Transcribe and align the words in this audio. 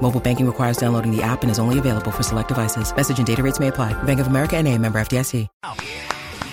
Mobile 0.00 0.20
banking 0.20 0.46
requires 0.46 0.78
downloading 0.78 1.14
the 1.14 1.22
app 1.22 1.42
and 1.42 1.50
is 1.50 1.58
only 1.58 1.78
available 1.78 2.10
for 2.10 2.22
select 2.22 2.48
devices. 2.48 2.94
Message 2.96 3.18
and 3.18 3.26
data 3.26 3.42
rates 3.42 3.60
may 3.60 3.68
apply. 3.68 3.92
Bank 4.04 4.20
of 4.20 4.28
America 4.28 4.56
and 4.56 4.66
a 4.66 4.78
member 4.78 4.98
FDIC. 4.98 5.46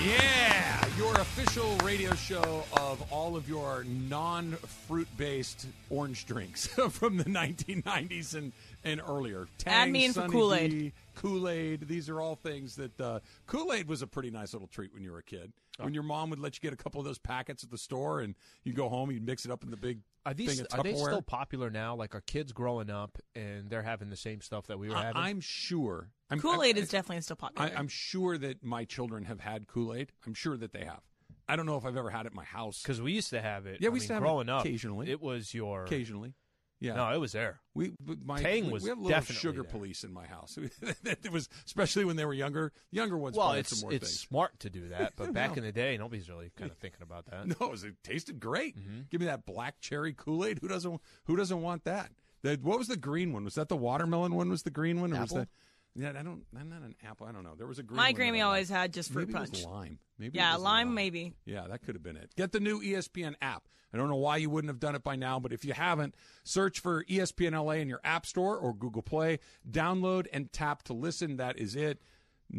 Yeah, 0.04 0.86
your 0.98 1.14
official 1.16 1.78
radio 1.78 2.14
show 2.16 2.64
of 2.74 3.04
all 3.12 3.36
of 3.36 3.48
your 3.48 3.86
non-fruit 3.86 5.08
based 5.18 5.68
orange 5.90 6.26
drinks 6.26 6.68
from 6.90 7.18
the 7.18 7.24
1990s 7.24 8.36
and, 8.36 8.52
and 8.84 9.02
earlier. 9.08 9.48
Add 9.66 9.92
me 9.92 10.06
in 10.06 10.14
for 10.14 10.28
Kool-Aid. 10.28 10.72
D, 10.72 10.94
Kool-Aid. 11.16 11.88
These 11.88 12.10
are 12.10 12.22
all 12.22 12.36
things 12.36 12.76
that 12.76 13.00
uh, 13.00 13.20
Kool-Aid 13.48 13.88
was 13.88 14.02
a 14.02 14.08
pretty 14.08 14.32
nice 14.32 14.54
little 14.54 14.68
treat 14.68 14.94
when 14.94 15.04
you 15.04 15.12
were 15.12 15.20
a 15.20 15.24
kid. 15.24 15.54
When 15.78 15.94
your 15.94 16.04
mom 16.04 16.30
would 16.30 16.40
let 16.40 16.56
you 16.56 16.62
get 16.62 16.72
a 16.72 16.82
couple 16.82 17.02
of 17.02 17.06
those 17.06 17.18
packets 17.18 17.64
at 17.64 17.70
the 17.70 17.78
store 17.78 18.22
and 18.22 18.36
you 18.64 18.72
go 18.72 18.88
home, 18.88 19.12
you'd 19.12 19.26
mix 19.26 19.44
it 19.44 19.52
up 19.52 19.62
in 19.62 19.72
the 19.72 19.78
big 19.78 20.00
Are 20.26 20.34
these 20.34 20.56
thing 20.56 20.66
of 20.72 20.80
are 20.80 20.84
they 20.84 20.94
still 20.94 21.22
popular 21.22 21.70
now? 21.70 21.96
Like, 21.96 22.16
are 22.16 22.22
kids 22.22 22.54
growing 22.54 22.90
up 22.90 23.18
and 23.36 23.70
they're 23.70 23.82
having 23.82 24.10
the 24.10 24.16
same 24.16 24.40
stuff 24.40 24.68
that 24.68 24.80
we 24.80 24.88
were 24.90 24.96
I, 24.96 25.04
having? 25.04 25.22
I'm 25.22 25.42
sure. 25.42 26.12
I'm, 26.30 26.40
Kool 26.40 26.64
Aid 26.64 26.78
I'm- 26.78 26.84
is 26.84 26.90
definitely 26.90 27.22
still 27.24 27.36
popular. 27.36 27.70
I, 27.70 27.78
I'm 27.78 27.90
sure 27.90 28.38
that 28.38 28.64
my 28.64 28.86
children 28.86 29.26
have 29.26 29.42
had 29.42 29.68
Kool 29.68 29.94
Aid. 29.94 30.14
I'm 30.26 30.34
sure 30.34 30.56
that 30.56 30.72
they 30.72 30.86
have. 30.86 31.02
I 31.48 31.58
don't 31.58 31.66
know 31.66 31.76
if 31.76 31.86
I've 31.86 31.98
ever 31.98 32.10
had 32.10 32.22
it 32.22 32.28
at 32.28 32.34
my 32.34 32.46
house. 32.46 32.82
Because 32.82 33.02
we 33.02 33.12
used 33.12 33.30
to 33.32 33.42
have 33.42 33.66
it. 33.66 33.80
Yeah, 33.82 33.90
I 33.90 33.92
we 33.92 33.98
used 33.98 34.04
mean, 34.04 34.08
to 34.08 34.14
have 34.16 34.24
it 34.24 34.26
growing 34.26 34.50
up. 34.50 34.62
occasionally. 34.66 35.12
It 35.12 35.22
was 35.22 35.54
your 35.54 35.84
occasionally, 35.84 36.34
yeah. 36.80 36.96
No, 36.96 37.10
it 37.14 37.18
was 37.20 37.32
there. 37.32 37.60
we 37.74 37.94
my 38.24 38.42
Tang 38.42 38.66
we, 38.68 38.72
was 38.74 38.84
we 38.84 38.90
have 38.90 38.98
a 38.98 39.02
little 39.02 39.18
definitely 39.18 39.36
sugar 39.40 39.62
there. 39.64 39.72
police 39.72 40.04
in 40.04 40.14
my 40.14 40.26
house. 40.28 40.58
it 41.04 41.32
was 41.32 41.50
especially 41.66 42.06
when 42.06 42.16
they 42.16 42.26
were 42.26 42.34
younger. 42.34 42.72
The 42.92 42.98
Younger 42.98 43.18
ones. 43.18 43.38
Well, 43.38 43.54
it's 43.54 43.70
some 43.78 43.88
more 43.88 43.94
it's 43.94 44.10
things. 44.10 44.20
smart 44.20 44.60
to 44.60 44.70
do 44.70 44.90
that, 44.90 45.14
but 45.16 45.34
back 45.34 45.52
No. 45.52 45.56
in 45.58 45.64
the 45.64 45.72
day, 45.72 45.98
nobody's 45.98 46.30
really 46.30 46.52
kind 46.58 46.70
of 46.72 46.78
thinking 46.82 47.02
about 47.02 47.26
that. 47.28 47.48
No, 47.48 47.68
it, 47.68 47.72
was, 47.72 47.84
it 47.84 47.96
tasted 48.04 48.40
great. 48.40 48.78
Mm-hmm. 48.78 49.02
Give 49.10 49.22
me 49.22 49.28
that 49.28 49.46
black 49.46 49.80
cherry 49.80 50.14
Kool 50.14 50.46
Aid. 50.46 50.60
Who 50.62 50.68
doesn't? 50.68 51.00
Who 51.26 51.36
doesn't 51.36 51.62
want 51.62 51.84
that? 51.86 52.12
The, 52.44 52.60
what 52.62 52.78
was 52.78 52.88
the 52.88 52.98
green 52.98 53.34
one? 53.34 53.44
Was 53.44 53.56
that 53.56 53.70
the 53.70 53.78
watermelon 53.78 54.36
one? 54.36 54.50
Was 54.50 54.64
the 54.64 54.70
green 54.70 55.02
one? 55.02 55.14
Or 55.14 55.22
was 55.22 55.32
that? 55.32 55.48
Yeah, 55.96 56.10
I 56.10 56.24
don't. 56.24 56.44
I'm 56.60 56.70
not 56.70 56.82
an 56.82 56.96
apple. 57.08 57.26
I 57.26 57.32
don't 57.32 57.44
know. 57.44 57.56
There 57.58 57.68
was 57.68 57.80
a 57.80 57.84
green. 57.84 57.98
My 57.98 58.14
Grammy 58.14 58.44
always 58.46 58.70
had 58.70 58.94
just 58.94 59.12
fruit 59.12 59.28
Maybe 59.28 59.40
punch. 59.40 59.50
It 59.50 59.66
was 59.66 59.66
lime. 59.66 60.00
Maybe 60.20 60.38
yeah, 60.38 60.54
was 60.54 60.64
lime 60.64 60.94
maybe. 60.94 61.34
Yeah, 61.46 61.68
that 61.70 61.84
could 61.84 61.96
have 61.96 62.04
been 62.04 62.18
it. 62.18 62.32
Get 62.36 62.52
the 62.52 62.60
new 62.60 62.82
ESPN 62.82 63.36
app. 63.42 63.68
I 63.94 63.98
don't 63.98 64.10
know 64.10 64.18
why 64.18 64.38
you 64.38 64.50
wouldn't 64.50 64.70
have 64.70 64.82
done 64.82 64.96
it 64.96 65.04
by 65.04 65.16
now, 65.16 65.40
but 65.40 65.54
if 65.54 65.64
you 65.64 65.74
haven't, 65.74 66.16
search 66.44 66.82
for 66.82 67.06
ESPN 67.06 67.54
LA 67.54 67.74
in 67.74 67.88
your 67.88 68.02
App 68.04 68.26
Store 68.26 68.58
or 68.58 68.74
Google 68.74 69.02
Play. 69.02 69.40
Download 69.70 70.28
and 70.34 70.52
tap 70.52 70.84
to 70.84 70.94
listen. 70.94 71.38
That 71.38 71.58
is 71.58 71.78
it. 71.78 72.02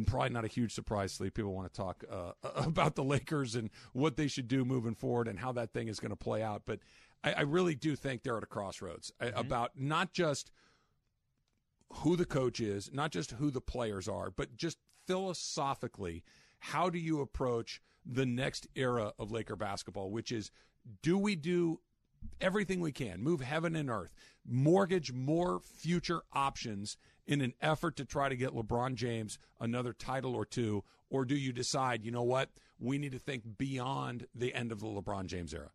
Probably 0.06 0.30
not 0.30 0.46
a 0.46 0.48
huge 0.48 0.72
surprise, 0.72 1.12
Sleep. 1.12 1.34
People 1.34 1.52
want 1.52 1.72
to 1.72 1.76
talk 1.76 2.04
uh, 2.10 2.32
about 2.56 2.94
the 2.94 3.04
Lakers 3.04 3.54
and 3.54 3.68
what 3.92 4.16
they 4.16 4.28
should 4.28 4.48
do 4.48 4.64
moving 4.64 4.94
forward 4.94 5.28
and 5.28 5.38
how 5.38 5.52
that 5.52 5.74
thing 5.74 5.88
is 5.88 6.00
going 6.00 6.10
to 6.10 6.16
play 6.16 6.42
out. 6.42 6.62
But 6.64 6.80
I, 7.22 7.32
I 7.32 7.40
really 7.42 7.74
do 7.74 7.96
think 7.96 8.22
they're 8.22 8.38
at 8.38 8.42
a 8.42 8.46
crossroads 8.46 9.12
uh, 9.20 9.30
about 9.34 9.72
not 9.76 10.12
just 10.12 10.50
who 11.98 12.16
the 12.16 12.24
coach 12.24 12.60
is, 12.60 12.90
not 12.92 13.10
just 13.10 13.32
who 13.32 13.50
the 13.50 13.60
players 13.60 14.08
are, 14.08 14.30
but 14.30 14.56
just 14.56 14.78
philosophically, 15.06 16.22
how 16.58 16.90
do 16.90 16.98
you 16.98 17.20
approach 17.20 17.80
the 18.04 18.26
next 18.26 18.66
era 18.74 19.12
of 19.18 19.30
Laker 19.30 19.56
basketball, 19.56 20.10
which 20.10 20.30
is 20.30 20.50
do 21.02 21.18
we 21.18 21.34
do 21.34 21.80
everything 22.40 22.80
we 22.80 22.92
can, 22.92 23.22
move 23.22 23.40
heaven 23.40 23.76
and 23.76 23.90
earth, 23.90 24.14
mortgage 24.44 25.12
more 25.12 25.60
future 25.60 26.22
options 26.32 26.96
in 27.26 27.40
an 27.40 27.54
effort 27.60 27.96
to 27.96 28.04
try 28.04 28.28
to 28.28 28.36
get 28.36 28.54
LeBron 28.54 28.94
James 28.94 29.38
another 29.60 29.92
title 29.92 30.34
or 30.34 30.44
two, 30.44 30.84
or 31.10 31.24
do 31.24 31.36
you 31.36 31.52
decide, 31.52 32.04
you 32.04 32.10
know 32.10 32.22
what, 32.22 32.50
we 32.78 32.98
need 32.98 33.12
to 33.12 33.18
think 33.18 33.58
beyond 33.58 34.26
the 34.34 34.54
end 34.54 34.70
of 34.70 34.80
the 34.80 34.86
LeBron 34.86 35.26
James 35.26 35.54
era? 35.54 35.70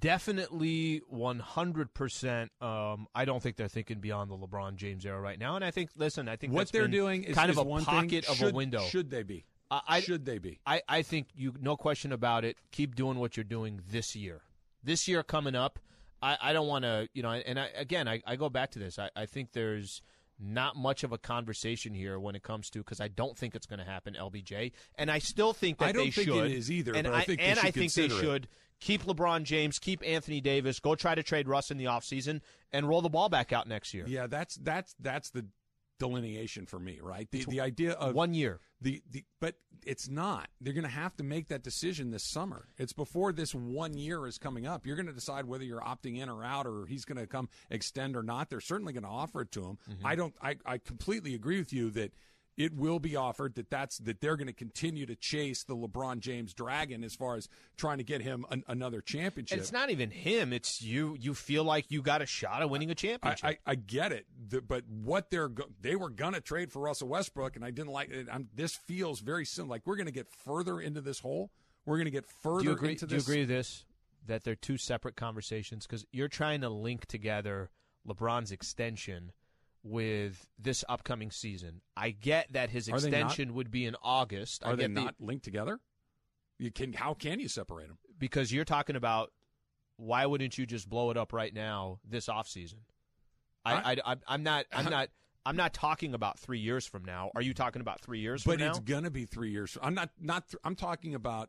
Definitely 0.00 1.02
100%. 1.12 2.48
Um, 2.62 3.06
I 3.14 3.24
don't 3.24 3.42
think 3.42 3.56
they're 3.56 3.68
thinking 3.68 4.00
beyond 4.00 4.30
the 4.30 4.36
LeBron 4.36 4.76
James 4.76 5.04
era 5.06 5.20
right 5.20 5.38
now. 5.38 5.56
And 5.56 5.64
I 5.64 5.70
think, 5.70 5.90
listen, 5.96 6.28
I 6.28 6.36
think 6.36 6.52
What 6.52 6.70
they're 6.72 6.88
doing 6.88 7.24
is 7.24 7.34
kind 7.34 7.50
is 7.50 7.56
of 7.58 7.64
a 7.66 7.68
one 7.68 7.84
pocket 7.84 8.24
thing. 8.24 8.30
of 8.30 8.36
Should- 8.36 8.52
a 8.52 8.56
window. 8.56 8.82
Should 8.84 9.10
they 9.10 9.22
be? 9.22 9.44
I, 9.70 9.80
I, 9.86 10.00
should 10.00 10.24
they 10.24 10.38
be? 10.38 10.60
I, 10.66 10.80
I 10.88 11.02
think 11.02 11.28
you, 11.34 11.52
no 11.60 11.76
question 11.76 12.10
about 12.12 12.44
it. 12.44 12.56
Keep 12.72 12.94
doing 12.96 13.18
what 13.18 13.36
you're 13.36 13.44
doing 13.44 13.82
this 13.90 14.16
year. 14.16 14.40
This 14.82 15.06
year 15.06 15.22
coming 15.22 15.54
up, 15.54 15.78
I, 16.22 16.38
I 16.40 16.52
don't 16.54 16.66
want 16.68 16.84
to, 16.84 17.08
you 17.12 17.22
know, 17.22 17.30
and 17.32 17.58
I, 17.60 17.66
again, 17.76 18.08
I, 18.08 18.22
I 18.26 18.36
go 18.36 18.48
back 18.48 18.70
to 18.72 18.78
this. 18.78 18.98
I, 18.98 19.10
I 19.14 19.26
think 19.26 19.52
there's 19.52 20.00
not 20.40 20.74
much 20.76 21.04
of 21.04 21.12
a 21.12 21.18
conversation 21.18 21.92
here 21.92 22.18
when 22.18 22.34
it 22.34 22.42
comes 22.42 22.70
to 22.70 22.78
because 22.78 23.00
I 23.00 23.08
don't 23.08 23.36
think 23.36 23.54
it's 23.54 23.66
going 23.66 23.80
to 23.80 23.84
happen, 23.84 24.16
LBJ, 24.18 24.72
and 24.96 25.10
I 25.10 25.18
still 25.18 25.52
think 25.52 25.78
that 25.78 25.86
I 25.86 25.92
don't 25.92 26.04
they 26.06 26.10
think 26.12 26.28
it 26.28 26.32
should. 26.32 26.50
is 26.52 26.70
either, 26.70 26.94
And 26.94 27.04
but 27.06 27.14
I 27.14 27.24
think 27.24 27.40
they 27.40 27.46
and 27.46 27.58
I 27.58 27.70
think 27.70 27.92
they 27.92 28.04
it. 28.04 28.12
should 28.12 28.48
keep 28.80 29.04
LeBron 29.04 29.42
James, 29.44 29.78
keep 29.78 30.02
Anthony 30.06 30.40
Davis, 30.40 30.80
go 30.80 30.94
try 30.94 31.14
to 31.14 31.22
trade 31.22 31.48
Russ 31.48 31.70
in 31.70 31.78
the 31.78 31.86
offseason, 31.86 32.40
and 32.72 32.88
roll 32.88 33.02
the 33.02 33.08
ball 33.08 33.28
back 33.28 33.52
out 33.52 33.66
next 33.66 33.94
year. 33.94 34.04
Yeah, 34.06 34.26
that's 34.26 34.56
that's 34.56 34.94
that's 35.00 35.30
the 35.30 35.46
delineation 35.98 36.64
for 36.66 36.78
me, 36.78 37.00
right? 37.02 37.28
The 37.30 37.44
the 37.44 37.60
idea 37.60 37.92
of 37.92 38.14
One 38.14 38.32
year. 38.34 38.60
the, 38.80 39.02
the 39.10 39.24
but 39.40 39.56
it's 39.84 40.08
not. 40.08 40.48
They're 40.60 40.72
going 40.72 40.84
to 40.84 40.90
have 40.90 41.16
to 41.16 41.24
make 41.24 41.48
that 41.48 41.62
decision 41.62 42.10
this 42.10 42.22
summer. 42.22 42.68
It's 42.78 42.92
before 42.92 43.32
this 43.32 43.54
one 43.54 43.96
year 43.96 44.26
is 44.26 44.38
coming 44.38 44.66
up. 44.66 44.86
You're 44.86 44.96
going 44.96 45.06
to 45.06 45.12
decide 45.12 45.46
whether 45.46 45.64
you're 45.64 45.80
opting 45.80 46.18
in 46.18 46.28
or 46.28 46.44
out, 46.44 46.66
or 46.66 46.86
he's 46.86 47.04
going 47.04 47.18
to 47.18 47.26
come 47.26 47.48
extend 47.70 48.16
or 48.16 48.22
not. 48.22 48.48
They're 48.48 48.60
certainly 48.60 48.92
going 48.92 49.02
to 49.04 49.08
offer 49.08 49.40
it 49.42 49.52
to 49.52 49.64
him. 49.64 49.78
Mm-hmm. 49.90 50.06
I 50.06 50.14
don't. 50.14 50.34
I, 50.40 50.56
I 50.64 50.78
completely 50.78 51.34
agree 51.34 51.58
with 51.58 51.72
you 51.72 51.90
that 51.90 52.12
it 52.58 52.74
will 52.74 52.98
be 52.98 53.16
offered. 53.16 53.54
That 53.54 53.70
that's 53.70 53.96
that 53.98 54.20
they're 54.20 54.36
going 54.36 54.48
to 54.48 54.52
continue 54.52 55.06
to 55.06 55.14
chase 55.16 55.62
the 55.62 55.76
LeBron 55.76 56.18
James 56.18 56.52
dragon 56.52 57.04
as 57.04 57.14
far 57.14 57.36
as 57.36 57.48
trying 57.78 57.98
to 57.98 58.04
get 58.04 58.20
him 58.20 58.44
an, 58.50 58.64
another 58.68 59.00
championship. 59.00 59.52
And 59.52 59.60
it's 59.62 59.72
not 59.72 59.90
even 59.90 60.10
him. 60.10 60.52
It's 60.52 60.82
you. 60.82 61.16
You 61.18 61.32
feel 61.32 61.64
like 61.64 61.86
you 61.90 62.02
got 62.02 62.20
a 62.20 62.26
shot 62.26 62.60
at 62.60 62.68
winning 62.68 62.90
a 62.90 62.94
championship. 62.94 63.44
I, 63.44 63.58
I 63.64 63.74
get 63.76 64.12
it, 64.12 64.26
The- 64.50 64.60
but 64.60 64.84
what 64.88 65.30
they're 65.30 65.48
go- 65.48 65.70
they 65.80 65.96
were 65.96 66.10
gonna 66.10 66.40
trade 66.40 66.72
for 66.72 66.80
Russell 66.80 67.08
Westbrook, 67.08 67.56
and 67.56 67.64
I 67.64 67.70
didn't 67.70 67.92
like 67.92 68.10
it. 68.10 68.26
I'm, 68.30 68.48
this 68.54 68.74
feels 68.74 69.20
very 69.20 69.46
similar. 69.46 69.76
Like 69.76 69.82
we're 69.86 69.96
gonna 69.96 70.10
get 70.10 70.28
further 70.28 70.80
into 70.80 71.00
this 71.00 71.20
hole. 71.20 71.50
We're 71.86 71.98
gonna 71.98 72.10
get 72.10 72.26
further 72.26 72.60
do 72.62 72.66
you 72.66 72.72
agree? 72.72 72.90
into 72.90 73.06
Do 73.06 73.14
you 73.14 73.20
agree 73.20 73.40
with 73.40 73.48
this? 73.48 73.84
That 74.26 74.44
they're 74.44 74.56
two 74.56 74.76
separate 74.76 75.16
conversations 75.16 75.86
because 75.86 76.04
you're 76.12 76.28
trying 76.28 76.60
to 76.62 76.68
link 76.68 77.06
together 77.06 77.70
LeBron's 78.06 78.50
extension 78.52 79.32
with 79.82 80.46
this 80.58 80.84
upcoming 80.88 81.30
season. 81.30 81.80
I 81.96 82.10
get 82.10 82.52
that 82.52 82.70
his 82.70 82.86
they 82.86 82.92
not- 82.92 83.02
extension 83.04 83.54
would 83.54 83.70
be 83.70 83.84
in 83.86 83.96
August. 84.02 84.64
I 84.64 84.70
Are 84.70 84.76
they 84.76 84.84
get 84.84 84.94
the- 84.94 85.00
not 85.04 85.14
linked 85.20 85.44
together? 85.44 85.80
You 86.58 86.70
can. 86.72 86.92
How 86.92 87.14
can 87.14 87.40
you 87.40 87.48
separate 87.48 87.88
them? 87.88 87.98
because 88.18 88.50
you're 88.52 88.64
talking 88.64 88.96
about 88.96 89.32
why 89.96 90.26
wouldn't 90.26 90.58
you 90.58 90.66
just 90.66 90.88
blow 90.88 91.10
it 91.12 91.16
up 91.16 91.32
right 91.32 91.54
now 91.54 92.00
this 92.04 92.26
offseason? 92.26 92.78
I, 93.64 93.72
I- 93.74 93.92
I, 93.92 93.96
I, 94.12 94.16
I'm 94.26 94.42
not. 94.42 94.66
I'm 94.72 94.90
not. 94.90 95.08
I'm 95.46 95.56
not 95.56 95.72
talking 95.72 96.12
about 96.14 96.38
three 96.38 96.58
years 96.58 96.84
from 96.84 97.04
now. 97.04 97.30
Are 97.34 97.40
you 97.40 97.54
talking 97.54 97.80
about 97.80 98.00
three 98.00 98.18
years 98.18 98.42
But 98.44 98.54
from 98.58 98.60
now? 98.60 98.70
it's 98.70 98.80
gonna 98.80 99.10
be 99.10 99.24
three 99.24 99.50
years. 99.50 99.78
I'm 99.80 99.94
not. 99.94 100.10
Not. 100.20 100.48
Th- 100.48 100.60
I'm 100.64 100.74
talking 100.74 101.14
about 101.14 101.48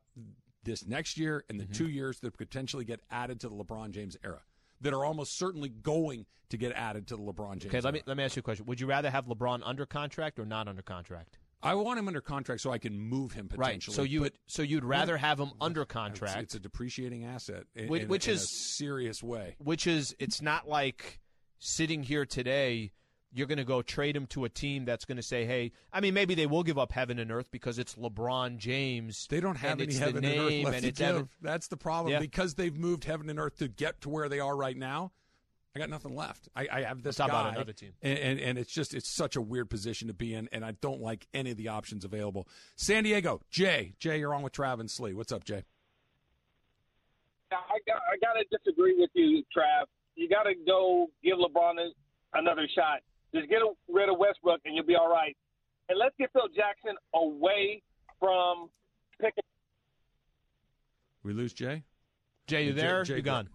this 0.63 0.85
next 0.85 1.17
year 1.17 1.43
and 1.49 1.59
the 1.59 1.63
Mm-hmm. 1.65 1.73
two 1.73 1.89
years 1.89 2.19
that 2.19 2.37
potentially 2.37 2.85
get 2.85 3.01
added 3.09 3.39
to 3.41 3.49
the 3.49 3.55
LeBron 3.55 3.91
James 3.91 4.15
era. 4.23 4.41
That 4.81 4.93
are 4.93 5.03
almost 5.05 5.37
certainly 5.37 5.69
going 5.69 6.25
to 6.49 6.57
get 6.57 6.71
added 6.73 7.07
to 7.07 7.15
the 7.15 7.21
LeBron 7.21 7.57
James. 7.59 7.65
okay, 7.73 7.81
let 7.81 7.93
me 7.93 8.01
let 8.05 8.15
me 8.17 8.23
ask 8.23 8.35
you 8.35 8.39
a 8.39 8.43
question. 8.43 8.65
Would 8.65 8.79
you 8.79 8.87
rather 8.87 9.09
have 9.09 9.25
LeBron 9.25 9.61
under 9.63 9.85
contract 9.85 10.39
or 10.39 10.45
not 10.45 10.67
under 10.67 10.81
contract? 10.81 11.37
I 11.61 11.75
want 11.75 11.99
him 11.99 12.07
under 12.07 12.21
contract 12.21 12.61
so 12.61 12.71
I 12.71 12.77
can 12.77 12.97
move 12.97 13.33
him 13.33 13.49
potentially. 13.49 13.91
Right. 13.91 13.95
So 13.95 14.03
you 14.03 14.21
would 14.21 14.33
so 14.47 14.61
you'd 14.61 14.85
rather 14.85 15.17
have 15.17 15.39
him 15.39 15.51
under 15.59 15.83
contract, 15.85 16.41
it's 16.41 16.55
a 16.55 16.59
depreciating 16.59 17.25
asset, 17.25 17.65
in, 17.75 17.89
Which- 17.89 18.03
in- 18.03 18.07
which 18.07 18.27
in 18.27 18.31
a 18.31 18.35
is- 18.35 18.49
serious 18.49 19.21
way. 19.21 19.55
which 19.59 19.85
is 19.85 20.15
it's 20.19 20.41
not 20.41 20.67
like 20.69 21.19
sitting 21.59 22.03
here 22.03 22.25
today. 22.25 22.93
You're 23.31 23.45
going 23.47 23.59
to 23.59 23.63
go 23.63 23.81
trade 23.83 24.15
him 24.15 24.25
to 24.27 24.45
a 24.45 24.49
team 24.49 24.85
that's 24.85 25.05
going 25.05 25.17
to 25.17 25.21
say, 25.23 25.45
"Hey, 25.45 25.71
I 25.93 25.99
mean, 26.01 26.15
maybe 26.15 26.33
they 26.33 26.47
will 26.47 26.63
give 26.63 26.79
up 26.79 26.91
heaven 26.91 27.19
and 27.19 27.31
earth 27.31 27.51
because 27.51 27.77
it's 27.77 27.93
LeBron 27.95 28.57
James. 28.57 29.27
They 29.29 29.39
don't 29.39 29.57
have 29.57 29.79
any 29.79 29.83
it's 29.89 29.99
heaven 29.99 30.23
the 30.23 30.29
and 30.31 30.39
earth 30.39 30.63
left 30.65 30.75
and 30.77 30.85
to 30.85 30.91
give. 30.91 31.05
heaven- 31.07 31.29
That's 31.41 31.67
the 31.67 31.77
problem 31.77 32.11
Yeah. 32.13 32.19
because 32.19 32.55
they've 32.55 32.75
moved 32.75 33.03
heaven 33.05 33.29
and 33.29 33.39
earth 33.39 33.57
to 33.57 33.67
get 33.67 34.01
to 34.01 34.09
where 34.09 34.29
they 34.29 34.39
are 34.39 34.55
right 34.55 34.75
now. 34.75 35.11
I 35.75 35.79
got 35.79 35.91
nothing 35.91 36.15
left. 36.15 36.49
I, 36.55 36.67
I 36.71 36.81
have 36.81 36.97
this 37.03 37.19
Let's 37.19 37.29
talk 37.29 37.29
guy, 37.29 37.41
about 37.41 37.53
another 37.55 37.73
team. 37.73 37.93
and, 38.01 38.17
and 38.17 38.39
and 38.39 38.57
it's 38.57 38.71
just 38.73 38.95
it's 38.95 39.07
such 39.07 39.35
a 39.35 39.41
weird 39.41 39.69
position 39.69 40.07
to 40.07 40.15
be 40.15 40.33
in, 40.33 40.49
and 40.51 40.65
I 40.65 40.71
don't 40.71 40.99
like 40.99 41.27
any 41.31 41.51
of 41.51 41.57
the 41.57 41.67
options 41.67 42.03
available. 42.03 42.47
San 42.75 43.03
Diego, 43.03 43.41
Jay, 43.51 43.93
Jay, 43.99 44.17
you're 44.17 44.33
on 44.33 44.41
with 44.41 44.53
Trav 44.53 44.79
and 44.79 44.89
Slee. 44.89 45.13
What's 45.13 45.31
up, 45.31 45.43
Jay? 45.43 45.63
I 47.51 47.77
got 47.87 47.97
I 48.11 48.17
gotta 48.21 48.43
disagree 48.51 48.95
with 48.97 49.11
you, 49.13 49.43
Trav. 49.55 49.85
You 50.15 50.27
gotta 50.27 50.53
go 50.65 51.07
give 51.23 51.37
LeBron 51.37 51.75
another 52.33 52.67
shot. 52.75 53.01
Just 53.33 53.49
get 53.49 53.59
rid 53.87 54.09
of 54.09 54.17
Westbrook 54.17 54.61
and 54.65 54.75
you'll 54.75 54.85
be 54.85 54.95
all 54.95 55.11
right. 55.11 55.35
And 55.89 55.97
let's 55.97 56.15
get 56.19 56.31
Phil 56.33 56.47
Jackson 56.55 56.95
away 57.13 57.81
from 58.19 58.69
picking. 59.19 59.43
We 61.23 61.33
lose 61.33 61.53
Jay. 61.53 61.83
Jay, 62.47 62.65
you 62.65 62.73
there? 62.73 63.03
Jay 63.03 63.17
you 63.17 63.21
gone? 63.21 63.49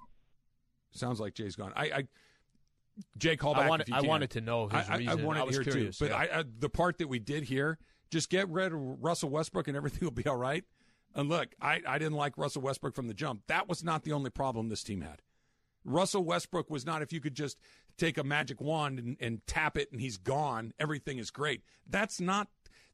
Sounds 0.93 1.21
like 1.21 1.35
Jay's 1.35 1.57
gone. 1.57 1.73
I, 1.75 1.85
I 1.85 2.05
Jay, 3.19 3.37
call 3.37 3.55
I 3.55 3.61
back. 3.61 3.71
wanted, 3.71 3.89
if 3.89 3.95
you 3.95 3.95
I 3.97 4.01
wanted 4.03 4.31
to 4.31 4.41
know 4.41 4.69
his 4.69 4.89
I, 4.89 4.95
I, 4.95 4.97
reason. 4.99 5.21
I 5.21 5.25
wanted 5.25 5.45
was 5.47 5.57
to 5.57 5.63
hear 5.63 5.73
curious. 5.73 5.99
too. 5.99 6.05
But 6.05 6.13
yeah. 6.13 6.37
I, 6.37 6.41
I, 6.41 6.45
the 6.59 6.69
part 6.69 6.99
that 6.99 7.09
we 7.09 7.19
did 7.19 7.45
here, 7.45 7.79
just 8.11 8.31
get 8.31 8.49
rid 8.49 8.73
of 8.73 8.79
Russell 9.03 9.31
Westbrook 9.31 9.67
and 9.67 9.77
everything 9.77 10.01
will 10.03 10.13
be 10.13 10.27
all 10.27 10.37
right. 10.37 10.65
And 11.15 11.29
look, 11.29 11.49
I, 11.61 11.81
I 11.87 11.99
didn't 11.99 12.15
like 12.15 12.37
Russell 12.37 12.63
Westbrook 12.63 12.95
from 12.95 13.09
the 13.09 13.15
jump. 13.15 13.43
That 13.47 13.69
was 13.69 13.85
not 13.85 14.03
the 14.03 14.13
only 14.13 14.31
problem 14.31 14.69
this 14.69 14.83
team 14.83 15.01
had. 15.01 15.23
Russell 15.85 16.25
Westbrook 16.25 16.71
was 16.71 16.87
not 16.87 17.03
if 17.03 17.13
you 17.13 17.21
could 17.21 17.35
just 17.35 17.59
take 17.97 18.19
a 18.19 18.25
magic 18.25 18.61
wand 18.61 18.99
and, 18.99 19.17
and 19.21 19.47
tap 19.47 19.77
it 19.77 19.91
and 19.93 20.01
he's 20.01 20.17
gone, 20.17 20.73
everything 20.79 21.19
is 21.19 21.31
great. 21.31 21.63
That's 21.89 22.21
not. 22.21 22.49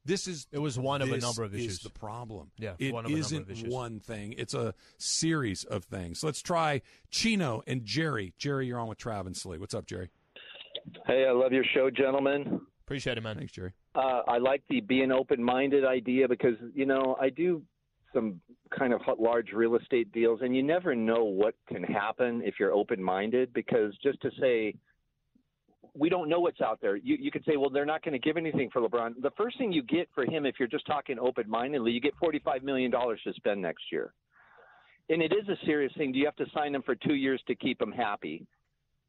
This 0.05 0.27
is 0.27 0.47
It 0.51 0.59
was 0.59 0.79
one 0.79 1.03
of 1.03 1.13
a 1.13 1.19
number 1.19 1.43
of 1.43 1.55
is 1.55 1.61
issues. 1.67 1.79
the 1.81 1.91
problem. 1.91 2.51
Yeah, 2.57 2.73
it 2.79 2.93
one 2.93 3.05
of 3.05 3.13
a 3.13 3.15
isn't 3.17 3.43
of 3.43 3.51
issues. 3.51 3.73
one 3.73 4.01
thing. 4.01 4.35
It's 4.39 4.55
a 4.55 4.75
series 4.97 5.65
of 5.65 5.85
things. 5.85 6.25
Let's 6.25 6.41
try 6.41 6.81
Chino 7.11 7.63
and 7.67 7.85
Jerry. 7.85 8.33
Jerry, 8.39 8.67
you're 8.67 8.79
on 8.79 8.89
with 8.89 8.99
Trav 8.99 9.27
and 9.27 9.37
Slee. 9.37 9.59
What's 9.59 9.75
up, 9.75 9.85
Jerry? 9.87 10.09
Hey, 11.07 11.27
I 11.29 11.33
love 11.33 11.53
your 11.53 11.65
show, 11.75 11.91
gentlemen. 11.91 12.61
Appreciate 12.87 13.19
it, 13.19 13.21
man. 13.23 13.37
Thanks, 13.37 13.53
Jerry. 13.53 13.73
Uh, 13.95 14.23
I 14.27 14.39
like 14.39 14.63
the 14.71 14.81
being 14.81 15.13
open-minded 15.13 15.85
idea 15.85 16.27
because 16.29 16.55
you 16.75 16.87
know 16.87 17.17
I 17.21 17.29
do 17.29 17.63
some 18.13 18.41
kind 18.77 18.93
of 18.93 19.01
large 19.19 19.53
real 19.53 19.77
estate 19.77 20.13
deals, 20.13 20.41
and 20.43 20.55
you 20.55 20.63
never 20.63 20.95
know 20.95 21.25
what 21.25 21.55
can 21.69 21.83
happen 21.83 22.43
if 22.45 22.55
you're 22.59 22.73
open-minded. 22.73 23.53
Because 23.53 23.97
just 24.03 24.21
to 24.23 24.31
say 24.41 24.75
we 25.95 26.09
don't 26.09 26.29
know 26.29 26.41
what's 26.41 26.61
out 26.61 26.81
there, 26.81 26.97
you 26.97 27.17
you 27.19 27.31
could 27.31 27.45
say, 27.45 27.57
well, 27.57 27.71
they're 27.71 27.85
not 27.85 28.03
going 28.03 28.13
to 28.13 28.19
give 28.19 28.37
anything 28.37 28.71
for 28.73 28.81
LeBron. 28.81 29.21
The 29.23 29.33
first 29.37 29.59
thing 29.59 29.73
you 29.73 29.83
get 29.83 30.09
for 30.15 30.25
him, 30.25 30.47
if 30.47 30.57
you're 30.59 30.69
just 30.69 30.87
talking 30.87 31.19
open-mindedly, 31.19 31.91
you 31.91 32.01
get 32.01 32.15
forty-five 32.19 32.63
million 32.63 32.91
dollars 32.91 33.21
to 33.25 33.33
spend 33.35 33.61
next 33.61 33.85
year, 33.91 34.13
and 35.09 35.21
it 35.21 35.33
is 35.33 35.49
a 35.49 35.57
serious 35.67 35.93
thing. 35.97 36.13
Do 36.13 36.19
you 36.19 36.27
have 36.27 36.37
to 36.37 36.47
sign 36.55 36.75
him 36.75 36.83
for 36.83 36.95
two 36.95 37.15
years 37.15 37.43
to 37.49 37.55
keep 37.55 37.81
him 37.81 37.93
happy? 37.93 38.47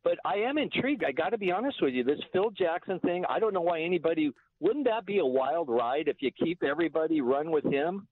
But 0.04 0.18
I 0.26 0.38
am 0.38 0.58
intrigued. 0.58 1.04
I 1.04 1.12
got 1.12 1.30
to 1.30 1.38
be 1.38 1.52
honest 1.52 1.78
with 1.80 1.94
you. 1.94 2.04
This 2.04 2.20
Phil 2.34 2.50
Jackson 2.50 3.00
thing, 3.02 3.24
I 3.30 3.38
don't 3.38 3.54
know 3.54 3.62
why 3.62 3.82
anybody 3.82 4.32
wouldn't 4.60 4.86
that 4.86 5.06
be 5.06 5.20
a 5.20 5.26
wild 5.26 5.70
ride 5.70 6.08
if 6.08 6.18
you 6.22 6.32
keep 6.32 6.64
everybody 6.64 7.22
run 7.22 7.52
with 7.52 7.66
him? 7.66 8.08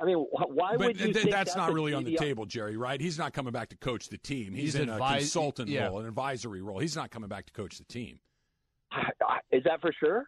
I 0.00 0.06
mean, 0.06 0.16
wh- 0.16 0.48
why 0.50 0.76
But 0.76 0.86
would 0.86 1.00
you 1.00 1.12
th- 1.12 1.16
think 1.16 1.30
that's, 1.30 1.54
not 1.54 1.72
really 1.72 1.92
on 1.92 2.04
the 2.04 2.16
table, 2.16 2.46
Jerry, 2.46 2.76
right? 2.76 3.00
He's 3.00 3.18
not 3.18 3.32
coming 3.32 3.52
back 3.52 3.68
to 3.68 3.76
coach 3.76 4.08
the 4.08 4.16
team. 4.18 4.52
He's, 4.54 4.72
He's 4.72 4.74
in 4.76 4.88
advi- 4.88 5.16
a 5.16 5.18
consultant 5.18 5.68
yeah. 5.68 5.88
role, 5.88 6.00
an 6.00 6.06
advisory 6.06 6.62
role. 6.62 6.78
He's 6.78 6.96
not 6.96 7.10
coming 7.10 7.28
back 7.28 7.46
to 7.46 7.52
coach 7.52 7.76
the 7.76 7.84
team. 7.84 8.18
Is 9.52 9.62
that 9.64 9.80
for 9.80 9.92
sure? 9.92 10.26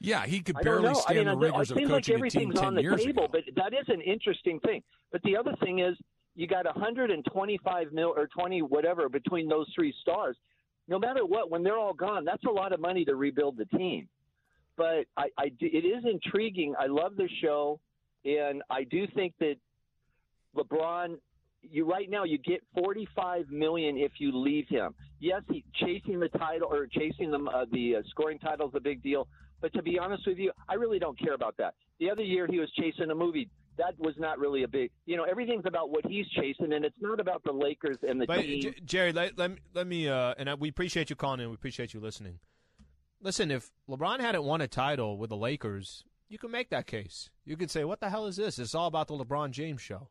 Yeah, 0.00 0.26
he 0.26 0.40
could 0.40 0.56
barely 0.62 0.92
stand 0.94 1.06
I 1.06 1.14
mean, 1.14 1.38
the 1.40 1.46
it 1.46 1.50
rigors 1.50 1.70
of 1.70 1.76
seems 1.76 1.90
like 1.90 1.98
coaching 1.98 2.14
a 2.14 2.18
team 2.18 2.18
everything's 2.18 2.54
10 2.56 2.64
on 2.64 2.74
the 2.74 2.82
years 2.82 3.04
table, 3.04 3.24
ago. 3.26 3.38
but 3.46 3.54
that 3.54 3.72
is 3.72 3.88
an 3.88 4.00
interesting 4.00 4.58
thing. 4.60 4.82
But 5.12 5.22
the 5.22 5.36
other 5.36 5.54
thing 5.62 5.78
is, 5.78 5.96
you 6.34 6.46
got 6.48 6.64
125 6.64 7.92
mil 7.92 8.12
or 8.16 8.26
20 8.26 8.62
whatever 8.62 9.08
between 9.08 9.48
those 9.48 9.66
three 9.74 9.94
stars. 10.00 10.36
No 10.88 10.98
matter 10.98 11.24
what, 11.24 11.50
when 11.50 11.62
they're 11.62 11.78
all 11.78 11.94
gone, 11.94 12.24
that's 12.24 12.42
a 12.44 12.50
lot 12.50 12.72
of 12.72 12.80
money 12.80 13.04
to 13.04 13.14
rebuild 13.14 13.56
the 13.56 13.66
team. 13.66 14.08
But 14.76 15.04
I, 15.16 15.28
I 15.38 15.52
it 15.60 15.84
is 15.84 16.04
intriguing. 16.10 16.74
I 16.78 16.86
love 16.86 17.16
the 17.16 17.28
show, 17.40 17.78
and 18.24 18.62
I 18.70 18.84
do 18.84 19.06
think 19.14 19.34
that 19.40 19.56
LeBron. 20.56 21.16
You 21.64 21.88
right 21.88 22.10
now 22.10 22.24
you 22.24 22.38
get 22.38 22.60
45 22.74 23.48
million 23.50 23.96
if 23.96 24.12
you 24.18 24.36
leave 24.36 24.66
him. 24.68 24.94
Yes, 25.20 25.42
he 25.48 25.64
chasing 25.76 26.18
the 26.18 26.28
title 26.30 26.68
or 26.72 26.88
chasing 26.88 27.30
the 27.30 27.38
uh, 27.38 27.66
the 27.70 27.96
uh, 27.96 28.02
scoring 28.10 28.40
title 28.40 28.68
is 28.68 28.74
a 28.74 28.80
big 28.80 29.00
deal. 29.00 29.28
But 29.60 29.72
to 29.74 29.82
be 29.82 29.96
honest 29.96 30.26
with 30.26 30.38
you, 30.38 30.50
I 30.68 30.74
really 30.74 30.98
don't 30.98 31.16
care 31.16 31.34
about 31.34 31.54
that. 31.58 31.74
The 32.00 32.10
other 32.10 32.24
year 32.24 32.48
he 32.50 32.58
was 32.58 32.68
chasing 32.72 33.08
a 33.12 33.14
movie. 33.14 33.48
That 33.78 33.94
was 33.96 34.14
not 34.18 34.40
really 34.40 34.64
a 34.64 34.68
big. 34.68 34.90
You 35.06 35.16
know, 35.16 35.22
everything's 35.22 35.64
about 35.64 35.90
what 35.90 36.04
he's 36.04 36.26
chasing, 36.30 36.72
and 36.72 36.84
it's 36.84 36.96
not 37.00 37.20
about 37.20 37.44
the 37.44 37.52
Lakers 37.52 37.98
and 38.06 38.20
the 38.20 38.26
But 38.26 38.40
team. 38.40 38.60
J- 38.60 38.74
Jerry, 38.84 39.12
let, 39.12 39.38
let 39.38 39.52
me 39.52 39.58
let 39.72 39.86
me 39.86 40.08
uh, 40.08 40.34
and 40.36 40.50
I, 40.50 40.54
we 40.54 40.68
appreciate 40.68 41.10
you 41.10 41.16
calling 41.16 41.38
in. 41.38 41.48
We 41.48 41.54
appreciate 41.54 41.94
you 41.94 42.00
listening. 42.00 42.40
Listen, 43.20 43.52
if 43.52 43.70
LeBron 43.88 44.18
hadn't 44.18 44.42
won 44.42 44.60
a 44.60 44.66
title 44.66 45.16
with 45.16 45.30
the 45.30 45.36
Lakers, 45.36 46.02
you 46.32 46.38
can 46.38 46.50
make 46.50 46.70
that 46.70 46.86
case. 46.86 47.30
You 47.44 47.56
can 47.56 47.68
say, 47.68 47.84
"What 47.84 48.00
the 48.00 48.10
hell 48.10 48.26
is 48.26 48.36
this? 48.36 48.58
It's 48.58 48.74
all 48.74 48.86
about 48.86 49.08
the 49.08 49.14
LeBron 49.14 49.50
James 49.50 49.80
show. 49.80 50.08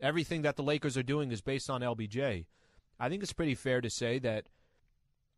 Everything 0.00 0.42
that 0.42 0.56
the 0.56 0.62
Lakers 0.62 0.96
are 0.96 1.02
doing 1.02 1.32
is 1.32 1.40
based 1.40 1.68
on 1.68 1.82
LBJ." 1.82 2.46
I 2.98 3.08
think 3.08 3.22
it's 3.22 3.32
pretty 3.32 3.54
fair 3.54 3.80
to 3.80 3.90
say 3.90 4.18
that 4.20 4.48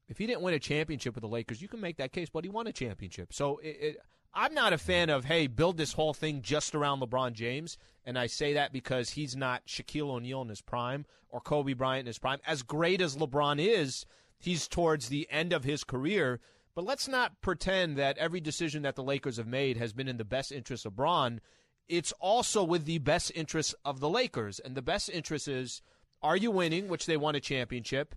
if 0.08 0.18
he 0.18 0.26
didn't 0.26 0.42
win 0.42 0.54
a 0.54 0.58
championship 0.58 1.14
with 1.14 1.22
the 1.22 1.28
Lakers, 1.28 1.60
you 1.60 1.68
can 1.68 1.80
make 1.80 1.96
that 1.96 2.12
case, 2.12 2.28
but 2.30 2.44
he 2.44 2.50
won 2.50 2.66
a 2.66 2.72
championship. 2.72 3.32
So 3.32 3.58
it, 3.58 3.76
it, 3.80 3.96
I'm 4.32 4.54
not 4.54 4.72
a 4.72 4.78
fan 4.78 5.10
of, 5.10 5.24
hey, 5.24 5.46
build 5.46 5.76
this 5.76 5.92
whole 5.92 6.14
thing 6.14 6.42
just 6.42 6.74
around 6.74 7.00
LeBron 7.00 7.32
James. 7.32 7.78
And 8.04 8.18
I 8.18 8.26
say 8.26 8.54
that 8.54 8.72
because 8.72 9.10
he's 9.10 9.36
not 9.36 9.66
Shaquille 9.66 10.10
O'Neal 10.10 10.42
in 10.42 10.48
his 10.48 10.62
prime 10.62 11.04
or 11.28 11.40
Kobe 11.40 11.74
Bryant 11.74 12.00
in 12.00 12.06
his 12.06 12.18
prime. 12.18 12.38
As 12.46 12.62
great 12.62 13.00
as 13.00 13.16
LeBron 13.16 13.58
is, 13.58 14.06
he's 14.38 14.68
towards 14.68 15.08
the 15.08 15.28
end 15.30 15.52
of 15.52 15.64
his 15.64 15.84
career. 15.84 16.40
But 16.74 16.84
let's 16.84 17.08
not 17.08 17.40
pretend 17.40 17.96
that 17.96 18.18
every 18.18 18.40
decision 18.40 18.82
that 18.82 18.94
the 18.94 19.02
Lakers 19.02 19.36
have 19.36 19.46
made 19.46 19.76
has 19.76 19.92
been 19.92 20.08
in 20.08 20.16
the 20.16 20.24
best 20.24 20.52
interest 20.52 20.86
of 20.86 20.94
Bron. 20.94 21.40
It's 21.88 22.12
also 22.20 22.62
with 22.62 22.84
the 22.84 22.98
best 22.98 23.32
interest 23.34 23.74
of 23.84 24.00
the 24.00 24.08
Lakers. 24.08 24.60
And 24.60 24.74
the 24.74 24.82
best 24.82 25.08
interest 25.08 25.48
is 25.48 25.82
are 26.22 26.36
you 26.36 26.50
winning, 26.50 26.88
which 26.88 27.06
they 27.06 27.16
won 27.16 27.34
a 27.34 27.40
championship? 27.40 28.14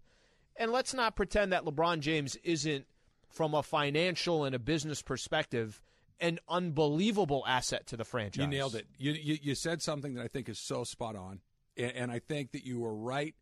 And 0.56 0.72
let's 0.72 0.94
not 0.94 1.16
pretend 1.16 1.54
that 1.54 1.64
LeBron 1.66 2.02
James 2.02 2.36
isn't, 2.44 2.86
from 3.30 3.54
a 3.54 3.64
financial 3.64 4.44
and 4.44 4.54
a 4.54 4.60
business 4.60 5.02
perspective, 5.02 5.82
an 6.20 6.40
unbelievable 6.50 7.44
asset 7.48 7.88
to 7.88 7.98
the 7.98 8.04
franchise. 8.04 8.44
You 8.44 8.48
nailed 8.48 8.76
it. 8.76 8.86
You, 8.98 9.14
you 9.14 9.38
you 9.42 9.56
said 9.56 9.82
something 9.82 10.16
that 10.16 10.24
I 10.24 10.28
think 10.28 10.50
is 10.50 10.60
so 10.60 10.84
spot 10.84 11.16
on, 11.16 11.40
and, 11.78 11.92
and 11.94 12.12
I 12.12 12.20
think 12.20 12.52
that 12.52 12.66
you 12.66 12.80
were 12.80 12.94
right. 12.94 13.34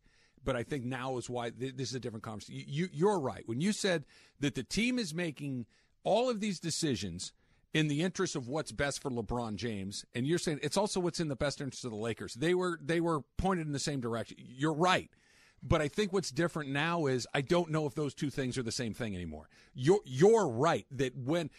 But 0.44 0.56
I 0.56 0.62
think 0.62 0.84
now 0.84 1.18
is 1.18 1.28
why 1.28 1.50
th- 1.50 1.76
this 1.76 1.90
is 1.90 1.94
a 1.94 2.00
different 2.00 2.22
conversation. 2.22 2.64
You, 2.66 2.88
you're 2.92 3.20
right 3.20 3.42
when 3.46 3.60
you 3.60 3.72
said 3.72 4.04
that 4.40 4.54
the 4.54 4.62
team 4.62 4.98
is 4.98 5.14
making 5.14 5.66
all 6.02 6.30
of 6.30 6.40
these 6.40 6.58
decisions 6.58 7.32
in 7.72 7.88
the 7.88 8.02
interest 8.02 8.34
of 8.34 8.48
what's 8.48 8.72
best 8.72 9.00
for 9.00 9.10
LeBron 9.10 9.56
James, 9.56 10.04
and 10.14 10.26
you're 10.26 10.38
saying 10.38 10.58
it's 10.62 10.76
also 10.76 10.98
what's 10.98 11.20
in 11.20 11.28
the 11.28 11.36
best 11.36 11.60
interest 11.60 11.84
of 11.84 11.90
the 11.90 11.96
Lakers. 11.96 12.34
They 12.34 12.54
were 12.54 12.78
they 12.82 13.00
were 13.00 13.20
pointed 13.36 13.66
in 13.66 13.72
the 13.72 13.78
same 13.78 14.00
direction. 14.00 14.38
You're 14.40 14.72
right. 14.72 15.10
But 15.62 15.82
I 15.82 15.88
think 15.88 16.12
what's 16.12 16.30
different 16.30 16.70
now 16.70 17.06
is 17.06 17.26
I 17.34 17.42
don't 17.42 17.70
know 17.70 17.86
if 17.86 17.94
those 17.94 18.14
two 18.14 18.30
things 18.30 18.56
are 18.56 18.62
the 18.62 18.72
same 18.72 18.94
thing 18.94 19.14
anymore. 19.14 19.48
You're 19.74 20.00
you're 20.04 20.48
right 20.48 20.86
that 20.92 21.14
when 21.16 21.50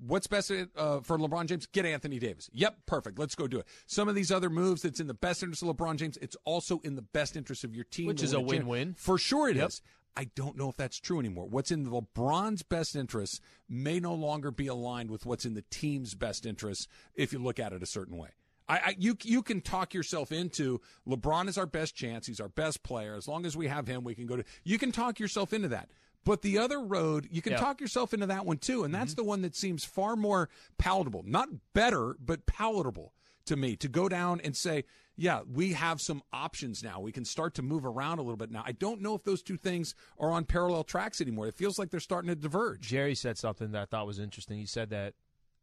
what's 0.00 0.26
best 0.28 0.50
uh, 0.50 1.00
for 1.00 1.18
LeBron 1.18 1.46
James, 1.46 1.66
get 1.66 1.84
Anthony 1.84 2.18
Davis. 2.18 2.48
Yep, 2.52 2.76
perfect. 2.86 3.18
Let's 3.18 3.34
go 3.34 3.48
do 3.48 3.58
it. 3.58 3.66
Some 3.86 4.08
of 4.08 4.14
these 4.14 4.30
other 4.30 4.48
moves 4.48 4.82
that's 4.82 5.00
in 5.00 5.08
the 5.08 5.14
best 5.14 5.42
interest 5.42 5.62
of 5.62 5.76
LeBron 5.76 5.96
James, 5.96 6.16
it's 6.18 6.36
also 6.44 6.80
in 6.84 6.94
the 6.94 7.02
best 7.02 7.36
interest 7.36 7.64
of 7.64 7.74
your 7.74 7.84
team, 7.84 8.06
Which 8.06 8.22
is 8.22 8.32
a 8.32 8.38
win 8.40 8.66
win-win. 8.66 8.94
for 8.94 9.18
sure. 9.18 9.48
It 9.48 9.56
is. 9.56 9.60
Yep. 9.60 9.70
I 10.16 10.30
don't 10.34 10.56
know 10.56 10.68
if 10.68 10.76
that's 10.76 10.98
true 10.98 11.20
anymore. 11.20 11.46
What's 11.46 11.70
in 11.70 11.86
LeBron's 11.86 12.62
best 12.64 12.96
interest 12.96 13.40
may 13.68 14.00
no 14.00 14.14
longer 14.14 14.50
be 14.50 14.66
aligned 14.66 15.10
with 15.12 15.24
what's 15.26 15.44
in 15.44 15.54
the 15.54 15.64
team's 15.70 16.14
best 16.14 16.44
interest 16.44 16.88
if 17.14 17.32
you 17.32 17.38
look 17.38 17.60
at 17.60 17.72
it 17.72 17.82
a 17.84 17.86
certain 17.86 18.16
way. 18.16 18.30
I, 18.68 18.76
I 18.78 18.96
you 18.98 19.16
you 19.22 19.42
can 19.42 19.60
talk 19.60 19.94
yourself 19.94 20.32
into 20.32 20.80
LeBron 21.08 21.48
is 21.48 21.58
our 21.58 21.66
best 21.66 21.94
chance. 21.94 22.26
He's 22.26 22.40
our 22.40 22.48
best 22.48 22.82
player. 22.82 23.14
As 23.14 23.28
long 23.28 23.46
as 23.46 23.56
we 23.56 23.68
have 23.68 23.86
him, 23.86 24.04
we 24.04 24.14
can 24.14 24.26
go 24.26 24.36
to. 24.36 24.44
You 24.64 24.78
can 24.78 24.92
talk 24.92 25.18
yourself 25.18 25.52
into 25.52 25.68
that. 25.68 25.90
But 26.24 26.42
the 26.42 26.58
other 26.58 26.80
road, 26.80 27.28
you 27.30 27.40
can 27.40 27.52
Yeah. 27.52 27.60
talk 27.60 27.80
yourself 27.80 28.12
into 28.12 28.26
that 28.26 28.44
one 28.44 28.58
too, 28.58 28.84
and 28.84 28.94
that's 28.94 29.12
mm-hmm. 29.12 29.22
the 29.22 29.24
one 29.24 29.42
that 29.42 29.56
seems 29.56 29.84
far 29.84 30.16
more 30.16 30.48
palatable. 30.76 31.22
Not 31.24 31.48
better, 31.72 32.16
but 32.20 32.44
palatable 32.44 33.14
to 33.46 33.56
me 33.56 33.76
to 33.76 33.88
go 33.88 34.08
down 34.08 34.40
and 34.42 34.54
say, 34.54 34.84
yeah, 35.16 35.40
we 35.50 35.72
have 35.72 36.00
some 36.00 36.22
options 36.32 36.82
now. 36.82 37.00
We 37.00 37.12
can 37.12 37.24
start 37.24 37.54
to 37.54 37.62
move 37.62 37.84
around 37.84 38.18
a 38.18 38.22
little 38.22 38.36
bit 38.36 38.50
now. 38.50 38.62
I 38.64 38.72
don't 38.72 39.00
know 39.00 39.14
if 39.14 39.24
those 39.24 39.42
two 39.42 39.56
things 39.56 39.94
are 40.18 40.30
on 40.30 40.44
parallel 40.44 40.84
tracks 40.84 41.20
anymore. 41.20 41.48
It 41.48 41.56
feels 41.56 41.78
like 41.78 41.90
they're 41.90 41.98
starting 41.98 42.28
to 42.28 42.36
diverge. 42.36 42.82
Jerry 42.82 43.14
said 43.14 43.36
something 43.38 43.72
that 43.72 43.82
I 43.82 43.84
thought 43.86 44.06
was 44.06 44.20
interesting. 44.20 44.58
He 44.58 44.66
said 44.66 44.90
that 44.90 45.14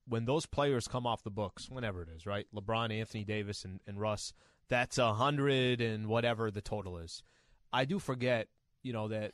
when 0.08 0.26
those 0.26 0.46
players 0.46 0.88
come 0.88 1.08
off 1.08 1.24
the 1.24 1.32
books, 1.32 1.70
whenever 1.70 2.04
it 2.04 2.10
is, 2.16 2.26
right? 2.26 2.48
LeBron, 2.54 2.98
Anthony 2.98 3.24
Davis, 3.24 3.66
and, 3.66 3.80
and 3.88 4.00
Russ, 4.00 4.34
that's 4.70 4.98
a 4.98 5.14
hundred 5.14 5.82
and 5.82 6.08
whatever 6.08 6.52
the 6.52 6.62
total 6.62 6.98
is. 6.98 7.24
I 7.74 7.86
do 7.86 8.00
forget, 8.00 8.48
you 8.84 8.94
know, 8.94 9.08
that 9.08 9.34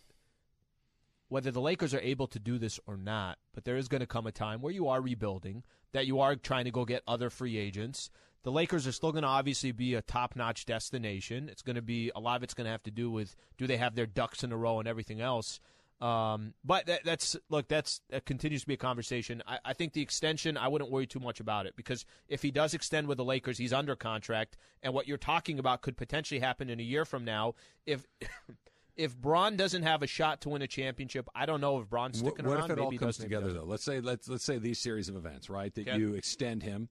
whether 1.32 1.52
the 1.52 1.62
Lakers 1.62 1.94
are 1.94 2.02
able 2.02 2.28
to 2.28 2.40
do 2.40 2.58
this 2.58 2.80
or 2.86 2.98
not, 2.98 3.38
but 3.54 3.64
there 3.64 3.78
is 3.78 3.88
going 3.88 4.02
to 4.02 4.08
come 4.08 4.28
a 4.28 4.32
time 4.32 4.62
where 4.62 4.74
you 4.74 4.90
are 4.90 5.02
rebuilding, 5.02 5.64
that 5.94 6.08
you 6.08 6.20
are 6.20 6.36
trying 6.36 6.66
to 6.66 6.72
go 6.72 6.84
get 6.84 7.04
other 7.08 7.30
free 7.30 7.58
agents. 7.58 8.10
The 8.44 8.52
Lakers 8.52 8.88
are 8.88 8.92
still 8.92 9.12
going 9.12 9.22
to 9.22 9.30
obviously 9.30 9.72
be 9.72 9.94
a 9.94 10.02
top 10.02 10.36
notch 10.36 10.66
destination. 10.66 11.48
It's 11.48 11.62
going 11.62 11.76
to 11.76 11.82
be 11.82 12.12
a 12.16 12.20
lot 12.20 12.38
of 12.38 12.44
it's 12.44 12.54
going 12.54 12.66
to 12.66 12.72
have 12.72 12.84
to 12.84 12.92
do 12.92 13.10
with 13.10 13.36
do 13.58 13.68
they 13.68 13.78
have 13.78 13.96
their 13.96 14.06
ducks 14.06 14.44
in 14.44 14.52
a 14.52 14.58
row 14.58 14.80
and 14.80 14.88
everything 14.88 15.22
else. 15.22 15.60
Um, 16.02 16.56
but 16.64 16.88
that, 16.88 17.06
that's 17.06 17.38
look, 17.50 17.68
that's 17.68 18.02
that 18.10 18.26
continues 18.26 18.62
to 18.62 18.68
be 18.68 18.74
a 18.74 18.78
conversation. 18.78 19.44
I, 19.48 19.60
I 19.66 19.74
think 19.74 19.94
the 19.94 20.02
extension, 20.02 20.58
I 20.58 20.68
wouldn't 20.68 20.90
worry 20.90 21.06
too 21.06 21.20
much 21.20 21.40
about 21.40 21.68
it 21.68 21.76
because 21.76 22.06
if 22.28 22.42
he 22.42 22.50
does 22.50 22.74
extend 22.74 23.08
with 23.08 23.18
the 23.18 23.24
Lakers, 23.24 23.60
he's 23.60 23.72
under 23.72 23.96
contract, 23.96 24.58
and 24.82 24.94
what 24.96 25.08
you're 25.08 25.18
talking 25.18 25.60
about 25.60 25.84
could 25.84 25.98
potentially 25.98 26.40
happen 26.40 26.70
in 26.70 26.80
a 26.80 26.84
year 26.84 27.06
from 27.06 27.24
now. 27.24 27.54
If 27.86 28.08
if 28.98 29.16
Bron 29.18 29.56
doesn't 29.56 29.84
have 29.84 30.04
a 30.04 30.08
shot 30.08 30.42
to 30.42 30.50
win 30.50 30.62
a 30.62 30.68
championship, 30.68 31.28
I 31.34 31.46
don't 31.46 31.62
know 31.62 31.80
if 31.80 31.90
Bron's 31.90 32.22
What, 32.22 32.34
sticking 32.34 32.50
what 32.50 32.58
around. 32.60 32.72
if 32.72 32.78
it 32.78 32.82
maybe 32.82 32.96
all 32.98 33.00
comes 33.00 33.18
does, 33.18 33.26
maybe 33.26 33.36
he 33.36 33.42
together 33.42 33.54
though? 33.60 33.66
Let's 33.66 33.84
say 33.84 34.00
let's 34.02 34.28
let's 34.28 34.44
say 34.44 34.58
these 34.58 34.80
series 34.80 35.10
of 35.10 35.16
events, 35.16 35.50
right? 35.50 35.74
That 35.76 35.88
Okay. 35.88 35.98
you 35.98 36.14
extend 36.16 36.64
him, 36.64 36.90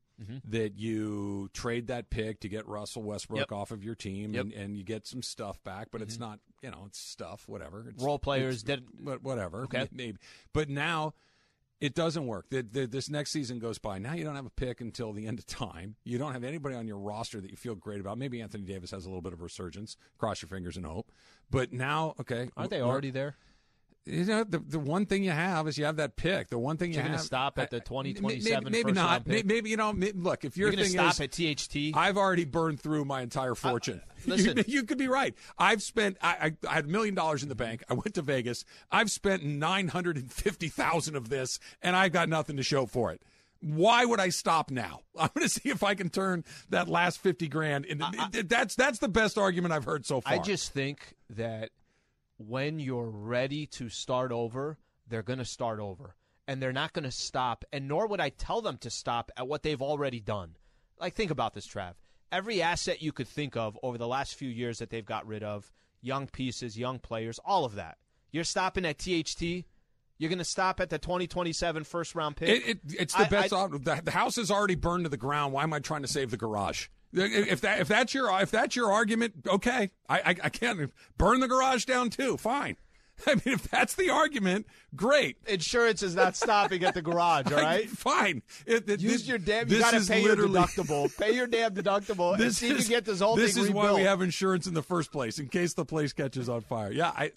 that 0.49 0.77
you 0.77 1.49
trade 1.55 1.87
that 1.87 2.11
pick 2.11 2.41
to 2.41 2.49
get 2.49 2.67
Russell 2.69 3.03
Westbrook 3.03 3.39
Yep. 3.41 3.53
off 3.53 3.71
of 3.71 3.83
your 3.85 3.95
team, 3.95 4.35
Yep. 4.35 4.47
Mm-hmm. 4.47 4.53
and, 4.55 4.63
and 4.65 4.77
you 4.77 4.85
get 4.85 5.07
some 5.07 5.23
stuff 5.23 5.63
back, 5.65 5.89
but 5.91 6.03
it's 6.03 6.19
not 6.19 6.41
you 6.63 6.71
know 6.71 6.85
it's 6.87 6.99
stuff, 6.99 7.45
whatever. 7.49 7.87
It's, 7.89 8.03
Role 8.03 8.19
players, 8.19 8.63
did- 8.63 8.85
but 8.99 9.23
whatever. 9.23 9.63
Okay. 9.65 9.89
maybe. 9.93 10.19
But 10.53 10.69
now 10.69 11.15
it 11.81 11.95
doesn't 11.95 12.27
work. 12.27 12.45
The, 12.51 12.61
the, 12.61 12.87
this 12.87 13.09
next 13.09 13.31
season 13.31 13.59
goes 13.59 13.79
by. 13.79 13.99
Now 13.99 14.13
you 14.13 14.23
don't 14.23 14.37
have 14.37 14.45
a 14.45 14.51
pick 14.51 14.83
until 14.83 15.15
the 15.15 15.27
end 15.27 15.39
of 15.39 15.47
time. 15.47 15.97
You 16.05 16.19
don't 16.19 16.35
have 16.35 16.45
anybody 16.45 16.75
on 16.77 16.87
your 16.87 16.99
roster 16.99 17.41
that 17.41 17.51
you 17.51 17.57
feel 17.57 17.75
great 17.75 18.01
about. 18.01 18.19
Maybe 18.19 18.43
Anthony 18.43 18.65
Davis 18.65 18.91
has 18.91 19.07
a 19.07 19.09
little 19.09 19.23
bit 19.23 19.33
of 19.33 19.41
resurgence. 19.41 19.97
Cross 20.19 20.43
your 20.43 20.51
fingers 20.51 20.77
and 20.77 20.85
hope. 20.85 21.11
But 21.51 21.73
now, 21.73 22.15
okay, 22.21 22.49
Aren't 22.57 22.71
they 22.71 22.81
already 22.81 23.11
there? 23.11 23.37
you 24.07 24.25
know, 24.25 24.45
the 24.45 24.59
the 24.59 24.79
one 24.79 25.07
thing 25.07 25.23
you 25.23 25.31
have 25.31 25.69
is 25.69 25.77
you 25.77 25.85
have 25.85 25.97
that 25.97 26.17
pick. 26.17 26.49
The 26.49 26.59
one 26.59 26.77
thing 26.77 26.93
You're 26.93 27.03
you 27.03 27.09
gonna 27.09 27.19
stop 27.19 27.59
at 27.59 27.71
the 27.71 27.81
2027 27.81 28.65
Maybe, 28.65 28.71
maybe 28.71 28.83
first 28.83 28.95
not. 28.95 29.27
Maybe, 29.27 29.47
maybe 29.47 29.71
you 29.71 29.77
know. 29.77 29.93
may- 29.93 30.13
Look, 30.13 30.45
if 30.45 30.57
your 30.57 30.69
You're 30.69 30.77
going 30.77 30.85
to 30.85 30.91
thing 30.91 31.13
stop 31.13 31.21
is, 31.21 31.21
at 31.21 31.59
THT. 31.93 31.97
I've 31.97 32.17
already 32.17 32.45
burned 32.45 32.81
through 32.81 33.05
my 33.05 33.21
entire 33.21 33.55
fortune. 33.55 34.01
listen. 34.27 34.57
you, 34.59 34.65
you 34.67 34.83
could 34.85 34.99
be 34.99 35.09
right. 35.09 35.35
I've 35.59 35.83
spent. 35.83 36.17
I, 36.23 36.55
I, 36.65 36.69
I 36.69 36.75
had 36.75 36.87
a 36.87 36.89
million 36.89 37.15
dollars 37.15 37.43
in 37.43 37.49
the 37.49 37.55
bank. 37.55 37.85
I 37.89 37.95
went 37.95 38.15
to 38.15 38.23
Vegas. 38.23 38.65
I've 38.91 39.11
spent 39.11 39.45
nine 39.45 39.89
hundred 39.89 40.17
and 40.17 40.33
fifty 40.33 40.69
thousand 40.69 41.17
of 41.17 41.29
this, 41.29 41.61
and 41.83 41.95
I've 41.95 42.13
got 42.13 42.29
nothing 42.29 42.57
to 42.57 42.63
show 42.63 42.87
for 42.87 43.13
it. 43.13 43.23
Why 43.61 44.05
would 44.05 44.21
I 44.21 44.31
stop 44.31 44.71
now? 44.71 45.01
I'm 45.19 45.31
going 45.35 45.47
to 45.47 45.53
see 45.53 45.69
if 45.69 45.83
I 45.83 45.95
can 45.95 46.09
turn 46.09 46.45
that 46.71 46.89
last 46.89 47.19
fifty 47.19 47.49
grand 47.49 47.85
into. 47.85 48.07
that's 48.45 48.75
that's 48.75 48.99
the 48.99 49.09
best 49.09 49.39
argument 49.39 49.73
I've 49.73 49.85
heard 49.85 50.07
so 50.07 50.21
far. 50.21 50.33
I 50.33 50.39
just 50.39 50.73
think 50.73 51.15
that 51.31 51.71
when 52.39 52.79
you're 52.79 53.11
ready 53.11 53.67
to 53.67 53.89
start 53.89 54.33
over, 54.33 54.79
they're 55.07 55.23
going 55.23 55.39
to 55.41 55.45
start 55.45 55.79
over. 55.81 56.15
And 56.49 56.61
they're 56.61 56.73
not 56.73 56.93
going 56.93 57.05
to 57.05 57.13
stop, 57.13 57.65
and 57.73 57.87
nor 57.87 58.09
would 58.09 58.19
I 58.21 58.31
tell 58.31 58.61
them 58.61 58.77
to 58.79 58.91
stop 58.91 59.31
at 59.37 59.47
what 59.47 59.63
they've 59.63 59.81
already 59.81 60.19
done. 60.19 60.57
Like, 60.99 61.15
think 61.15 61.31
about 61.31 61.55
this, 61.55 61.69
Trav. 61.69 61.95
Every 62.33 62.61
asset 62.61 63.01
you 63.01 63.13
could 63.13 63.29
think 63.29 63.57
of 63.57 63.79
over 63.85 63.99
the 63.99 64.09
last 64.09 64.35
few 64.35 64.49
years 64.49 64.79
that 64.79 64.91
they've 64.91 65.05
got 65.05 65.27
rid 65.29 65.45
of, 65.45 65.73
young 66.01 66.27
pieces, 66.27 66.77
young 66.77 66.99
players, 66.99 67.39
all 67.45 67.65
of 67.65 67.77
that. 67.77 67.99
You're 68.33 68.43
stopping 68.43 68.85
at 68.85 68.99
THT. 68.99 69.65
You're 70.21 70.29
going 70.29 70.39
to 70.39 70.45
stop 70.45 70.81
at 70.81 70.91
the 70.91 70.99
2027 70.99 71.83
first 71.85 72.15
round 72.15 72.37
pick. 72.37 72.51
It, 72.51 72.69
it, 72.69 72.79
it's 72.99 73.15
the 73.15 73.23
I- 73.23 73.29
best. 73.29 73.53
I- 73.55 73.57
op- 73.57 73.73
the, 73.73 74.01
the 74.05 74.11
house 74.11 74.37
is 74.37 74.51
already 74.51 74.75
burned 74.75 75.05
to 75.05 75.09
the 75.09 75.17
ground. 75.17 75.55
Why 75.55 75.63
am 75.63 75.73
I 75.73 75.79
trying 75.79 76.03
to 76.03 76.09
save 76.09 76.31
the 76.31 76.37
garage? 76.37 76.89
If 77.15 77.63
that 77.63 77.81
if 77.81 77.89
that's 77.89 78.13
your 78.15 78.31
if 78.41 78.51
that's 78.51 78.77
your 78.77 78.93
argument, 78.93 79.33
okay, 79.49 79.91
I 80.09 80.19
I, 80.21 80.37
I 80.45 80.49
can't 80.51 80.93
burn 81.17 81.41
the 81.41 81.49
garage 81.49 81.85
down 81.87 82.11
too. 82.11 82.37
Fine. 82.37 82.77
I 83.27 83.35
mean, 83.35 83.41
if 83.47 83.63
that's 83.71 83.95
the 83.95 84.11
argument, 84.11 84.67
great. 84.95 85.37
Insurance 85.49 86.03
is 86.03 86.15
not 86.15 86.37
stopping 86.37 86.85
at 86.85 86.95
the 86.95 87.03
garage, 87.03 87.47
all 87.53 87.59
right? 87.59 87.89
Fine. 87.89 88.43
It- 88.67 88.89
it- 88.89 89.01
Use 89.01 89.13
this- 89.13 89.27
your 89.29 89.39
damn. 89.39 89.69
You 89.69 89.79
got 89.79 89.95
to 89.95 90.07
pay 90.07 90.23
your 90.23 90.37
deductible. 90.37 91.11
Pay 91.19 91.35
your 91.35 91.47
damn 91.47 91.75
deductible 91.75 92.39
and 92.39 92.55
see 92.55 92.69
if 92.71 92.79
you 92.83 92.89
get 92.89 93.05
this 93.07 93.21
whole 93.21 93.37
this 93.37 93.57
is 93.57 93.71
why 93.71 93.93
we 93.95 94.03
have 94.03 94.21
insurance 94.23 94.67
in 94.67 94.75
the 94.75 94.83
first 94.83 95.11
place, 95.11 95.39
in 95.39 95.49
case 95.49 95.73
the 95.75 95.85
place 95.87 96.13
catches 96.13 96.49
on 96.51 96.61
fire. 96.61 96.93
Yeah, 96.93 97.09
I. 97.09 97.33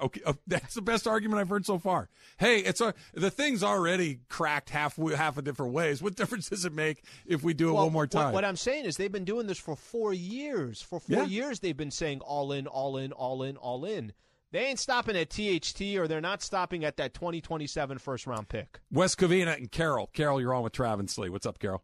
Okay, 0.00 0.20
uh, 0.24 0.34
that's 0.46 0.74
the 0.74 0.82
best 0.82 1.06
argument 1.06 1.40
I've 1.40 1.48
heard 1.48 1.66
so 1.66 1.78
far. 1.78 2.08
Hey, 2.38 2.58
it's 2.60 2.80
a, 2.80 2.94
the 3.14 3.30
thing's 3.30 3.62
already 3.62 4.20
cracked 4.28 4.70
half 4.70 4.96
half 4.96 5.38
a 5.38 5.42
different 5.42 5.72
ways. 5.72 6.00
What 6.02 6.14
difference 6.16 6.48
does 6.48 6.64
it 6.64 6.72
make 6.72 7.02
if 7.26 7.42
we 7.42 7.54
do 7.54 7.70
it 7.70 7.72
Well, 7.72 7.84
one 7.84 7.92
more 7.92 8.02
what- 8.02 8.10
time? 8.10 8.32
What, 8.32 8.44
I'm 8.44 8.56
saying 8.56 8.84
is 8.84 8.96
they've 8.96 9.10
been 9.10 9.24
doing 9.24 9.46
this 9.46 9.58
for 9.58 9.74
four 9.76 10.12
years. 10.12 10.80
For 10.82 11.00
four 11.00 11.16
Yeah. 11.18 11.24
years, 11.24 11.60
they've 11.60 11.76
been 11.76 11.90
saying 11.90 12.20
all 12.20 12.52
in, 12.52 12.66
all 12.66 12.96
in, 12.96 13.12
all 13.12 13.42
in, 13.42 13.56
all 13.56 13.84
in. 13.84 14.12
They 14.50 14.60
ain't 14.64 14.78
stopping 14.78 15.14
at 15.16 15.28
THT, 15.28 15.80
or 15.98 16.08
they're 16.08 16.22
not 16.22 16.42
stopping 16.42 16.82
at 16.84 16.96
that 16.96 17.12
2027 17.12 17.98
first 17.98 18.26
round 18.26 18.48
pick. 18.48 18.80
West 18.90 19.18
Covina 19.18 19.54
and 19.56 19.70
Carol. 19.70 20.08
Carol, 20.14 20.40
you're 20.40 20.54
on 20.54 20.62
with 20.62 20.72
Travis 20.72 21.18
Lee. 21.18 21.28
What's 21.28 21.44
up, 21.44 21.58
Carol? 21.58 21.82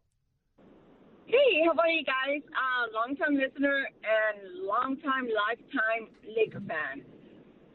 Hey, 1.27 1.63
how 1.65 1.73
are 1.79 1.89
you 1.89 2.05
guys? 2.05 2.43
Uh, 2.53 2.93
long 2.95 3.17
time 3.17 3.35
listener 3.35 3.87
and 4.05 4.65
long 4.67 4.97
time, 4.99 5.27
lifetime 5.49 6.09
Laker 6.37 6.61
fan. 6.61 7.03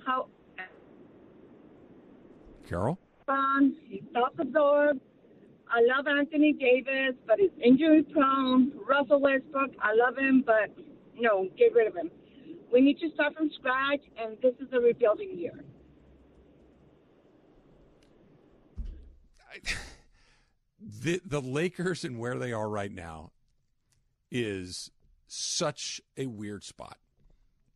How 0.09 0.25
Carol? 2.67 2.97
fun? 3.27 3.75
He's 3.87 4.01
self-absorbed. 4.11 4.99
I 5.71 5.81
love 5.85 6.07
Anthony 6.07 6.51
Davis, 6.53 7.13
but 7.27 7.37
he's 7.37 7.51
injury 7.63 8.01
prone. 8.01 8.71
Russell 8.87 9.21
Westbrook, 9.21 9.69
I 9.79 9.93
love 9.93 10.17
him, 10.17 10.43
but 10.43 10.71
no, 11.15 11.47
get 11.55 11.75
rid 11.75 11.85
of 11.85 11.95
him. 11.95 12.09
We 12.73 12.81
need 12.81 12.97
to 13.01 13.11
start 13.13 13.35
from 13.35 13.51
scratch, 13.59 14.01
and 14.17 14.35
this 14.41 14.55
is 14.59 14.73
a 14.73 14.79
rebuilding 14.79 15.37
year. 15.37 15.63
the 21.03 21.21
the 21.23 21.41
Lakers 21.41 22.03
and 22.03 22.17
where 22.17 22.39
they 22.39 22.51
are 22.51 22.69
right 22.69 22.91
now 22.91 23.31
is 24.31 24.89
such 25.27 26.01
a 26.17 26.25
weird 26.25 26.63
spot 26.63 26.97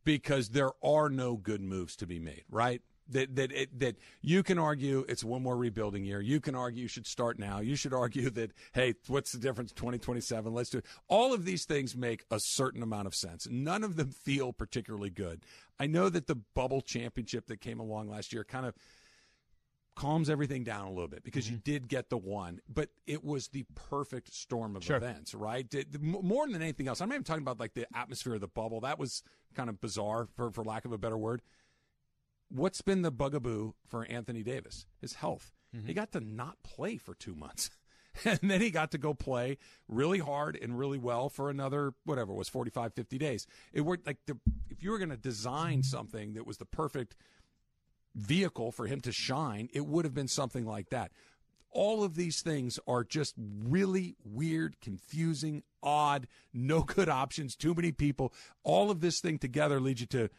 because 0.04 0.50
there 0.50 0.70
are 0.82 1.08
no 1.08 1.36
good 1.36 1.60
moves 1.60 1.96
to 1.96 2.06
be 2.06 2.18
made, 2.18 2.44
right? 2.50 2.82
That 3.10 3.36
that 3.36 3.52
it, 3.52 3.78
that 3.80 3.96
you 4.22 4.42
can 4.42 4.58
argue 4.58 5.04
it's 5.08 5.22
one 5.22 5.42
more 5.42 5.56
rebuilding 5.56 6.04
year. 6.04 6.20
You 6.22 6.40
can 6.40 6.54
argue 6.54 6.82
you 6.82 6.88
should 6.88 7.06
start 7.06 7.38
now. 7.38 7.60
You 7.60 7.76
should 7.76 7.92
argue 7.92 8.30
that 8.30 8.52
hey, 8.72 8.94
what's 9.08 9.32
the 9.32 9.38
difference? 9.38 9.72
Twenty 9.72 9.98
twenty 9.98 10.22
seven. 10.22 10.54
Let's 10.54 10.70
do 10.70 10.78
it. 10.78 10.86
All 11.08 11.34
of 11.34 11.44
these 11.44 11.66
things 11.66 11.94
make 11.94 12.24
a 12.30 12.38
certain 12.40 12.82
amount 12.82 13.06
of 13.06 13.14
sense. 13.14 13.46
None 13.50 13.84
of 13.84 13.96
them 13.96 14.10
feel 14.10 14.54
particularly 14.54 15.10
good. 15.10 15.44
I 15.78 15.86
know 15.86 16.08
that 16.08 16.28
the 16.28 16.36
bubble 16.54 16.80
championship 16.80 17.46
that 17.48 17.60
came 17.60 17.78
along 17.78 18.08
last 18.08 18.32
year 18.32 18.42
kind 18.42 18.64
of 18.64 18.74
calms 19.94 20.28
everything 20.28 20.64
down 20.64 20.86
a 20.86 20.90
little 20.90 21.08
bit 21.08 21.22
because 21.22 21.48
you 21.48 21.56
mm-hmm. 21.56 21.72
did 21.72 21.88
get 21.88 22.10
the 22.10 22.16
one, 22.16 22.60
but 22.72 22.90
it 23.06 23.24
was 23.24 23.48
the 23.48 23.64
perfect 23.74 24.32
storm 24.34 24.76
of 24.76 24.84
Sure. 24.84 24.96
events, 24.96 25.34
right? 25.34 25.68
Did- 25.68 26.02
more 26.02 26.46
than 26.46 26.60
anything 26.62 26.88
else, 26.88 27.00
I'm 27.00 27.08
not 27.08 27.16
even 27.16 27.24
talking 27.24 27.42
about 27.42 27.60
like 27.60 27.74
the 27.74 27.86
atmosphere 27.96 28.34
of 28.34 28.40
the 28.40 28.48
bubble. 28.48 28.80
That 28.80 28.98
was 28.98 29.22
kind 29.54 29.68
of 29.68 29.80
bizarre, 29.80 30.28
for, 30.34 30.50
for 30.50 30.64
lack 30.64 30.84
of 30.84 30.92
a 30.92 30.98
better 30.98 31.18
word. 31.18 31.42
What's 32.48 32.82
been 32.82 33.02
the 33.02 33.10
bugaboo 33.10 33.72
for 33.86 34.04
Anthony 34.06 34.42
Davis? 34.42 34.86
His 35.00 35.14
health. 35.14 35.52
He 35.72 35.78
mm-hmm. 35.78 35.92
got 35.92 36.12
to 36.12 36.20
not 36.20 36.62
play 36.62 36.96
for 36.96 37.14
two 37.14 37.34
months. 37.34 37.70
And 38.24 38.38
then 38.44 38.60
he 38.60 38.70
got 38.70 38.92
to 38.92 38.98
go 38.98 39.12
play 39.12 39.58
really 39.88 40.20
hard 40.20 40.56
and 40.62 40.78
really 40.78 40.98
well 40.98 41.28
for 41.28 41.50
another, 41.50 41.94
whatever 42.04 42.32
it 42.32 42.36
was, 42.36 42.48
45, 42.48 42.94
50 42.94 43.18
days. 43.18 43.44
It 43.72 43.80
worked 43.80 44.06
like 44.06 44.18
the, 44.26 44.38
if 44.70 44.84
you 44.84 44.92
were 44.92 44.98
going 44.98 45.10
to 45.10 45.16
design 45.16 45.82
something 45.82 46.34
that 46.34 46.46
was 46.46 46.58
the 46.58 46.64
perfect 46.64 47.16
vehicle 48.14 48.72
for 48.72 48.86
him 48.86 49.00
to 49.02 49.12
shine, 49.12 49.68
it 49.72 49.86
would 49.86 50.04
have 50.04 50.14
been 50.14 50.28
something 50.28 50.66
like 50.66 50.90
that. 50.90 51.10
All 51.70 52.04
of 52.04 52.14
these 52.14 52.40
things 52.40 52.78
are 52.86 53.02
just 53.02 53.34
really 53.36 54.14
weird, 54.24 54.80
confusing, 54.80 55.64
odd, 55.82 56.28
no 56.52 56.82
good 56.82 57.08
options, 57.08 57.56
too 57.56 57.74
many 57.74 57.90
people. 57.90 58.32
All 58.62 58.90
of 58.90 59.00
this 59.00 59.20
thing 59.20 59.38
together 59.38 59.80
leads 59.80 60.00
you 60.00 60.06
to 60.08 60.30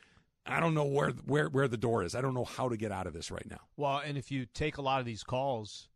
I 0.46 0.60
don't 0.60 0.76
know 0.76 0.86
where 0.86 1.10
where 1.26 1.50
where 1.50 1.68
the 1.68 1.78
door 1.78 2.04
is. 2.04 2.14
I 2.14 2.22
don't 2.22 2.36
know 2.36 2.46
how 2.46 2.70
to 2.70 2.78
get 2.78 2.92
out 2.92 3.08
of 3.08 3.14
this 3.14 3.32
right 3.32 3.50
now. 3.50 3.62
Well, 3.78 4.02
and 4.06 4.18
if 4.18 4.32
you 4.32 4.46
take 4.46 4.78
a 4.78 4.82
lot 4.82 5.00
of 5.00 5.06
these 5.06 5.24
calls, 5.24 5.90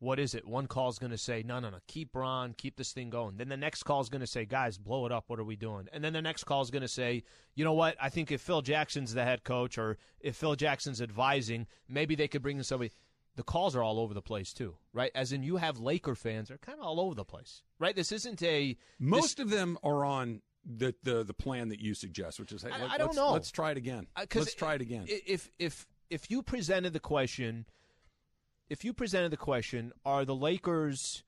what 0.00 0.18
is 0.18 0.34
it? 0.34 0.46
One 0.46 0.66
call 0.66 0.88
is 0.88 0.98
going 0.98 1.12
to 1.12 1.18
say, 1.18 1.44
no, 1.46 1.60
no, 1.60 1.70
no, 1.70 1.76
keep 1.86 2.10
Bron, 2.12 2.54
keep 2.54 2.76
this 2.76 2.92
thing 2.92 3.10
going. 3.10 3.36
Then 3.36 3.48
the 3.48 3.56
next 3.56 3.82
call 3.84 4.00
is 4.00 4.08
going 4.08 4.22
to 4.22 4.26
say, 4.26 4.46
guys, 4.46 4.78
blow 4.78 5.06
it 5.06 5.12
up. 5.12 5.24
What 5.28 5.38
are 5.38 5.44
we 5.44 5.56
doing? 5.56 5.88
And 5.92 6.02
then 6.02 6.14
the 6.14 6.22
next 6.22 6.44
call 6.44 6.62
is 6.62 6.70
going 6.70 6.82
to 6.82 6.88
say, 6.88 7.22
you 7.54 7.64
know 7.64 7.74
what? 7.74 7.96
I 8.00 8.08
think 8.08 8.32
if 8.32 8.40
Phil 8.40 8.62
Jackson's 8.62 9.14
the 9.14 9.24
head 9.24 9.44
coach 9.44 9.78
or 9.78 9.98
if 10.20 10.36
Phil 10.36 10.56
Jackson's 10.56 11.02
advising, 11.02 11.66
maybe 11.88 12.14
they 12.14 12.28
could 12.28 12.42
bring 12.42 12.56
in 12.56 12.64
somebody. 12.64 12.90
The 13.36 13.42
calls 13.44 13.76
are 13.76 13.82
all 13.82 14.00
over 14.00 14.12
the 14.12 14.22
place 14.22 14.52
too, 14.52 14.74
right? 14.92 15.12
As 15.14 15.32
in, 15.32 15.42
you 15.42 15.56
have 15.56 15.78
Laker 15.78 16.14
fans 16.14 16.50
are 16.50 16.58
kind 16.58 16.78
of 16.78 16.84
all 16.84 16.98
over 16.98 17.14
the 17.14 17.24
place, 17.24 17.62
right? 17.78 17.94
This 17.94 18.10
isn't 18.10 18.42
a 18.42 18.76
Most 18.98 19.38
of 19.38 19.50
them 19.50 19.78
are 19.82 20.04
on 20.04 20.42
the 20.64 20.94
the, 21.02 21.24
the 21.24 21.34
plan 21.34 21.68
that 21.68 21.80
you 21.80 21.94
suggest, 21.94 22.40
which 22.40 22.52
is 22.52 22.62
hey, 22.62 22.70
I- 22.72 22.80
let, 22.82 22.90
I 22.90 22.98
don't 22.98 23.08
let's, 23.08 23.16
know. 23.16 23.32
Let's 23.32 23.50
try 23.50 23.70
it 23.70 23.76
again. 23.76 24.06
Uh, 24.16 24.26
Let's 24.34 24.54
try 24.54 24.74
it 24.74 24.80
again. 24.80 25.04
If 25.06 25.50
if 25.58 25.86
if 26.10 26.30
you 26.30 26.42
presented 26.42 26.92
the 26.92 27.00
question, 27.00 27.66
if 28.70 28.84
you 28.84 28.94
presented 28.94 29.30
the 29.30 29.36
question, 29.36 29.92
are 30.04 30.24
the 30.24 30.34
Lakers 30.34 31.24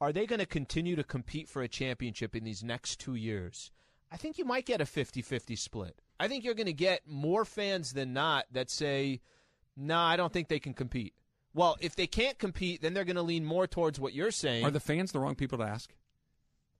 are 0.00 0.12
they 0.12 0.26
going 0.26 0.40
to 0.40 0.46
continue 0.46 0.94
to 0.94 1.04
compete 1.04 1.48
for 1.48 1.62
a 1.62 1.68
championship 1.68 2.36
in 2.36 2.44
these 2.44 2.62
next 2.62 3.00
2 3.00 3.14
years? 3.14 3.70
I 4.12 4.16
think 4.16 4.38
you 4.38 4.44
might 4.44 4.66
get 4.66 4.80
a 4.80 4.84
50-50 4.84 5.58
split. 5.58 6.00
I 6.20 6.28
think 6.28 6.44
you're 6.44 6.54
going 6.54 6.66
to 6.66 6.72
get 6.72 7.02
more 7.06 7.44
fans 7.44 7.92
than 7.92 8.12
not 8.12 8.46
that 8.52 8.70
say, 8.70 9.20
"No, 9.76 9.98
I 9.98 10.16
don't 10.16 10.32
think 10.32 10.48
they 10.48 10.60
can 10.60 10.74
compete." 10.74 11.12
Well, 11.52 11.76
if 11.80 11.96
they 11.96 12.06
can't 12.06 12.38
compete, 12.38 12.82
then 12.82 12.94
they're 12.94 13.04
going 13.04 13.16
to 13.16 13.22
lean 13.22 13.44
more 13.44 13.66
towards 13.66 13.98
what 13.98 14.14
you're 14.14 14.30
saying. 14.30 14.64
Are 14.64 14.70
the 14.70 14.80
fans 14.80 15.12
the 15.12 15.18
wrong 15.18 15.34
people 15.34 15.58
to 15.58 15.64
ask? 15.64 15.92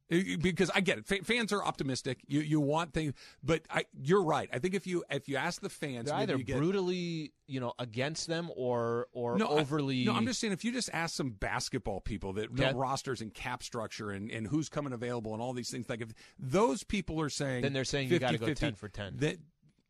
Because 0.09 0.71
I 0.75 0.81
get 0.81 0.99
it, 0.99 1.07
Fa- 1.07 1.25
fans 1.25 1.53
are 1.53 1.65
optimistic. 1.65 2.19
You 2.29 2.41
you 2.41 2.61
want 2.61 2.93
things, 2.93 3.13
but 3.43 3.63
I, 3.69 3.87
you're 4.01 4.23
right. 4.23 4.49
I 4.53 4.61
think 4.61 4.75
if 4.75 4.87
you 4.87 5.03
if 5.11 5.29
you 5.29 5.37
ask 5.37 5.61
the 5.61 5.69
fans, 5.69 6.07
they're 6.11 6.15
either 6.19 6.37
you 6.37 6.45
get, 6.45 6.59
brutally, 6.59 7.33
you 7.49 7.59
know, 7.59 7.73
against 7.79 8.29
them 8.29 8.51
or 8.55 9.09
or 9.13 9.37
no, 9.37 9.47
I- 9.47 9.61
overly 9.61 10.05
no, 10.05 10.13
I'm 10.15 10.25
just 10.27 10.39
saying 10.39 10.53
if 10.53 10.65
you 10.65 10.71
just 10.71 10.91
ask 10.93 11.17
some 11.17 11.31
basketball 11.31 12.01
people 12.01 12.35
that 12.35 12.53
know 12.57 12.71
rosters 12.73 13.21
and 13.21 13.35
cap 13.35 13.65
structure 13.65 14.11
and, 14.11 14.31
and 14.31 14.47
who's 14.47 14.69
coming 14.69 14.93
available 14.93 15.33
and 15.33 15.43
all 15.43 15.53
these 15.53 15.71
things, 15.71 15.89
like 15.89 16.01
if 16.01 16.11
those 16.39 16.85
people 16.85 17.21
are 17.21 17.29
saying, 17.31 17.63
Then 17.63 17.73
they're 17.73 17.85
saying 17.85 18.09
you 18.09 18.19
gotta 18.21 18.39
50, 18.39 18.47
go 18.47 18.55
10 18.55 18.75
for 18.77 18.89
10. 18.89 19.17
That 19.17 19.33
You 19.33 19.39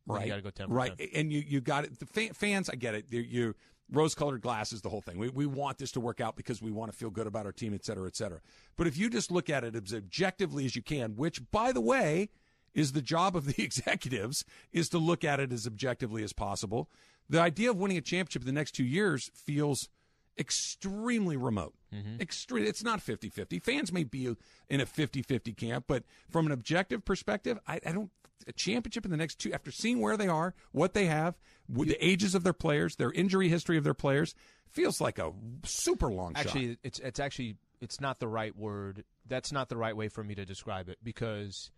right? 0.07 0.27
gotta 0.27 0.41
go 0.41 0.49
10%. 0.49 0.65
Right, 0.69 0.93
and 1.13 1.31
you 1.31 1.43
you 1.47 1.61
got 1.61 1.83
it. 1.83 1.99
The 1.99 2.05
fa- 2.07 2.33
fans, 2.33 2.69
I 2.69 2.75
get 2.75 2.95
it. 2.95 3.05
You, 3.11 3.53
you 3.89 3.97
rose-colored 3.97 4.41
glasses, 4.41 4.81
the 4.81 4.89
whole 4.89 5.01
thing. 5.01 5.17
We 5.17 5.29
we 5.29 5.45
want 5.45 5.77
this 5.77 5.91
to 5.93 5.99
work 5.99 6.21
out 6.21 6.35
because 6.35 6.61
we 6.61 6.71
want 6.71 6.91
to 6.91 6.97
feel 6.97 7.09
good 7.09 7.27
about 7.27 7.45
our 7.45 7.51
team, 7.51 7.73
et 7.73 7.85
cetera, 7.85 8.07
et 8.07 8.15
cetera. 8.15 8.39
But 8.75 8.87
if 8.87 8.97
you 8.97 9.09
just 9.09 9.31
look 9.31 9.49
at 9.49 9.63
it 9.63 9.75
as 9.75 9.93
objectively 9.93 10.65
as 10.65 10.75
you 10.75 10.81
can, 10.81 11.15
which 11.15 11.41
by 11.51 11.71
the 11.71 11.81
way 11.81 12.29
is 12.73 12.91
the 12.91 13.01
job 13.01 13.35
of 13.35 13.45
the 13.45 13.63
executives, 13.63 14.45
is 14.71 14.89
to 14.89 14.97
look 14.97 15.23
at 15.23 15.39
it 15.39 15.51
as 15.51 15.65
objectively 15.65 16.23
as 16.23 16.33
possible. 16.33 16.89
The 17.29 17.41
idea 17.41 17.69
of 17.69 17.77
winning 17.77 17.97
a 17.97 18.01
championship 18.01 18.43
in 18.43 18.45
the 18.45 18.53
next 18.53 18.71
two 18.71 18.85
years 18.85 19.31
feels 19.33 19.89
extremely 20.37 21.35
remote. 21.35 21.73
Mm-hmm. 21.93 22.21
Extreme. 22.21 22.65
It's 22.65 22.83
not 22.83 23.01
50 23.01 23.29
50. 23.29 23.59
Fans 23.59 23.91
may 23.91 24.03
be 24.03 24.35
in 24.69 24.81
a 24.81 24.85
50 24.85 25.21
50 25.21 25.53
camp, 25.53 25.85
but 25.87 26.03
from 26.29 26.45
an 26.45 26.51
objective 26.51 27.03
perspective, 27.03 27.59
I, 27.67 27.79
I 27.85 27.91
don't. 27.91 28.11
A 28.47 28.53
championship 28.53 29.03
in 29.03 29.11
the 29.11 29.17
next 29.17 29.39
two, 29.39 29.51
after 29.51 29.71
seeing 29.71 29.99
where 29.99 30.15
they 30.15 30.27
are, 30.27 30.53
what 30.71 30.93
they 30.93 31.05
have, 31.07 31.37
the 31.69 31.97
ages 32.05 32.35
of 32.35 32.43
their 32.43 32.53
players, 32.53 32.95
their 32.95 33.11
injury 33.11 33.49
history 33.49 33.77
of 33.77 33.83
their 33.83 33.93
players, 33.93 34.35
feels 34.69 35.01
like 35.01 35.19
a 35.19 35.31
super 35.63 36.11
long 36.11 36.35
shot. 36.35 36.45
Actually, 36.45 36.77
it's 36.83 36.99
it's 36.99 37.19
actually 37.19 37.57
it's 37.81 38.01
not 38.01 38.19
the 38.19 38.27
right 38.27 38.55
word. 38.55 39.03
That's 39.25 39.51
not 39.51 39.69
the 39.69 39.77
right 39.77 39.95
way 39.95 40.07
for 40.09 40.23
me 40.23 40.35
to 40.35 40.45
describe 40.45 40.89
it 40.89 40.97
because 41.03 41.71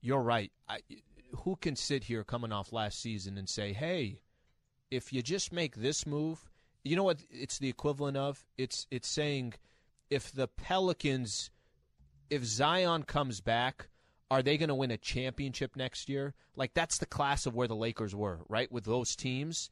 you're 0.00 0.22
right. 0.22 0.50
I, 0.68 0.80
who 1.44 1.56
can 1.56 1.76
sit 1.76 2.04
here 2.04 2.24
coming 2.24 2.52
off 2.52 2.72
last 2.72 3.00
season 3.00 3.36
and 3.38 3.48
say, 3.48 3.72
"Hey, 3.72 4.22
if 4.90 5.12
you 5.12 5.22
just 5.22 5.52
make 5.52 5.76
this 5.76 6.06
move, 6.06 6.48
you 6.84 6.96
know 6.96 7.04
what? 7.04 7.20
It's 7.30 7.58
the 7.58 7.68
equivalent 7.68 8.16
of 8.16 8.44
it's 8.56 8.86
it's 8.90 9.08
saying 9.08 9.54
if 10.10 10.32
the 10.32 10.48
Pelicans, 10.48 11.50
if 12.30 12.44
Zion 12.44 13.02
comes 13.04 13.40
back." 13.40 13.88
Are 14.30 14.42
they 14.42 14.58
going 14.58 14.68
to 14.68 14.74
win 14.74 14.90
a 14.90 14.98
championship 14.98 15.74
next 15.74 16.08
year? 16.08 16.34
Like 16.54 16.74
that's 16.74 16.98
the 16.98 17.06
class 17.06 17.46
of 17.46 17.54
where 17.54 17.68
the 17.68 17.76
Lakers 17.76 18.14
were, 18.14 18.40
right? 18.48 18.70
With 18.70 18.84
those 18.84 19.16
teams, 19.16 19.70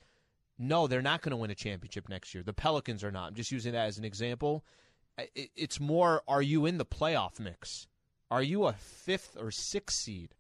no, 0.59 0.87
they're 0.87 1.03
not 1.03 1.21
going 1.21 1.33
to 1.33 1.37
win 1.37 1.51
a 1.51 1.55
championship 1.55 2.09
next 2.09 2.35
year. 2.35 2.43
The 2.43 2.55
Pelicans 2.55 3.05
are 3.05 3.11
not. 3.11 3.29
I'm 3.29 3.35
just 3.35 3.53
using 3.53 3.73
that 3.73 3.87
as 3.87 3.99
an 3.99 4.05
example. 4.05 4.65
It's 5.35 5.81
more 5.81 6.23
are 6.27 6.43
you 6.43 6.65
in 6.67 6.79
the 6.79 6.87
playoff 6.87 7.39
mix? 7.39 7.87
Are 8.31 8.43
you 8.43 8.65
a 8.65 8.73
fifth 8.73 9.37
or 9.39 9.51
sixth 9.51 9.99
seed? 9.99 10.35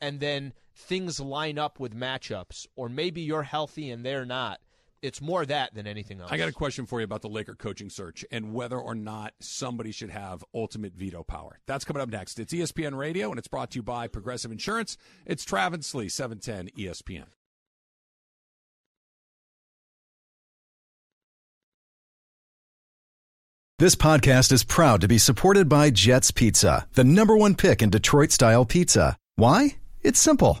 And 0.00 0.20
then 0.20 0.52
things 0.74 1.20
line 1.20 1.58
up 1.58 1.78
with 1.78 1.94
matchups, 1.94 2.66
or 2.76 2.88
maybe 2.88 3.20
you're 3.20 3.44
healthy 3.44 3.90
and 3.90 4.04
they're 4.04 4.26
not. 4.26 4.60
It's 5.02 5.20
more 5.20 5.44
that 5.44 5.74
than 5.74 5.88
anything 5.88 6.20
else. 6.20 6.30
I 6.30 6.36
got 6.36 6.48
a 6.48 6.52
question 6.52 6.86
for 6.86 7.00
you 7.00 7.04
about 7.04 7.22
the 7.22 7.28
Laker 7.28 7.56
coaching 7.56 7.90
search 7.90 8.24
and 8.30 8.54
whether 8.54 8.78
or 8.78 8.94
not 8.94 9.34
somebody 9.40 9.90
should 9.90 10.10
have 10.10 10.44
ultimate 10.54 10.94
veto 10.94 11.24
power. 11.24 11.58
That's 11.66 11.84
coming 11.84 12.00
up 12.00 12.08
next. 12.08 12.38
It's 12.38 12.54
ESPN 12.54 12.96
Radio, 12.96 13.30
and 13.30 13.38
it's 13.38 13.48
brought 13.48 13.72
to 13.72 13.78
you 13.80 13.82
by 13.82 14.06
Progressive 14.06 14.52
Insurance. 14.52 14.96
It's 15.26 15.44
Travis 15.44 15.92
Lee, 15.92 16.06
E 16.06 16.08
710 16.08 16.70
ESPN. 16.78 17.26
This 23.80 23.96
podcast 23.96 24.52
is 24.52 24.62
proud 24.62 25.00
to 25.00 25.08
be 25.08 25.18
supported 25.18 25.68
by 25.68 25.90
Jets 25.90 26.30
Pizza, 26.30 26.86
the 26.92 27.02
number 27.02 27.36
one 27.36 27.56
pick 27.56 27.82
in 27.82 27.90
Detroit 27.90 28.30
style 28.30 28.64
pizza. 28.64 29.16
Why? 29.34 29.78
It's 30.02 30.20
simple. 30.20 30.60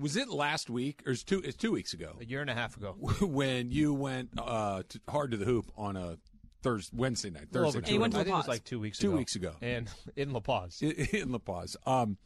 Was 0.00 0.16
it 0.16 0.28
last 0.28 0.70
week 0.70 1.02
or 1.06 1.12
is 1.12 1.22
two? 1.22 1.40
It's 1.40 1.56
two 1.56 1.72
weeks 1.72 1.92
ago 1.92 2.16
a 2.20 2.24
year 2.24 2.40
and 2.40 2.48
a 2.50 2.54
half 2.54 2.76
ago. 2.76 2.92
when 3.20 3.70
you 3.70 3.92
went 3.94 4.30
uh, 4.38 4.82
to, 4.88 5.00
hard 5.08 5.30
to 5.32 5.36
the 5.36 5.44
hoop 5.44 5.70
on 5.76 5.96
a 5.96 6.16
Thursday, 6.62 6.96
Wednesday 6.96 7.30
night, 7.30 7.48
Thursday 7.52 7.68
over 7.68 7.80
night, 7.80 7.88
He 7.90 7.98
went 7.98 8.12
to 8.14 8.20
I 8.20 8.24
think 8.24 8.34
it 8.34 8.36
was 8.38 8.48
like 8.48 8.64
two 8.64 8.80
weeks 8.80 8.98
Two 8.98 9.08
ago. 9.10 9.16
weeks 9.18 9.34
ago. 9.36 9.52
And 9.60 9.88
in 10.16 10.32
La 10.32 10.40
Paz. 10.40 10.80
in, 11.12 11.32
La 11.32 11.38
Paz. 11.38 11.76
Um, 11.86 12.16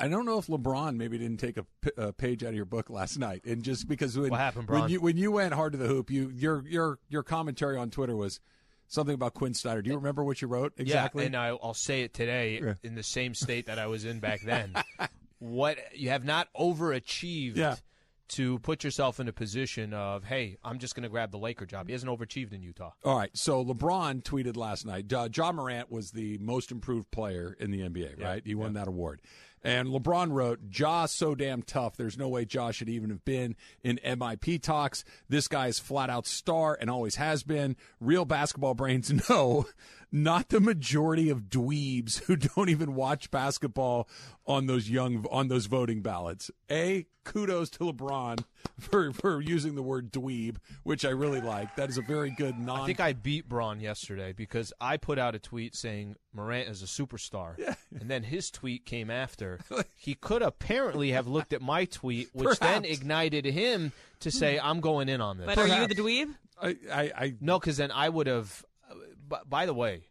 I 0.00 0.08
don't 0.08 0.26
know 0.26 0.38
if 0.38 0.48
LeBron 0.48 0.96
maybe 0.96 1.18
didn't 1.18 1.38
take 1.38 1.56
a, 1.56 1.64
p- 1.80 1.90
a 1.96 2.12
page 2.12 2.42
out 2.42 2.48
of 2.48 2.54
your 2.56 2.64
book 2.64 2.90
last 2.90 3.16
night, 3.16 3.44
and 3.44 3.62
just 3.62 3.86
because 3.86 4.18
when, 4.18 4.30
What 4.30 4.40
happened, 4.40 4.68
when 4.68 4.88
you 4.88 5.00
when 5.00 5.16
you 5.16 5.30
went 5.30 5.54
hard 5.54 5.72
to 5.72 5.78
the 5.78 5.86
hoop, 5.86 6.10
you 6.10 6.30
your 6.34 6.66
your 6.66 6.98
your 7.08 7.22
commentary 7.22 7.76
on 7.76 7.90
Twitter 7.90 8.16
was 8.16 8.40
something 8.88 9.14
about 9.14 9.34
Quin 9.34 9.54
Snyder. 9.54 9.82
Do 9.82 9.90
you 9.90 9.96
remember 9.96 10.24
what 10.24 10.42
you 10.42 10.48
wrote 10.48 10.72
exactly? 10.78 11.22
Yeah, 11.22 11.26
and 11.28 11.36
I, 11.36 11.48
I'll 11.50 11.74
say 11.74 12.02
it 12.02 12.12
today 12.12 12.60
Yeah. 12.60 12.74
in 12.82 12.96
the 12.96 13.04
same 13.04 13.34
state 13.34 13.66
that 13.66 13.78
I 13.78 13.86
was 13.86 14.04
in 14.04 14.18
back 14.18 14.40
then. 14.42 14.74
what 15.44 15.78
you 15.94 16.08
have 16.10 16.24
not 16.24 16.48
overachieved 16.54 17.56
Yeah. 17.56 17.76
to 18.28 18.58
put 18.60 18.82
yourself 18.84 19.20
in 19.20 19.28
a 19.28 19.32
position 19.32 19.92
of, 19.92 20.24
hey, 20.24 20.56
I'm 20.64 20.78
just 20.78 20.94
going 20.94 21.02
to 21.02 21.08
grab 21.10 21.30
the 21.30 21.38
Laker 21.38 21.66
job. 21.66 21.86
He 21.88 21.92
hasn't 21.92 22.10
overachieved 22.10 22.52
in 22.52 22.62
Utah. 22.62 22.92
All 23.04 23.16
right. 23.18 23.30
So 23.34 23.62
LeBron 23.64 24.22
tweeted 24.22 24.56
last 24.56 24.86
night. 24.86 25.12
Uh, 25.12 25.28
Ja 25.34 25.52
Morant 25.52 25.90
was 25.90 26.12
the 26.12 26.38
most 26.38 26.70
improved 26.72 27.10
player 27.10 27.54
in 27.60 27.70
the 27.70 27.80
NBA, 27.82 28.18
Yeah, 28.18 28.26
right? 28.26 28.42
He 28.44 28.54
won 28.54 28.72
that 28.74 28.88
award. 28.88 29.20
And 29.66 29.88
LeBron 29.88 30.30
wrote, 30.30 30.68
"Ja's 30.68 31.10
so 31.10 31.34
damn 31.34 31.62
tough. 31.62 31.96
There's 31.96 32.18
no 32.18 32.28
way 32.28 32.46
Ja 32.50 32.70
should 32.70 32.90
even 32.90 33.08
have 33.08 33.24
been 33.24 33.56
in 33.82 33.98
MIP 34.04 34.58
talks. 34.60 35.04
This 35.30 35.48
guy's 35.48 35.78
flat 35.78 36.10
out 36.10 36.26
star 36.26 36.76
and 36.78 36.90
always 36.90 37.14
has 37.16 37.42
been. 37.42 37.74
Real 37.98 38.26
basketball 38.26 38.74
brains 38.74 39.10
know, 39.30 39.64
not 40.14 40.48
the 40.50 40.60
majority 40.60 41.28
of 41.28 41.50
dweebs 41.50 42.22
who 42.22 42.36
don't 42.56 42.68
even 42.68 42.94
watch 42.94 43.32
basketball 43.32 44.08
on 44.46 44.66
those 44.66 44.88
young 44.88 45.26
on 45.30 45.48
those 45.48 45.66
voting 45.66 46.02
ballots. 46.02 46.52
A 46.70 47.06
kudos 47.24 47.68
to 47.70 47.80
LeBron 47.80 48.44
for 48.78 49.12
for 49.12 49.40
using 49.40 49.74
the 49.74 49.82
word 49.82 50.12
dweeb, 50.12 50.56
which 50.84 51.04
I 51.04 51.10
really 51.10 51.40
like. 51.40 51.74
That 51.74 51.88
is 51.88 51.98
a 51.98 52.02
very 52.02 52.30
good 52.30 52.58
non. 52.58 52.82
I 52.82 52.86
think 52.86 53.00
I 53.00 53.12
beat 53.12 53.48
Bron 53.48 53.80
yesterday 53.80 54.32
because 54.32 54.72
I 54.80 54.98
put 54.98 55.18
out 55.18 55.34
a 55.34 55.40
tweet 55.40 55.74
saying 55.74 56.14
Morant 56.32 56.68
is 56.68 56.82
a 56.82 56.86
superstar. 56.86 57.56
And 57.98 58.08
then 58.08 58.22
his 58.22 58.50
tweet 58.50 58.86
came 58.86 59.10
after. 59.10 59.58
he 59.96 60.14
could 60.14 60.42
apparently 60.42 61.10
have 61.10 61.26
looked 61.26 61.52
at 61.52 61.60
my 61.60 61.86
tweet, 61.86 62.28
which 62.32 62.58
then 62.60 62.84
ignited 62.84 63.46
him 63.46 63.92
to 64.20 64.30
say, 64.30 64.60
I'm 64.60 64.80
going 64.80 65.08
in 65.08 65.20
on 65.20 65.38
this. 65.38 65.46
But 65.46 65.58
are 65.58 65.66
you 65.66 65.88
the 65.88 65.94
dweeb? 65.94 66.34
I, 66.60 66.76
I, 66.92 67.02
I 67.16 67.34
No, 67.40 67.58
because 67.58 67.78
then 67.78 67.90
I 67.90 68.08
would 68.08 68.28
have. 68.28 68.64
Uh, 68.94 68.98
b- 69.28 69.36
By 69.48 69.66
the 69.66 69.74
way, 69.74 70.04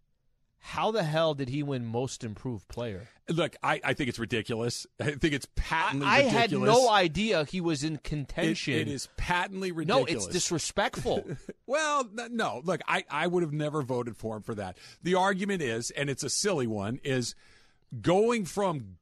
how 0.59 0.91
the 0.91 1.03
hell 1.03 1.33
did 1.33 1.49
he 1.49 1.61
win 1.63 1.85
Most 1.85 2.23
Improved 2.23 2.67
Player? 2.67 3.07
look. 3.29 3.55
I, 3.63 3.79
I 3.83 3.93
think 3.93 4.09
it's 4.09 4.19
ridiculous. 4.19 4.85
I 4.99 5.11
think 5.11 5.33
it's 5.33 5.47
patently 5.55 6.05
I, 6.07 6.17
I 6.17 6.21
had 6.23 6.51
no 6.51 6.89
idea 6.89 7.45
he 7.45 7.61
was 7.61 7.83
in 7.83 7.95
It- 7.95 8.03
contention. 8.03 8.73
it 8.73 8.87
is 8.89 9.07
patently 9.17 9.71
ridiculous. 9.71 10.11
no, 10.11 10.17
it's 10.17 10.27
disrespectful. 10.27 11.23
Well, 11.65 12.07
no. 12.29 12.61
Look, 12.63 12.81
I, 12.87 13.03
I 13.09 13.25
would 13.27 13.41
have 13.41 13.53
never 13.53 13.81
voted 13.81 14.15
for 14.17 14.35
him 14.35 14.43
for 14.43 14.53
that. 14.55 14.77
The 15.01 15.15
argument 15.15 15.61
is, 15.61 15.89
and 15.91 16.09
it's 16.09 16.21
a 16.23 16.29
silly 16.29 16.67
one, 16.67 16.99
is 17.03 17.33
going 18.01 18.45
from 18.45 18.97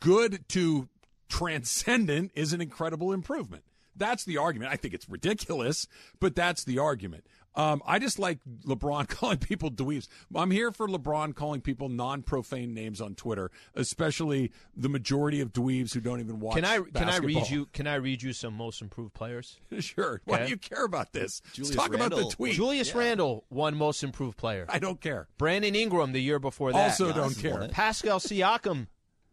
good 0.00 0.48
to 0.48 0.88
transcendent 1.28 2.32
is 2.34 2.52
an 2.52 2.60
incredible 2.60 3.12
improvement. 3.12 3.62
That's 3.94 4.24
the 4.24 4.36
argument. 4.38 4.72
I 4.72 4.76
think 4.76 4.94
it's 4.94 5.08
ridiculous, 5.08 5.86
but 6.20 6.34
that's 6.34 6.64
the 6.64 6.78
argument. 6.78 7.24
Um, 7.58 7.82
I 7.84 7.98
just 7.98 8.20
like 8.20 8.38
LeBron 8.64 9.08
calling 9.08 9.38
people 9.38 9.68
dweebs. 9.68 10.06
I'm 10.32 10.52
here 10.52 10.70
for 10.70 10.86
LeBron 10.86 11.34
calling 11.34 11.60
people 11.60 11.88
non-profane 11.88 12.72
names 12.72 13.00
on 13.00 13.16
Twitter, 13.16 13.50
especially 13.74 14.52
the 14.76 14.88
majority 14.88 15.40
of 15.40 15.52
dweebs 15.52 15.92
who 15.92 16.00
don't 16.00 16.20
even 16.20 16.38
watch. 16.38 16.54
can 16.54 16.64
I 16.64 16.78
can 16.94 17.08
I 17.08 17.16
read 17.16 17.50
you 17.50 17.66
can 17.66 17.88
I 17.88 17.96
read 17.96 18.22
you 18.22 18.32
some 18.32 18.54
Most 18.54 18.80
Improved 18.80 19.12
Players? 19.12 19.58
Sure. 19.88 20.20
Why 20.24 20.44
do 20.44 20.50
you 20.50 20.56
care 20.58 20.84
about 20.84 21.12
this? 21.12 21.40
Julius 21.52 21.74
Let's 21.74 21.88
talk 21.88 21.94
about 21.94 22.10
the 22.10 22.28
tweet. 22.28 22.54
Julius 22.54 22.94
Randle 22.94 23.44
won 23.48 23.74
Most 23.74 24.04
Improved 24.04 24.36
Player. 24.36 24.66
I 24.68 24.78
don't 24.78 25.00
care. 25.00 25.28
Brandon 25.38 25.74
Ingram 25.74 26.12
the 26.12 26.20
year 26.20 26.38
before 26.38 26.72
that. 26.72 26.90
Also, 26.90 27.12
don't 27.12 27.36
care. 27.36 27.68
Pascal 27.68 28.18
Siakam, 28.18 28.86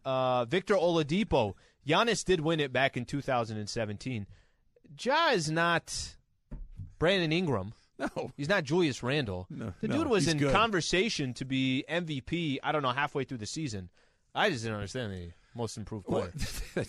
uh, 0.05 0.45
Victor 0.45 0.75
Oladipo. 0.75 1.53
Giannis 1.85 2.23
did 2.23 2.39
win 2.39 2.59
it 2.59 2.71
back 2.71 2.95
in 2.95 3.05
2017. 3.05 4.25
Ja 4.99 5.29
is 5.31 5.51
not 5.51 6.15
Brandon 6.97 7.31
Ingram. 7.31 7.73
No. 7.97 8.31
He's 8.38 8.49
not 8.49 8.63
Julius 8.63 9.01
Randle. 9.03 9.47
No, 9.49 9.73
the 9.81 9.88
no, 9.88 9.97
dude 9.99 10.08
was 10.08 10.27
in 10.27 10.38
good. 10.38 10.51
conversation 10.51 11.34
to 11.36 11.45
be 11.45 11.86
MVP. 11.89 12.60
I 12.63 12.71
don't 12.71 12.81
know 12.81 12.89
halfway 12.91 13.23
through 13.23 13.38
the 13.39 13.45
season. 13.45 13.89
I 14.34 14.49
just 14.49 14.63
didn't 14.63 14.75
understand 14.75 15.13
the 15.13 15.31
most 15.55 15.77
improved 15.77 16.05
player. 16.08 16.31
Well, 16.75 16.86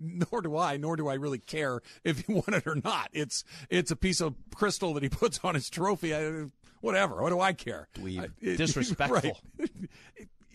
nor 0.00 0.42
do 0.42 0.56
I, 0.56 0.76
nor 0.78 0.96
do 0.96 1.06
I 1.08 1.14
really 1.14 1.38
care 1.38 1.80
if 2.02 2.26
he 2.26 2.32
won 2.32 2.42
it 2.48 2.66
or 2.66 2.74
not. 2.74 3.08
It's 3.12 3.44
it's 3.70 3.92
a 3.92 3.96
piece 3.96 4.20
of 4.20 4.34
crystal 4.54 4.92
that 4.94 5.02
he 5.04 5.08
puts 5.08 5.38
on 5.44 5.54
his 5.54 5.70
trophy. 5.70 6.12
I, 6.12 6.46
whatever. 6.80 7.22
What 7.22 7.30
do 7.30 7.40
I 7.40 7.52
care? 7.52 7.86
I- 7.96 8.26
it- 8.40 8.56
Disrespectful. 8.56 9.38
right. 9.58 9.68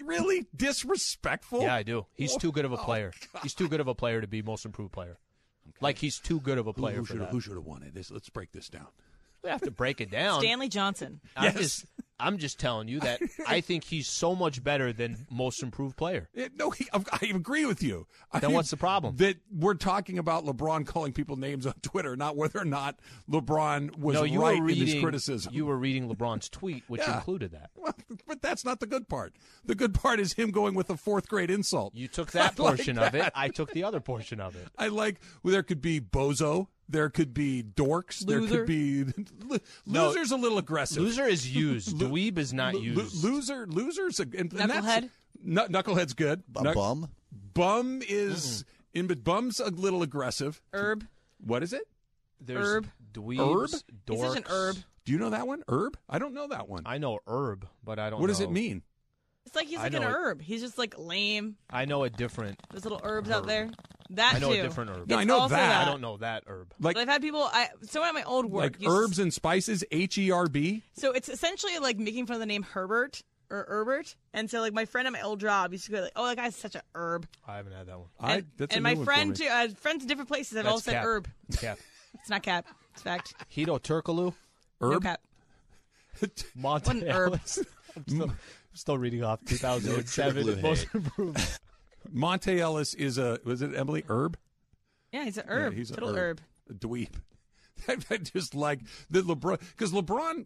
really 0.04 0.48
disrespectful? 0.56 1.62
Yeah, 1.62 1.76
I 1.76 1.84
do. 1.84 2.06
He's 2.14 2.36
too 2.36 2.52
good 2.52 2.66
of 2.66 2.74
a 2.74 2.78
Oh, 2.78 2.84
player. 2.84 3.14
He's 3.42 3.54
too 3.54 3.70
good 3.70 3.80
of 3.80 3.88
a 3.88 3.96
player 3.96 4.20
to 4.22 4.28
be 4.28 4.42
most 4.42 4.66
improved 4.66 4.92
player. 4.92 5.18
Like 5.80 5.98
he's 5.98 6.20
too 6.20 6.40
good 6.42 6.58
of 6.58 6.68
a 6.68 6.74
player 6.74 6.98
who 6.98 7.06
for 7.06 7.14
should 7.14 7.22
that. 7.22 7.30
who 7.30 7.40
should 7.40 7.54
have 7.56 7.66
won 7.66 7.84
it? 7.84 7.94
This, 7.94 8.12
let's 8.12 8.30
break 8.30 8.52
this 8.52 8.68
down. 8.70 8.88
We 9.44 9.50
have 9.50 9.62
to 9.62 9.72
break 9.72 10.02
it 10.02 10.12
down. 10.12 10.40
Stanley 10.42 10.70
Johnson. 10.70 11.20
I'm 11.36 11.46
Yes. 11.46 11.56
just 11.58 11.86
I'm 12.20 12.38
just 12.38 12.60
telling 12.60 12.88
you 12.88 13.00
that 13.00 13.20
I 13.48 13.62
think 13.62 13.84
he's 13.84 14.08
so 14.08 14.36
much 14.36 14.64
better 14.64 14.94
than 14.94 15.26
most 15.32 15.64
improved 15.64 15.98
player. 15.98 16.30
It- 16.36 16.52
no, 16.56 16.70
he, 16.70 16.88
I 16.94 17.26
agree 17.34 17.66
with 17.66 17.82
you. 17.82 18.06
I 18.32 18.38
Then 18.38 18.50
mean, 18.52 18.58
what's 18.58 18.70
the 18.70 18.78
problem? 18.78 19.16
That 19.16 19.38
we're 19.52 19.74
talking 19.74 20.20
about 20.20 20.46
LeBron 20.46 20.86
calling 20.86 21.14
people 21.14 21.36
names 21.38 21.66
on 21.66 21.74
Twitter, 21.82 22.16
not 22.16 22.36
whether 22.38 22.60
or 22.60 22.66
not 22.66 23.00
LeBron 23.28 23.98
was 23.98 24.14
no, 24.14 24.24
you 24.24 24.40
right 24.40 24.60
were 24.60 24.66
reading 24.66 24.88
in 24.88 24.94
his 24.94 25.02
criticism. 25.02 25.52
You 25.52 25.66
were 25.66 25.78
reading 25.78 26.08
LeBron's 26.14 26.48
tweet, 26.48 26.84
which 26.88 27.02
Yeah. 27.02 27.16
included 27.16 27.54
that. 27.54 27.72
Well, 27.76 27.96
but 28.28 28.44
that's 28.44 28.64
not 28.64 28.80
the 28.82 28.86
good 28.88 29.10
part. 29.10 29.34
The 29.66 29.74
good 29.74 29.96
part 29.96 30.20
is 30.20 30.34
him 30.34 30.52
going 30.52 30.76
with 30.76 30.92
a 30.92 30.98
fourth 30.98 31.28
grade 31.28 31.50
insult. 31.50 31.96
You 31.96 32.08
took 32.08 32.32
that 32.34 32.40
I 32.60 32.64
like 32.64 32.76
portion 32.78 33.00
of 33.00 33.16
it. 33.16 33.32
I 33.34 33.48
took 33.48 33.72
the 33.72 33.84
other 33.84 34.00
portion 34.00 34.40
of 34.40 34.56
it. 34.56 34.68
I 34.78 34.90
like 34.90 35.20
well, 35.42 35.54
there 35.54 35.64
could 35.64 35.82
be 35.82 36.00
bozo, 36.00 36.68
there 36.92 37.10
could 37.10 37.34
be 37.34 37.64
dorks, 37.64 38.20
there 38.20 38.46
could 38.46 38.66
be 38.66 39.06
No. 39.86 40.08
loser's 40.10 40.32
a 40.32 40.38
little 40.38 40.58
aggressive. 40.58 41.02
Loser 41.04 41.26
is 41.26 41.54
used. 41.54 41.98
Dweeb 41.98 42.38
is 42.38 42.54
not 42.54 42.74
Lo- 42.74 42.80
lo- 42.82 42.86
used. 43.04 43.24
loser, 43.24 43.66
losers, 43.68 44.20
a, 44.20 44.24
and, 44.24 44.36
and 44.36 44.52
that's- 44.52 44.84
Knucklehead? 44.86 45.10
Knu- 45.44 45.68
knucklehead's 45.68 46.14
good. 46.14 46.44
A 46.56 46.62
Knuck- 46.64 46.74
bum? 46.76 47.10
Bum 47.54 48.02
is 48.08 48.64
in, 48.94 49.08
but 49.08 49.24
bum's 49.24 49.60
a 49.60 49.70
little 49.70 50.04
aggressive. 50.04 50.62
Herb. 50.74 51.08
What 51.44 51.64
is 51.64 51.74
it? 51.74 51.84
There's 52.40 52.68
Herb. 52.68 52.88
Dweebs, 53.14 53.74
Herb? 53.74 53.82
He's 54.10 54.22
such 54.22 54.38
an 54.38 54.44
herb. 54.50 54.78
Do 55.06 55.12
you 55.12 55.18
know 55.18 55.32
that 55.32 55.48
one? 55.48 55.64
Herb? 55.68 55.98
I 56.08 56.20
don't 56.20 56.34
know 56.34 56.48
that 56.48 56.70
one. 56.70 56.84
I 56.86 56.98
know 57.00 57.20
herb, 57.28 57.68
but 57.84 57.98
I 58.00 58.10
don't. 58.10 58.20
Know. 58.20 58.22
What 58.22 58.28
does 58.28 58.40
it 58.40 58.52
mean? 58.52 58.84
It's 59.46 59.56
like 59.56 59.68
he's 59.68 59.80
I 59.80 59.84
like 59.84 59.94
an 59.94 60.02
know 60.02 60.08
it. 60.10 60.14
herb. 60.14 60.42
He's 60.42 60.62
just 60.62 60.78
like 60.78 60.96
lame. 60.98 61.56
I 61.70 61.86
know 61.86 62.04
a 62.04 62.10
different. 62.10 62.60
There's 62.70 62.84
little 62.84 63.02
herbs 63.04 63.30
out 63.30 63.48
there. 63.48 63.70
That 64.12 64.36
I 64.36 64.40
know 64.40 64.54
too. 64.54 64.60
a 64.60 64.64
different 64.64 64.92
herb. 64.92 65.08
No, 65.10 65.18
I 65.18 65.22
It's 65.22 65.28
know 65.28 65.40
also 65.40 65.56
that. 65.56 65.82
I 65.88 65.90
don't 65.90 66.02
know 66.02 66.18
that 66.18 66.44
herb. 66.48 66.74
Like 66.80 66.96
But 66.96 67.02
I've 67.02 67.08
had 67.08 67.22
people. 67.22 67.44
I 67.52 67.70
someone 67.84 68.10
at 68.10 68.14
my 68.14 68.24
old 68.24 68.46
work. 68.46 68.64
like 68.64 68.82
used 68.82 68.84
to- 68.86 68.92
herbs 68.92 69.20
and 69.20 69.34
spices. 69.34 69.84
H 69.92 70.18
E 70.18 70.32
R 70.32 70.48
B. 70.48 70.84
So 70.94 71.12
it's 71.12 71.28
essentially 71.30 71.80
like 71.80 71.98
making 71.98 72.26
fun 72.28 72.36
of 72.36 72.40
the 72.42 72.46
name 72.46 72.64
Herbert 72.64 73.22
or 73.50 73.66
Herbert. 73.68 74.16
And 74.34 74.50
so 74.50 74.60
like 74.62 74.74
my 74.74 74.86
friend 74.86 75.08
at 75.08 75.14
my 75.14 75.22
old 75.22 75.40
job 75.40 75.72
used 75.72 75.86
to 75.86 75.92
go 75.92 76.02
like, 76.02 76.12
"Oh, 76.16 76.28
that 76.28 76.38
guy's 76.38 76.56
such 76.56 76.76
a 76.76 76.84
herb." 76.94 77.28
I 77.48 77.56
haven't 77.58 77.74
had 77.74 77.88
that 77.88 77.98
one. 78.00 78.08
I 78.20 78.34
and 78.36 78.46
that's 78.58 78.74
a 78.74 78.78
and 78.78 78.84
new 78.84 78.90
my 78.90 78.96
one 78.96 79.06
friend 79.06 79.38
for 79.38 79.44
me. 79.44 79.50
too. 79.50 79.54
Uh, 79.54 79.68
friends 79.80 80.02
in 80.04 80.08
different 80.10 80.28
places 80.30 80.58
have 80.58 80.66
all 80.68 80.74
That's 80.74 80.86
said 80.86 80.94
cap. 80.96 81.06
herb. 81.06 81.28
Cap. 81.58 81.80
It's 82.20 82.30
not 82.30 82.44
cap. 82.44 82.68
It's 82.94 83.02
fact. 83.02 83.34
Hedo 83.56 83.80
Turkoglu. 83.82 84.34
No 84.82 84.92
Herb. 84.92 85.04
cap. 85.04 85.22
Monta 86.22 86.88
What 86.88 86.88
an 86.90 87.04
herb. 87.10 87.30
Ellis. 87.34 87.60
I'm 88.72 88.76
still, 88.76 88.98
reading 88.98 89.24
off 89.24 89.40
2007 89.46 90.44
Turkoglu 90.46 90.62
most 90.62 90.88
improved. 90.94 91.60
Monta 92.14 92.58
Ellis 92.58 92.94
is 92.94 93.18
a 93.18 93.40
was 93.44 93.62
it 93.62 93.76
Emily 93.76 94.04
Herb? 94.08 94.38
Yeah, 95.12 95.26
he's 95.26 95.38
an 95.38 95.46
herb. 95.48 95.74
Yeah, 95.74 95.78
he's 95.78 95.92
a 95.92 95.96
Total 95.96 96.16
herb. 96.16 96.42
A 96.70 96.74
dweeb. 96.74 97.10
I 97.88 98.18
just 98.18 98.56
like 98.56 98.80
the 99.10 99.22
LeBron 99.22 99.60
because 99.60 99.92
LeBron 99.92 100.46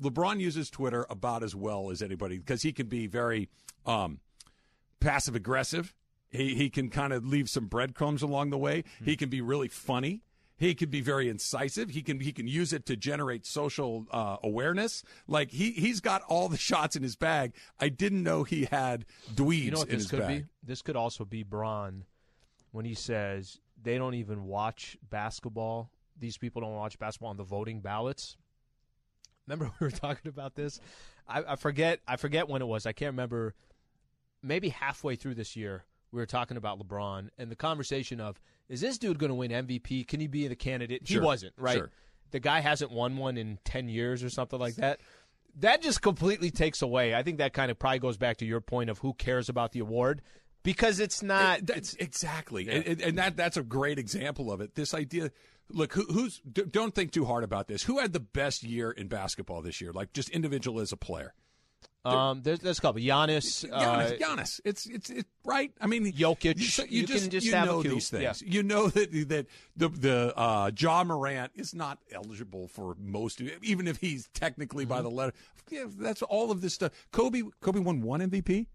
LeBron 0.00 0.40
uses 0.40 0.70
Twitter 0.70 1.06
about 1.08 1.42
as 1.42 1.54
well 1.54 1.90
as 1.90 2.02
anybody 2.02 2.38
because 2.38 2.62
he 2.62 2.72
can 2.72 2.86
be 2.86 3.06
very 3.06 3.48
um, 3.86 4.20
passive 5.00 5.34
aggressive. 5.34 5.94
He 6.30 6.54
he 6.54 6.70
can 6.70 6.88
kind 6.88 7.12
of 7.12 7.24
leave 7.24 7.48
some 7.48 7.66
breadcrumbs 7.66 8.22
along 8.22 8.50
the 8.50 8.58
way. 8.58 8.84
He 9.04 9.16
can 9.16 9.28
be 9.28 9.40
really 9.40 9.68
funny. 9.68 10.22
He 10.62 10.76
can 10.76 10.90
be 10.90 11.00
very 11.00 11.28
incisive. 11.28 11.90
He 11.90 12.02
can 12.02 12.20
he 12.20 12.30
can 12.30 12.46
use 12.46 12.72
it 12.72 12.86
to 12.86 12.96
generate 12.96 13.44
social 13.46 14.06
uh, 14.12 14.36
awareness. 14.44 15.02
Like 15.26 15.50
he 15.50 15.72
he's 15.72 16.00
got 16.00 16.22
all 16.28 16.48
the 16.48 16.56
shots 16.70 16.94
in 16.94 17.02
his 17.02 17.16
bag. 17.16 17.54
I 17.80 17.88
didn't 17.88 18.22
know 18.22 18.44
he 18.44 18.66
had 18.66 19.04
dweebs 19.34 19.64
You 19.64 19.70
know 19.72 19.78
what 19.78 19.88
in 19.88 19.94
this 19.94 20.02
his 20.04 20.10
could 20.10 20.20
bag. 20.20 20.42
be? 20.42 20.48
This 20.62 20.80
could 20.80 20.94
also 20.94 21.24
be 21.24 21.42
Bron 21.42 22.04
when 22.70 22.84
he 22.84 22.94
says 22.94 23.58
they 23.82 23.98
don't 23.98 24.14
even 24.14 24.44
watch 24.44 24.96
basketball. 25.10 25.90
These 26.16 26.38
people 26.38 26.62
don't 26.62 26.76
watch 26.76 26.96
basketball 26.96 27.30
on 27.30 27.38
the 27.38 27.42
voting 27.42 27.80
ballots. 27.80 28.36
Remember 29.48 29.72
we 29.80 29.84
were 29.84 29.90
talking 29.90 30.28
about 30.28 30.54
this? 30.54 30.78
I, 31.26 31.42
I 31.42 31.56
forget. 31.56 31.98
I 32.06 32.14
forget 32.14 32.48
when 32.48 32.62
it 32.62 32.66
was. 32.66 32.86
I 32.86 32.92
can't 32.92 33.10
remember. 33.14 33.56
Maybe 34.44 34.68
halfway 34.68 35.16
through 35.16 35.34
this 35.34 35.56
year, 35.56 35.82
we 36.12 36.18
were 36.20 36.26
talking 36.26 36.56
about 36.56 36.78
LeBron 36.78 37.28
and 37.38 37.50
the 37.50 37.56
conversation 37.56 38.20
of 38.20 38.38
is 38.68 38.80
this 38.80 38.98
dude 38.98 39.18
going 39.18 39.30
to 39.30 39.34
win 39.34 39.50
MVP? 39.50 40.06
Can 40.06 40.20
he 40.20 40.26
be 40.26 40.46
the 40.48 40.56
candidate? 40.56 41.02
He 41.04 41.18
wasn't, 41.18 41.54
right? 41.56 41.76
Sure. 41.78 41.90
The 42.30 42.40
guy 42.40 42.60
hasn't 42.60 42.90
won 42.92 43.16
one 43.16 43.36
in 43.36 43.58
10 43.64 43.88
years 43.88 44.22
or 44.22 44.30
something 44.30 44.58
like 44.58 44.76
that. 44.76 45.00
That 45.60 45.82
just 45.82 46.00
completely 46.00 46.50
takes 46.50 46.80
away. 46.80 47.14
I 47.14 47.22
think 47.22 47.38
that 47.38 47.52
kind 47.52 47.70
of 47.70 47.78
probably 47.78 47.98
goes 47.98 48.16
back 48.16 48.38
to 48.38 48.46
your 48.46 48.60
point 48.62 48.88
of 48.88 48.98
who 48.98 49.12
cares 49.12 49.48
about 49.50 49.72
the 49.72 49.80
award 49.80 50.22
because 50.62 50.98
it's 51.00 51.22
not. 51.22 51.58
It- 51.58 51.66
that's 51.66 51.94
exactly, 51.94 52.68
and, 52.70 52.86
and- 52.86 53.00
and 53.02 53.18
that 53.18 53.36
that's 53.36 53.56
a 53.58 53.62
great 53.62 53.98
example 53.98 54.50
of 54.52 54.60
it. 54.62 54.74
This 54.74 54.94
idea. 54.94 55.30
Look, 55.70 55.92
who, 55.94 56.02
who's 56.04 56.40
don't 56.40 56.94
think 56.94 57.12
too 57.12 57.24
hard 57.24 57.44
about 57.44 57.66
this. 57.68 57.82
Who 57.84 57.98
had 57.98 58.12
the 58.12 58.20
best 58.20 58.62
year 58.62 58.90
in 58.90 59.08
basketball 59.08 59.62
this 59.62 59.80
year? 59.80 59.92
Like 59.92 60.12
just 60.12 60.28
individual 60.30 60.80
as 60.80 60.92
a 60.92 60.96
player. 60.96 61.34
Um, 62.04 62.42
there's, 62.42 62.58
there's 62.58 62.78
a 62.78 62.82
couple. 62.82 63.00
Giannis. 63.00 63.64
Giannis, 63.68 63.72
uh, 63.72 64.16
Giannis. 64.16 64.60
It's 64.64 64.86
it's 64.86 65.08
it, 65.10 65.26
right. 65.44 65.70
I 65.80 65.86
mean, 65.86 66.12
Jokic. 66.12 66.58
You, 66.58 66.64
so 66.64 66.82
you 66.82 67.02
You 67.02 67.06
just 67.06 67.22
can 67.22 67.30
just 67.30 67.46
you 67.46 67.54
have 67.54 67.66
know 67.66 67.82
these 67.82 68.10
things. 68.10 68.42
Yeah. 68.42 68.52
You 68.52 68.62
know 68.64 68.88
that 68.88 69.12
that 69.28 69.46
the 69.76 69.88
the 69.88 70.36
uh, 70.36 70.70
Ja 70.76 71.04
Morant 71.04 71.52
is 71.54 71.74
not 71.74 71.98
eligible 72.12 72.66
for 72.66 72.96
most, 72.98 73.40
even 73.62 73.86
if 73.86 73.98
he's 73.98 74.28
technically 74.34 74.84
Mm-hmm. 74.84 74.90
by 74.94 75.02
the 75.02 75.10
letter. 75.10 75.32
Yeah, 75.70 75.84
that's 75.98 76.22
all 76.22 76.50
of 76.50 76.60
this 76.60 76.74
stuff. 76.74 76.90
Kobe 77.12 77.42
Kobe 77.60 77.78
won 77.78 78.02
one 78.02 78.20
MVP. 78.20 78.66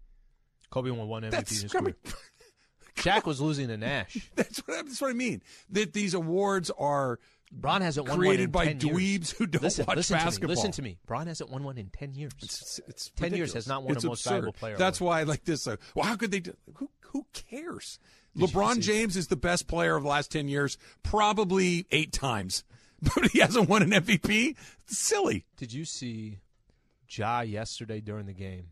Kobe 0.70 0.90
won 0.90 1.06
one 1.08 1.22
MVP 1.22 1.26
in 1.26 1.30
That's 1.30 1.62
his 1.62 1.74
I 1.74 1.80
mean. 1.80 1.94
Shaq 2.96 3.26
was 3.26 3.40
losing 3.40 3.68
to 3.68 3.76
Nash. 3.76 4.30
that's 4.36 4.58
what 4.66 4.86
that's 4.86 5.00
what 5.00 5.10
I 5.10 5.14
mean. 5.14 5.42
That 5.70 5.92
these 5.92 6.14
awards 6.14 6.70
are 6.78 7.20
Bron 7.52 7.80
hasn't 7.82 8.08
won 8.08 8.18
created 8.18 8.54
one 8.54 8.64
by 8.66 8.70
in 8.70 8.78
10 8.78 8.88
years. 8.96 8.98
dweebs 8.98 9.36
who 9.36 9.46
don't 9.46 9.62
listen, 9.62 9.86
watch 9.86 9.96
listen 9.96 10.16
basketball. 10.16 10.40
To 10.40 10.46
me, 10.48 10.54
listen 10.56 10.72
to 10.72 10.82
me. 10.82 10.98
Bron 11.06 11.26
hasn't 11.26 11.50
won 11.50 11.64
one 11.64 11.78
in 11.78 11.88
10 11.88 12.14
years. 12.14 12.32
It's, 12.42 12.80
it's 12.88 13.10
10 13.16 13.34
years 13.34 13.54
has 13.54 13.66
not 13.66 13.82
won 13.82 13.92
a 13.92 13.94
it's 13.94 14.04
most 14.04 14.20
absurd. 14.20 14.30
valuable 14.30 14.52
player 14.52 14.76
That's 14.76 15.00
award. 15.00 15.10
why 15.10 15.20
I 15.20 15.22
like 15.24 15.44
this. 15.44 15.66
Uh, 15.66 15.76
well, 15.94 16.04
how 16.06 16.16
could 16.16 16.30
they 16.30 16.40
do? 16.40 16.54
Who 16.74 16.90
who 17.00 17.26
cares? 17.32 17.98
Did 18.36 18.50
LeBron 18.50 18.80
James 18.80 19.16
is 19.16 19.28
the 19.28 19.36
best 19.36 19.66
player 19.66 19.96
of 19.96 20.02
the 20.02 20.08
last 20.08 20.30
ten 20.30 20.46
years, 20.48 20.76
probably 21.02 21.86
eight 21.90 22.12
times, 22.12 22.64
but 23.02 23.28
he 23.32 23.38
hasn't 23.40 23.68
won 23.68 23.82
an 23.82 23.90
MVP. 23.90 24.54
It's 24.84 24.98
silly. 24.98 25.46
Did 25.56 25.72
you 25.72 25.84
see 25.86 26.38
Ja 27.08 27.40
yesterday 27.40 28.00
during 28.00 28.26
the 28.26 28.34
game? 28.34 28.68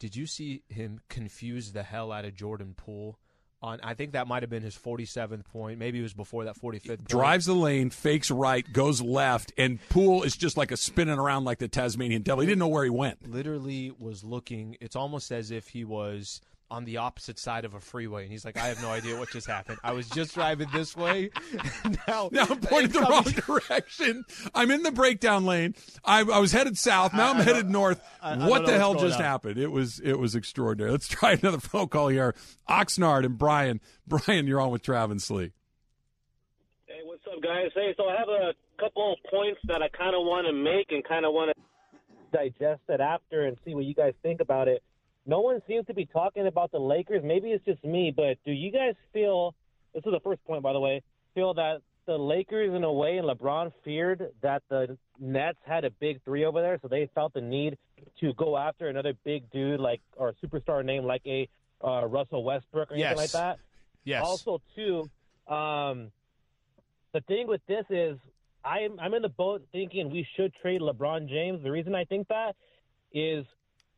Did 0.00 0.16
you 0.16 0.26
see 0.26 0.62
him 0.68 1.00
confuse 1.08 1.72
the 1.72 1.82
hell 1.82 2.10
out 2.10 2.24
of 2.24 2.34
Jordan 2.34 2.74
Poole? 2.76 3.18
On 3.62 3.78
I 3.82 3.92
think 3.94 4.12
that 4.12 4.26
might 4.26 4.42
have 4.42 4.48
been 4.48 4.62
his 4.62 4.76
47th 4.76 5.44
point. 5.52 5.78
Maybe 5.78 5.98
it 5.98 6.02
was 6.02 6.14
before 6.14 6.44
that 6.44 6.58
45th. 6.58 6.86
Point. 6.86 7.08
Drives 7.08 7.46
the 7.46 7.54
lane, 7.54 7.90
fakes 7.90 8.30
right, 8.30 8.70
goes 8.72 9.02
left, 9.02 9.52
and 9.58 9.78
Poole 9.90 10.22
is 10.22 10.34
just 10.36 10.56
like 10.56 10.70
a 10.70 10.78
spinning 10.78 11.18
around 11.18 11.44
like 11.44 11.58
the 11.58 11.68
Tasmanian 11.68 12.22
devil. 12.22 12.40
He 12.40 12.46
didn't 12.46 12.58
know 12.60 12.68
where 12.68 12.84
he 12.84 12.90
went. 12.90 13.30
literally 13.30 13.92
was 13.98 14.24
looking. 14.24 14.76
It's 14.80 14.96
almost 14.96 15.30
as 15.30 15.50
if 15.50 15.68
he 15.68 15.84
was 15.84 16.40
on 16.70 16.84
the 16.84 16.98
opposite 16.98 17.38
side 17.38 17.64
of 17.64 17.74
a 17.74 17.80
freeway, 17.80 18.22
and 18.22 18.30
he's 18.30 18.44
like, 18.44 18.56
"I 18.56 18.68
have 18.68 18.80
no 18.80 18.90
idea 18.90 19.18
what 19.18 19.30
just 19.30 19.46
happened. 19.46 19.78
I 19.82 19.92
was 19.92 20.08
just 20.08 20.34
driving 20.34 20.68
this 20.72 20.96
way, 20.96 21.30
now 22.08 22.28
Now 22.30 22.46
I'm 22.48 22.60
pointing 22.60 22.92
the 22.92 23.00
wrong 23.00 23.24
direction. 23.58 24.24
I'm 24.54 24.70
in 24.70 24.82
the 24.82 24.92
breakdown 24.92 25.44
lane. 25.44 25.74
I, 26.04 26.20
I 26.20 26.38
was 26.38 26.52
headed 26.52 26.78
south. 26.78 27.12
Now 27.12 27.28
I, 27.32 27.38
am 27.38 27.42
headed 27.44 27.68
north. 27.68 28.00
I- 28.22 28.34
I 28.34 28.48
what 28.48 28.66
the 28.66 28.76
hell 28.78 28.94
just 28.94 29.16
on. 29.18 29.22
happened? 29.24 29.58
It 29.58 29.72
was 29.72 29.98
it 30.00 30.18
was 30.18 30.34
extraordinary. 30.34 30.92
Let's 30.92 31.08
try 31.08 31.32
another 31.42 31.58
phone 31.60 31.88
call 31.88 32.08
here. 32.08 32.34
Oxnard 32.68 33.24
and 33.24 33.36
Brian. 33.36 33.80
Brian, 34.06 34.46
you're 34.46 34.60
on 34.60 34.70
with 34.70 34.82
Travis 34.82 35.30
Lee. 35.30 35.52
Hey, 36.86 37.00
what's 37.04 37.22
up, 37.26 37.42
guys? 37.42 37.70
Hey, 37.74 37.94
so 37.96 38.04
I 38.08 38.16
have 38.16 38.28
a 38.28 38.52
couple 38.80 39.12
of 39.12 39.18
points 39.30 39.60
that 39.66 39.82
I 39.82 39.88
kind 39.88 40.14
of 40.14 40.22
want 40.24 40.46
to 40.46 40.52
make 40.52 40.90
and 40.90 41.02
kind 41.04 41.24
of 41.26 41.32
want 41.32 41.50
to 41.56 42.36
digest 42.36 42.82
it 42.88 43.00
after 43.00 43.46
and 43.46 43.56
see 43.64 43.74
what 43.74 43.84
you 43.84 43.94
guys 43.94 44.14
think 44.22 44.40
about 44.40 44.68
it. 44.68 44.82
No 45.30 45.38
one 45.38 45.62
seems 45.68 45.86
to 45.86 45.94
be 45.94 46.06
talking 46.06 46.48
about 46.48 46.72
the 46.72 46.80
Lakers. 46.80 47.22
Maybe 47.22 47.52
it's 47.52 47.64
just 47.64 47.84
me, 47.84 48.12
but 48.14 48.36
do 48.44 48.50
you 48.50 48.72
guys 48.72 48.94
feel 49.12 49.54
this 49.94 50.02
is 50.04 50.10
the 50.10 50.18
first 50.24 50.44
point, 50.44 50.60
by 50.60 50.72
the 50.72 50.80
way, 50.80 51.02
feel 51.36 51.54
that 51.54 51.82
the 52.06 52.18
Lakers, 52.18 52.74
in 52.74 52.82
a 52.82 52.92
way, 52.92 53.16
and 53.18 53.28
LeBron 53.28 53.70
feared 53.84 54.32
that 54.42 54.64
the 54.68 54.98
Nets 55.20 55.58
had 55.64 55.84
a 55.84 55.90
big 56.00 56.20
three 56.24 56.44
over 56.44 56.60
there, 56.60 56.80
so 56.82 56.88
they 56.88 57.08
felt 57.14 57.32
the 57.32 57.40
need 57.40 57.78
to 58.18 58.32
go 58.34 58.56
after 58.56 58.88
another 58.88 59.12
big 59.24 59.48
dude 59.52 59.78
like 59.78 60.00
or 60.16 60.34
superstar 60.42 60.84
name 60.84 61.04
like 61.04 61.22
a 61.26 61.48
uh, 61.84 62.06
Russell 62.06 62.42
Westbrook 62.42 62.90
or 62.90 62.94
anything 62.94 63.10
Yes. 63.10 63.16
like 63.16 63.30
that? 63.30 63.58
yes, 64.02 64.24
Also, 64.24 64.60
too, 64.74 65.08
um, 65.46 66.10
the 67.12 67.20
thing 67.28 67.46
with 67.46 67.60
this 67.68 67.84
is 67.88 68.18
I'm 68.64 68.98
I'm 68.98 69.14
in 69.14 69.22
the 69.22 69.28
boat 69.28 69.62
thinking 69.70 70.10
we 70.10 70.26
should 70.36 70.52
trade 70.60 70.80
LeBron 70.80 71.28
James. 71.28 71.62
The 71.62 71.70
reason 71.70 71.94
I 71.94 72.04
think 72.04 72.26
that 72.28 72.56
is 73.12 73.44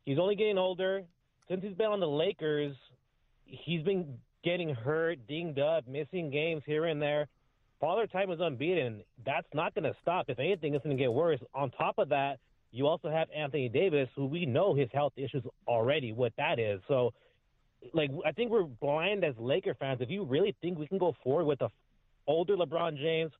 he's 0.05 0.19
only 0.19 0.35
getting 0.35 0.59
older. 0.59 1.01
Since 1.49 1.63
he's 1.63 1.75
been 1.75 1.87
on 1.87 1.99
the 1.99 2.07
Lakers, 2.07 2.75
he's 3.45 3.83
been 3.83 4.17
getting 4.43 4.73
hurt, 4.73 5.19
dinged 5.27 5.59
up, 5.59 5.87
missing 5.87 6.29
games 6.29 6.63
here 6.65 6.85
and 6.85 7.01
there. 7.01 7.27
Father 7.79 8.07
time 8.07 8.31
is 8.31 8.39
unbeaten. 8.41 9.01
That's 9.25 9.47
not 9.53 9.73
going 9.75 9.83
to 9.83 9.93
stop. 10.01 10.29
If 10.29 10.39
anything, 10.39 10.73
it's 10.73 10.83
going 10.83 10.95
to 10.95 11.01
get 11.03 11.11
worse. 11.11 11.39
On 11.53 11.69
top 11.71 11.95
of 11.97 12.09
that, 12.09 12.39
you 12.71 12.87
also 12.87 13.09
have 13.09 13.27
Anthony 13.35 13.69
Davis, 13.69 14.07
who 14.15 14.25
we 14.25 14.45
know 14.45 14.73
his 14.73 14.89
health 14.93 15.13
issues 15.17 15.43
already, 15.67 16.13
what 16.13 16.33
that 16.37 16.59
is. 16.59 16.79
So, 16.87 17.13
like, 17.93 18.09
I 18.25 18.31
think 18.31 18.51
we're 18.51 18.63
blind 18.63 19.23
as 19.25 19.35
Laker 19.37 19.75
fans. 19.75 19.99
If 20.01 20.09
you 20.09 20.23
really 20.23 20.55
think 20.61 20.79
we 20.79 20.87
can 20.87 20.97
go 20.97 21.13
forward 21.23 21.45
with 21.45 21.61
a 21.61 21.69
older 22.25 22.55
LeBron 22.55 22.97
James 22.97 23.31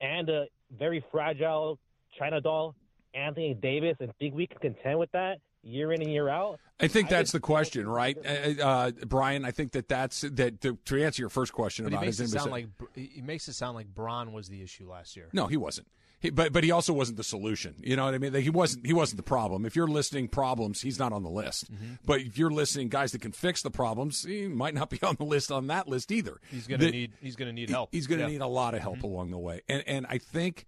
and 0.00 0.28
a 0.28 0.46
very 0.76 1.04
fragile 1.12 1.78
China 2.18 2.40
doll, 2.40 2.74
Anthony 3.14 3.54
Davis, 3.54 3.96
and 4.00 4.12
think 4.18 4.34
we 4.34 4.46
can 4.46 4.58
contend 4.58 4.98
with 4.98 5.12
that 5.12 5.38
year 5.62 5.92
in 5.92 6.02
and 6.02 6.10
year 6.10 6.28
out? 6.28 6.60
I 6.80 6.86
think 6.88 7.08
that's 7.08 7.32
the 7.32 7.40
question, 7.40 7.88
right, 7.88 8.16
uh, 8.24 8.62
uh, 8.64 8.90
Brian? 9.06 9.44
I 9.44 9.50
think 9.50 9.72
that 9.72 9.88
that's 9.88 10.20
that. 10.22 10.60
To, 10.60 10.78
to 10.84 11.02
answer 11.04 11.22
your 11.22 11.28
first 11.30 11.52
question 11.52 11.84
But 11.84 11.90
he 11.92 11.96
about 11.96 12.04
makes 12.06 12.18
his 12.18 12.32
it 12.34 12.38
sound 12.38 12.50
like 12.52 12.66
he 12.94 13.20
makes 13.22 13.48
it 13.48 13.54
sound 13.54 13.74
like 13.76 13.92
Bron 13.92 14.32
was 14.32 14.48
the 14.48 14.62
issue 14.62 14.88
last 14.88 15.16
year. 15.16 15.28
No, 15.32 15.46
he 15.46 15.56
wasn't. 15.56 15.88
He, 16.20 16.30
but 16.30 16.52
but 16.52 16.64
he 16.64 16.72
also 16.72 16.92
wasn't 16.92 17.16
the 17.16 17.22
solution. 17.24 17.76
You 17.78 17.94
know 17.94 18.04
what 18.04 18.14
I 18.14 18.18
mean? 18.18 18.34
He 18.34 18.50
wasn't 18.50 18.84
he 18.86 18.92
wasn't 18.92 19.18
the 19.18 19.22
problem. 19.22 19.64
If 19.64 19.76
you're 19.76 19.86
listing 19.86 20.26
problems, 20.26 20.80
he's 20.80 20.98
not 20.98 21.12
on 21.12 21.22
the 21.22 21.30
list. 21.30 21.72
Mm-hmm. 21.72 21.94
But 22.04 22.20
if 22.22 22.36
you're 22.36 22.50
listing 22.50 22.88
guys 22.88 23.12
that 23.12 23.20
can 23.20 23.30
fix 23.32 23.62
the 23.62 23.70
problems, 23.70 24.24
he 24.24 24.48
might 24.48 24.74
not 24.74 24.90
be 24.90 25.00
on 25.02 25.14
the 25.16 25.24
list 25.24 25.52
on 25.52 25.68
that 25.68 25.86
list 25.88 26.10
either. 26.10 26.40
He's 26.50 26.66
gonna 26.66 26.84
The- 26.86 26.90
need 26.90 27.12
he's 27.20 27.36
gonna 27.36 27.52
need 27.52 27.70
help. 27.70 27.90
He's 27.92 28.06
going 28.08 28.18
to 28.18 28.24
Yeah. 28.26 28.32
need 28.32 28.40
a 28.40 28.46
lot 28.48 28.74
of 28.74 28.80
help 28.80 29.02
along 29.04 29.30
the 29.30 29.38
way. 29.38 29.62
And 29.68 29.84
and 29.86 30.06
I 30.08 30.18
think 30.18 30.66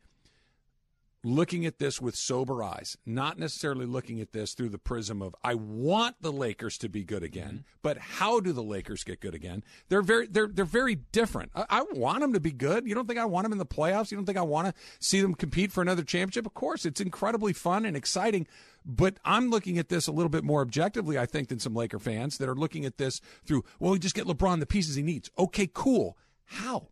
looking 1.22 1.66
at 1.66 1.78
this 1.78 2.00
with 2.00 2.14
sober 2.16 2.62
eyes, 2.62 2.96
not 3.04 3.38
necessarily 3.38 3.86
looking 3.86 4.20
at 4.20 4.32
this 4.32 4.54
through 4.54 4.70
the 4.70 4.78
prism 4.78 5.20
of 5.20 5.34
I 5.42 5.54
want 5.54 6.16
the 6.20 6.32
Lakers 6.32 6.78
to 6.78 6.88
be 6.88 7.04
good 7.04 7.22
again, 7.22 7.48
mm-hmm. 7.48 7.78
but 7.82 7.98
how 7.98 8.40
do 8.40 8.52
the 8.52 8.62
Lakers 8.62 9.04
get 9.04 9.20
good 9.20 9.34
again? 9.34 9.62
They're 9.88 10.02
very 10.02 10.26
they're 10.26 10.48
they're 10.48 10.64
very 10.64 10.94
different. 10.94 11.50
I, 11.54 11.66
I 11.68 11.82
want 11.92 12.20
them 12.20 12.32
to 12.32 12.40
be 12.40 12.52
good. 12.52 12.86
You 12.86 12.94
don't 12.94 13.06
think 13.06 13.18
I 13.18 13.26
want 13.26 13.44
them 13.44 13.52
in 13.52 13.58
the 13.58 13.66
playoffs? 13.66 14.10
You 14.10 14.16
don't 14.16 14.26
think 14.26 14.38
I 14.38 14.42
want 14.42 14.68
to 14.68 14.74
see 14.98 15.20
them 15.20 15.34
compete 15.34 15.72
for 15.72 15.82
another 15.82 16.02
championship? 16.02 16.46
Of 16.46 16.54
course, 16.54 16.86
it's 16.86 17.00
incredibly 17.00 17.52
fun 17.52 17.84
and 17.84 17.96
exciting. 17.96 18.46
But 18.84 19.18
I'm 19.24 19.50
looking 19.50 19.78
at 19.78 19.90
this 19.90 20.06
a 20.06 20.12
little 20.12 20.30
bit 20.30 20.42
more 20.42 20.62
objectively, 20.62 21.18
I 21.18 21.26
think, 21.26 21.48
than 21.48 21.58
some 21.58 21.74
Laker 21.74 21.98
fans 21.98 22.38
that 22.38 22.48
are 22.48 22.54
looking 22.54 22.86
at 22.86 22.96
this 22.96 23.20
through, 23.44 23.64
well, 23.78 23.92
we 23.92 23.98
just 23.98 24.14
get 24.14 24.24
LeBron 24.24 24.58
the 24.58 24.66
pieces 24.66 24.94
he 24.94 25.02
needs. 25.02 25.30
Okay, 25.38 25.68
cool. 25.72 26.16
How? 26.44 26.88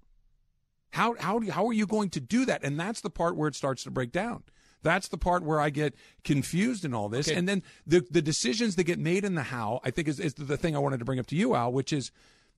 How 0.90 1.14
how 1.18 1.40
how 1.50 1.66
are 1.66 1.72
you 1.72 1.86
going 1.86 2.10
to 2.10 2.20
do 2.20 2.44
that? 2.46 2.64
And 2.64 2.78
that's 2.78 3.00
the 3.00 3.10
part 3.10 3.36
where 3.36 3.48
it 3.48 3.54
starts 3.54 3.84
to 3.84 3.90
break 3.90 4.12
down. 4.12 4.42
That's 4.82 5.08
the 5.08 5.18
part 5.18 5.42
where 5.42 5.60
I 5.60 5.70
get 5.70 5.94
confused 6.24 6.84
in 6.84 6.94
all 6.94 7.08
this. 7.08 7.28
Okay. 7.28 7.36
And 7.36 7.48
then 7.48 7.62
the 7.86 8.06
the 8.10 8.22
decisions 8.22 8.76
that 8.76 8.84
get 8.84 8.98
made 8.98 9.24
in 9.24 9.34
the 9.34 9.42
how, 9.44 9.80
I 9.84 9.90
think 9.90 10.08
is, 10.08 10.20
is 10.20 10.34
the 10.34 10.56
thing 10.56 10.76
I 10.76 10.78
wanted 10.78 10.98
to 10.98 11.04
bring 11.04 11.18
up 11.18 11.26
to 11.26 11.36
you, 11.36 11.54
Al, 11.54 11.72
which 11.72 11.92
is 11.92 12.10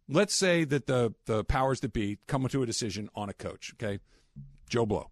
let's 0.08 0.34
say 0.34 0.64
that 0.64 0.86
the 0.86 1.14
the 1.26 1.44
powers 1.44 1.80
that 1.80 1.92
be 1.92 2.18
come 2.26 2.46
to 2.46 2.62
a 2.62 2.66
decision 2.66 3.08
on 3.14 3.28
a 3.28 3.34
coach, 3.34 3.72
okay? 3.74 4.00
Joe 4.68 4.86
Blow. 4.86 5.10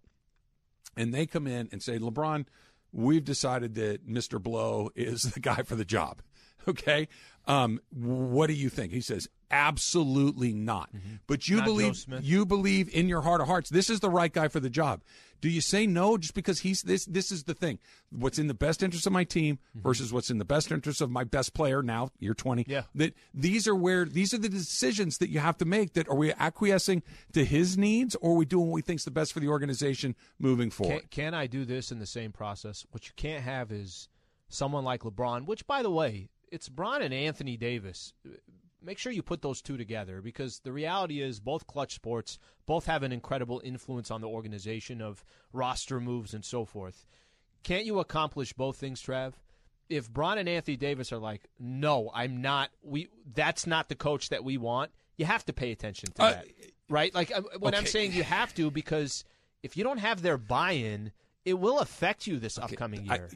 And 0.95 1.13
they 1.13 1.25
come 1.25 1.47
in 1.47 1.69
and 1.71 1.81
say, 1.81 1.97
LeBron, 1.97 2.45
we've 2.91 3.23
decided 3.23 3.75
that 3.75 4.07
Mr. 4.07 4.41
Blow 4.41 4.89
is 4.95 5.21
the 5.33 5.39
guy 5.39 5.63
for 5.63 5.75
the 5.75 5.85
job. 5.85 6.21
Okay. 6.67 7.07
Um, 7.47 7.79
what 7.89 8.47
do 8.47 8.53
you 8.53 8.69
think? 8.69 8.91
He 8.91 8.99
says, 8.99 9.29
absolutely 9.51 10.53
not. 10.53 10.89
But 11.27 11.47
you 11.47 11.57
Mm-hmm. 11.57 11.59
Not 11.59 11.65
believe 11.65 12.05
you 12.23 12.45
believe 12.45 12.89
in 12.93 13.09
your 13.09 13.21
heart 13.21 13.41
of 13.41 13.47
hearts 13.47 13.69
this 13.69 13.89
is 13.89 13.99
the 13.99 14.09
right 14.09 14.31
guy 14.31 14.47
for 14.47 14.59
the 14.59 14.69
job. 14.69 15.01
Do 15.41 15.49
you 15.49 15.61
say 15.61 15.87
no 15.87 16.17
just 16.17 16.33
because 16.33 16.59
he's 16.59 16.81
this 16.81 17.05
this 17.05 17.31
is 17.31 17.43
the 17.43 17.53
thing. 17.53 17.79
What's 18.11 18.39
in 18.39 18.47
the 18.47 18.53
best 18.53 18.83
interest 18.83 19.05
of 19.07 19.13
my 19.13 19.23
team 19.23 19.59
versus 19.73 20.11
what's 20.11 20.29
in 20.29 20.37
the 20.37 20.45
best 20.45 20.71
interest 20.71 21.01
of 21.01 21.09
my 21.09 21.23
best 21.23 21.53
player 21.53 21.81
now, 21.81 22.09
you're 22.19 22.33
20. 22.33 22.65
Yeah. 22.67 22.83
That 22.95 23.13
these 23.33 23.67
are 23.67 23.75
where 23.75 24.05
these 24.05 24.33
are 24.33 24.37
the 24.37 24.49
decisions 24.49 25.17
that 25.19 25.29
you 25.29 25.39
have 25.39 25.57
to 25.57 25.65
make 25.65 25.93
that 25.93 26.07
are 26.09 26.15
we 26.15 26.33
acquiescing 26.33 27.03
to 27.33 27.45
his 27.45 27.77
needs 27.77 28.15
or 28.15 28.31
are 28.31 28.35
we 28.35 28.45
doing 28.45 28.67
what 28.67 28.75
we 28.75 28.81
think's 28.81 29.05
the 29.05 29.11
best 29.11 29.31
for 29.33 29.39
the 29.39 29.47
organization 29.47 30.15
moving 30.39 30.69
forward? 30.71 31.09
Can, 31.09 31.31
can 31.31 31.33
I 31.33 31.47
do 31.47 31.65
this 31.65 31.91
in 31.91 31.99
the 31.99 32.05
same 32.05 32.31
process? 32.31 32.85
What 32.91 33.07
you 33.07 33.13
can't 33.15 33.43
have 33.43 33.71
is 33.71 34.09
someone 34.49 34.83
like 34.83 35.01
LeBron, 35.03 35.45
which, 35.45 35.65
by 35.67 35.83
the 35.83 35.91
way, 35.91 36.29
it's 36.51 36.67
Bron 36.67 37.01
and 37.01 37.13
Anthony 37.13 37.55
Davis. 37.55 38.13
Make 38.81 38.97
sure 38.97 39.11
you 39.11 39.21
put 39.21 39.41
those 39.41 39.61
two 39.61 39.75
together 39.77 40.21
because 40.21 40.59
the 40.59 40.71
reality 40.71 41.21
is 41.21 41.39
both 41.39 41.67
Klutch 41.67 41.93
Sports, 41.95 42.39
both 42.65 42.85
have 42.85 43.03
an 43.03 43.11
incredible 43.11 43.61
influence 43.63 44.09
on 44.09 44.21
the 44.21 44.27
organization 44.27 45.01
of 45.01 45.23
roster 45.51 45.99
moves 45.99 46.33
and 46.33 46.45
so 46.45 46.63
forth. 46.65 47.05
Can't 47.63 47.85
you 47.85 47.99
accomplish 47.99 48.53
both 48.53 48.77
things, 48.77 49.01
Trav? 49.01 49.33
If 49.89 50.09
Bron 50.09 50.37
and 50.37 50.47
Anthony 50.47 50.77
Davis 50.77 51.11
are 51.11 51.17
like, 51.17 51.49
no, 51.59 52.09
I'm 52.13 52.41
not. 52.41 52.69
We 52.81 53.09
that's 53.33 53.67
not 53.67 53.89
the 53.89 53.95
coach 53.95 54.29
that 54.29 54.43
we 54.43 54.57
want. 54.57 54.91
You 55.17 55.25
have 55.25 55.43
to 55.45 55.53
pay 55.53 55.71
attention 55.71 56.11
to 56.13 56.23
Uh, 56.23 56.31
that, 56.31 56.45
right? 56.89 57.13
Like 57.13 57.35
um, 57.35 57.45
when 57.59 57.75
I'm 57.75 57.85
saying 57.85 58.13
you 58.13 58.23
have 58.23 58.53
to, 58.55 58.71
because 58.71 59.25
if 59.63 59.75
you 59.75 59.83
don't 59.83 59.97
have 59.97 60.21
their 60.21 60.37
buy-in, 60.37 61.11
it 61.43 61.55
will 61.55 61.79
affect 61.79 62.27
you 62.27 62.37
this 62.39 62.57
upcoming 62.57 63.09
I- 63.09 63.15
year. 63.15 63.29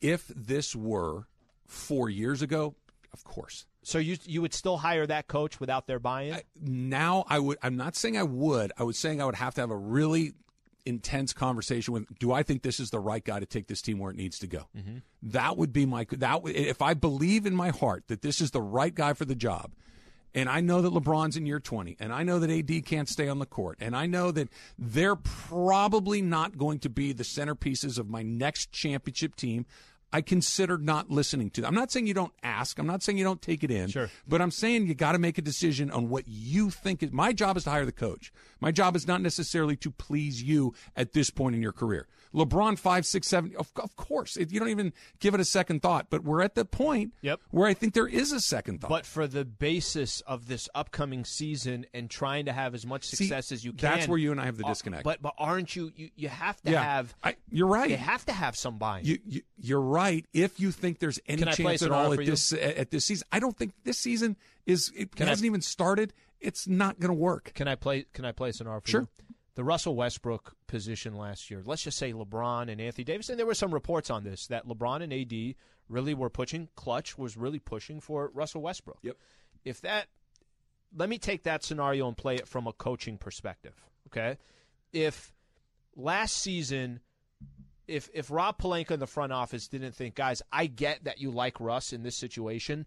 if 0.00 0.28
this 0.28 0.76
were 0.76 1.26
four 1.66 2.08
years 2.10 2.42
ago, 2.42 2.74
of 3.12 3.24
course. 3.24 3.66
So 3.84 3.98
you 3.98 4.16
you 4.24 4.42
would 4.42 4.54
still 4.54 4.78
hire 4.78 5.06
that 5.06 5.28
coach 5.28 5.60
without 5.60 5.86
their 5.86 5.98
buy-in? 5.98 6.40
Now 6.60 7.24
I 7.28 7.38
would. 7.38 7.58
I'm 7.62 7.76
not 7.76 7.94
saying 7.94 8.16
I 8.16 8.22
would. 8.22 8.72
I 8.76 8.82
was 8.82 8.98
saying 8.98 9.20
I 9.20 9.26
would 9.26 9.36
have 9.36 9.54
to 9.54 9.60
have 9.60 9.70
a 9.70 9.76
really 9.76 10.32
intense 10.86 11.32
conversation 11.32 11.94
with. 11.94 12.18
Do 12.18 12.32
I 12.32 12.42
think 12.42 12.62
this 12.62 12.80
is 12.80 12.90
the 12.90 12.98
right 12.98 13.24
guy 13.24 13.40
to 13.40 13.46
take 13.46 13.66
this 13.68 13.82
team 13.82 13.98
where 13.98 14.10
it 14.10 14.16
needs 14.16 14.38
to 14.40 14.46
go? 14.46 14.66
Mm-hmm. 14.76 14.98
That 15.22 15.56
would 15.56 15.72
be 15.72 15.86
my. 15.86 16.06
That 16.10 16.42
if 16.46 16.82
I 16.82 16.94
believe 16.94 17.46
in 17.46 17.54
my 17.54 17.68
heart 17.68 18.04
that 18.08 18.22
this 18.22 18.40
is 18.40 18.50
the 18.50 18.62
right 18.62 18.94
guy 18.94 19.12
for 19.12 19.24
the 19.24 19.36
job. 19.36 19.72
And 20.36 20.48
I 20.48 20.60
know 20.60 20.82
that 20.82 20.92
LeBron's 20.92 21.36
in 21.36 21.46
year 21.46 21.60
20, 21.60 21.96
and 22.00 22.12
I 22.12 22.24
know 22.24 22.40
that 22.40 22.50
AD 22.50 22.84
can't 22.86 23.08
stay 23.08 23.28
on 23.28 23.38
the 23.38 23.46
court, 23.46 23.78
and 23.80 23.94
I 23.94 24.06
know 24.06 24.32
that 24.32 24.48
they're 24.76 25.14
probably 25.14 26.22
not 26.22 26.58
going 26.58 26.80
to 26.80 26.90
be 26.90 27.12
the 27.12 27.22
centerpieces 27.22 28.00
of 28.00 28.10
my 28.10 28.22
next 28.22 28.72
championship 28.72 29.36
team. 29.36 29.64
I 30.14 30.20
consider 30.20 30.78
not 30.78 31.10
listening 31.10 31.50
to. 31.50 31.66
I'm 31.66 31.74
not 31.74 31.90
saying 31.90 32.06
you 32.06 32.14
don't 32.14 32.32
ask. 32.44 32.78
I'm 32.78 32.86
not 32.86 33.02
saying 33.02 33.18
you 33.18 33.24
don't 33.24 33.42
take 33.42 33.64
it 33.64 33.70
in. 33.72 33.88
Sure. 33.88 34.08
But 34.28 34.40
I'm 34.40 34.52
saying 34.52 34.86
you 34.86 34.94
got 34.94 35.12
to 35.12 35.18
make 35.18 35.38
a 35.38 35.42
decision 35.42 35.90
on 35.90 36.08
what 36.08 36.22
you 36.28 36.70
think 36.70 37.02
is. 37.02 37.10
My 37.10 37.32
job 37.32 37.56
is 37.56 37.64
to 37.64 37.70
hire 37.70 37.84
the 37.84 37.90
coach. 37.90 38.32
My 38.60 38.70
job 38.70 38.94
is 38.94 39.08
not 39.08 39.22
necessarily 39.22 39.74
to 39.78 39.90
please 39.90 40.40
you 40.40 40.72
at 40.94 41.14
this 41.14 41.30
point 41.30 41.56
in 41.56 41.62
your 41.62 41.72
career. 41.72 42.06
LeBron 42.34 42.78
five, 42.78 43.06
six, 43.06 43.28
seven. 43.28 43.54
Of, 43.56 43.70
of 43.76 43.94
course, 43.96 44.36
it, 44.36 44.50
you 44.50 44.58
don't 44.58 44.68
even 44.68 44.92
give 45.20 45.34
it 45.34 45.40
a 45.40 45.44
second 45.44 45.82
thought. 45.82 46.06
But 46.10 46.24
we're 46.24 46.42
at 46.42 46.54
the 46.54 46.64
point 46.64 47.12
Yep. 47.22 47.40
where 47.50 47.68
I 47.68 47.74
think 47.74 47.94
there 47.94 48.08
is 48.08 48.32
a 48.32 48.40
second 48.40 48.80
thought. 48.80 48.90
But 48.90 49.06
for 49.06 49.26
the 49.26 49.44
basis 49.44 50.20
of 50.22 50.48
this 50.48 50.68
upcoming 50.74 51.24
season 51.24 51.86
and 51.94 52.10
trying 52.10 52.46
to 52.46 52.52
have 52.52 52.74
as 52.74 52.84
much 52.84 53.04
See, 53.06 53.16
success 53.16 53.52
as 53.52 53.64
you 53.64 53.72
can, 53.72 53.90
that's 53.90 54.08
where 54.08 54.18
you 54.18 54.32
and 54.32 54.40
I 54.40 54.46
have 54.46 54.58
the 54.58 54.64
uh, 54.64 54.68
disconnect. 54.68 55.04
But 55.04 55.22
but 55.22 55.34
aren't 55.38 55.76
you? 55.76 55.92
You, 55.94 56.10
you 56.16 56.28
have 56.28 56.60
to 56.62 56.72
yeah, 56.72 56.82
have. 56.82 57.14
I, 57.22 57.36
you're 57.50 57.68
right. 57.68 57.88
You 57.90 57.96
have 57.96 58.26
to 58.26 58.32
have 58.32 58.56
some 58.56 58.78
buy-in. 58.78 59.04
You, 59.06 59.18
you 59.24 59.42
you're 59.56 59.80
right. 59.80 60.26
If 60.32 60.58
you 60.58 60.72
think 60.72 60.98
there's 60.98 61.20
any 61.26 61.42
Can 61.42 61.52
chance 61.52 61.82
at 61.82 61.90
all 61.92 62.12
at 62.12 62.18
this 62.18 62.52
at 62.52 62.90
this 62.90 63.04
season, 63.04 63.26
I 63.30 63.38
don't 63.38 63.56
think 63.56 63.72
this 63.84 63.98
season 63.98 64.36
is. 64.66 64.92
It 64.96 65.14
Can 65.14 65.28
hasn't 65.28 65.46
even 65.46 65.60
started. 65.60 66.12
It's 66.40 66.68
not 66.68 67.00
going 67.00 67.08
to 67.08 67.14
work. 67.18 67.52
Can 67.54 67.68
I 67.68 67.74
play? 67.74 68.04
Can 68.12 68.24
I 68.24 68.32
play 68.32 68.50
a 68.50 68.52
scenario 68.52 68.80
for 68.80 68.88
Sure. 68.88 69.00
you? 69.02 69.08
The 69.54 69.64
Russell 69.64 69.94
Westbrook 69.94 70.56
position 70.66 71.14
last 71.14 71.50
year. 71.50 71.62
Let's 71.64 71.82
just 71.82 71.98
say 71.98 72.12
LeBron 72.12 72.68
and 72.68 72.80
Anthony 72.80 73.04
Davis, 73.04 73.28
and 73.28 73.38
there 73.38 73.46
were 73.46 73.54
some 73.54 73.72
reports 73.72 74.10
on 74.10 74.24
this 74.24 74.48
that 74.48 74.66
LeBron 74.66 75.02
and 75.02 75.12
AD 75.12 75.54
really 75.88 76.14
were 76.14 76.30
pushing. 76.30 76.68
Klutch 76.74 77.16
was 77.16 77.36
really 77.36 77.60
pushing 77.60 78.00
for 78.00 78.30
Russell 78.34 78.62
Westbrook. 78.62 78.98
Yep. 79.02 79.16
If 79.64 79.80
that, 79.82 80.08
let 80.96 81.08
me 81.08 81.18
take 81.18 81.44
that 81.44 81.62
scenario 81.62 82.08
and 82.08 82.16
play 82.16 82.34
it 82.34 82.48
from 82.48 82.66
a 82.66 82.72
coaching 82.72 83.16
perspective. 83.16 83.74
Okay, 84.08 84.38
if 84.92 85.32
last 85.96 86.38
season. 86.38 87.00
If 87.86 88.08
if 88.14 88.30
Rob 88.30 88.56
Pelinka 88.58 88.92
in 88.92 89.00
the 89.00 89.06
front 89.06 89.30
office 89.30 89.68
didn't 89.68 89.94
think, 89.94 90.14
guys, 90.14 90.40
I 90.50 90.64
get 90.64 91.04
that 91.04 91.20
you 91.20 91.30
like 91.30 91.60
Russ 91.60 91.92
in 91.92 92.02
this 92.02 92.16
situation, 92.16 92.86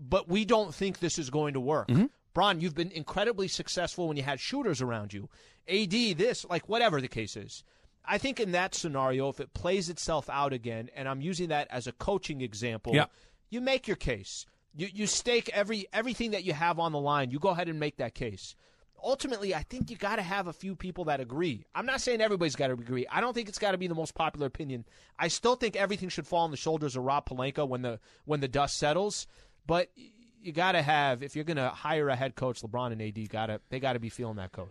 but 0.00 0.28
we 0.28 0.44
don't 0.44 0.74
think 0.74 0.98
this 0.98 1.20
is 1.20 1.30
going 1.30 1.54
to 1.54 1.60
work. 1.60 1.86
Mm-hmm. 1.86 2.06
Bron, 2.34 2.60
you've 2.60 2.74
been 2.74 2.90
incredibly 2.90 3.48
successful 3.48 4.08
when 4.08 4.16
you 4.16 4.22
had 4.24 4.40
shooters 4.40 4.82
around 4.82 5.12
you. 5.12 5.28
AD, 5.68 5.90
this, 6.18 6.44
like 6.50 6.68
whatever 6.68 7.00
the 7.00 7.08
case 7.08 7.36
is. 7.36 7.64
I 8.04 8.18
think 8.18 8.38
in 8.38 8.52
that 8.52 8.74
scenario, 8.74 9.28
if 9.30 9.40
it 9.40 9.54
plays 9.54 9.88
itself 9.88 10.28
out 10.28 10.52
again, 10.52 10.90
and 10.94 11.08
I'm 11.08 11.22
using 11.22 11.48
that 11.48 11.68
as 11.70 11.86
a 11.86 11.92
coaching 11.92 12.42
example, 12.42 12.94
Yeah. 12.94 13.06
you 13.48 13.60
make 13.62 13.86
your 13.88 13.96
case. 13.96 14.44
You 14.76 14.88
you 14.92 15.06
stake 15.06 15.48
every 15.54 15.86
everything 15.92 16.32
that 16.32 16.42
you 16.44 16.52
have 16.52 16.78
on 16.80 16.92
the 16.92 16.98
line. 17.00 17.30
You 17.30 17.38
go 17.38 17.50
ahead 17.50 17.68
and 17.68 17.78
make 17.80 17.96
that 17.98 18.14
case. 18.14 18.56
Ultimately, 19.02 19.54
I 19.54 19.62
think 19.62 19.90
you 19.90 19.96
got 19.96 20.16
to 20.16 20.22
have 20.22 20.46
a 20.48 20.52
few 20.52 20.74
people 20.74 21.04
that 21.04 21.20
agree. 21.20 21.64
I'm 21.74 21.86
not 21.86 22.00
saying 22.00 22.20
everybody's 22.20 22.56
got 22.56 22.68
to 22.68 22.72
agree. 22.72 23.06
I 23.10 23.20
don't 23.20 23.34
think 23.34 23.48
it's 23.48 23.58
got 23.58 23.72
to 23.72 23.78
be 23.78 23.86
the 23.86 23.94
most 23.94 24.14
popular 24.14 24.46
opinion. 24.46 24.84
I 25.18 25.28
still 25.28 25.56
think 25.56 25.76
everything 25.76 26.08
should 26.08 26.26
fall 26.26 26.40
on 26.40 26.50
the 26.50 26.56
shoulders 26.56 26.96
of 26.96 27.04
Rob 27.04 27.28
Pelinka 27.28 27.68
when 27.68 27.82
the 27.82 28.00
when 28.24 28.40
the 28.40 28.48
dust 28.48 28.76
settles. 28.78 29.26
But 29.66 29.90
you 30.44 30.52
got 30.52 30.72
to 30.72 30.82
have 30.82 31.22
if 31.22 31.34
you're 31.34 31.44
going 31.44 31.56
to 31.56 31.70
hire 31.70 32.08
a 32.08 32.16
head 32.16 32.34
coach, 32.34 32.60
LeBron 32.62 32.92
and 32.92 33.02
AD 33.02 33.28
got 33.28 33.46
to 33.46 33.60
they 33.70 33.80
got 33.80 33.94
to 33.94 33.98
be 33.98 34.10
feeling 34.10 34.36
that 34.36 34.52
coach. 34.52 34.70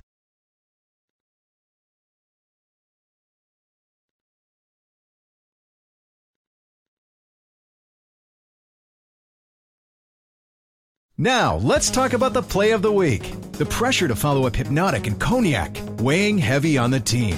Now, 11.18 11.58
let's 11.58 11.92
talk 11.92 12.14
about 12.14 12.34
the 12.34 12.42
play 12.42 12.72
of 12.72 12.82
the 12.82 12.92
week. 12.92 13.32
The 13.54 13.68
pressure 13.68 14.08
to 14.08 14.16
follow 14.16 14.48
up 14.48 14.56
Hypnotic 14.56 15.06
and 15.06 15.20
Cognac, 15.20 15.78
weighing 16.00 16.40
heavy 16.40 16.78
on 16.78 16.90
the 16.90 17.00
team. 17.00 17.38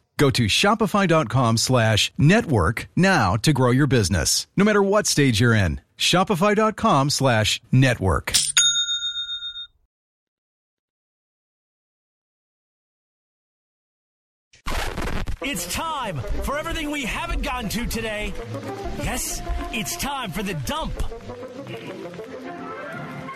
Go 0.21 0.29
to 0.29 0.45
shopify.com 0.45 1.57
slash 1.57 2.13
network 2.15 2.87
now 2.95 3.37
to 3.37 3.53
grow 3.53 3.71
your 3.71 3.87
business, 3.87 4.45
no 4.55 4.63
matter 4.63 4.83
what 4.83 5.07
stage 5.07 5.41
you're 5.41 5.55
in. 5.55 5.81
Shopify.com 5.97 7.09
slash 7.09 7.59
network. 7.71 8.31
It's 15.41 15.73
time 15.73 16.19
for 16.43 16.59
everything 16.59 16.91
we 16.91 17.01
haven't 17.01 17.41
gotten 17.41 17.67
to 17.71 17.87
today. 17.87 18.31
Yes, 18.99 19.41
it's 19.71 19.97
time 19.97 20.29
for 20.29 20.43
the 20.43 20.53
dump. 20.53 20.93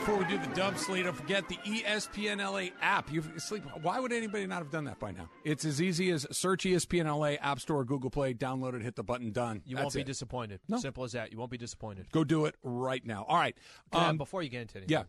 Before 0.06 0.20
we 0.20 0.26
do 0.26 0.38
the 0.38 0.54
dub 0.54 0.78
sleep, 0.78 1.06
don't 1.06 1.16
forget 1.16 1.50
the 1.50 1.56
ESPN 1.66 2.38
LA 2.38 2.70
app. 2.80 3.12
You 3.12 3.24
sleep. 3.38 3.64
Why 3.82 4.00
would 4.00 4.14
anybody 4.14 4.46
not 4.46 4.60
have 4.60 4.70
done 4.70 4.84
that 4.84 5.00
by 5.00 5.10
now? 5.10 5.32
It's 5.44 5.66
as 5.66 5.82
easy 5.82 6.12
as 6.12 6.28
search 6.30 6.64
ESPN 6.64 7.06
LA 7.06 7.38
App 7.44 7.60
Store, 7.60 7.84
Google 7.84 8.12
Play, 8.12 8.36
download 8.36 8.76
it, 8.76 8.84
hit 8.84 8.96
the 8.96 9.04
button, 9.04 9.32
done. 9.32 9.64
You 9.66 9.78
That's 9.78 9.86
won't 9.86 9.94
be 9.96 10.02
it. 10.02 10.06
disappointed. 10.06 10.60
No. 10.68 10.78
Simple 10.78 11.06
as 11.06 11.14
that. 11.14 11.32
You 11.32 11.40
won't 11.40 11.50
be 11.50 11.58
disappointed. 11.58 12.12
Go 12.12 12.24
do 12.24 12.46
it 12.46 12.54
right 12.62 13.04
now. 13.04 13.26
All 13.28 13.36
right. 13.36 13.56
Um, 13.94 14.20
before 14.20 14.44
you 14.44 14.50
get 14.50 14.62
into 14.62 14.78
anything, 14.78 14.92
yeah, 14.94 15.04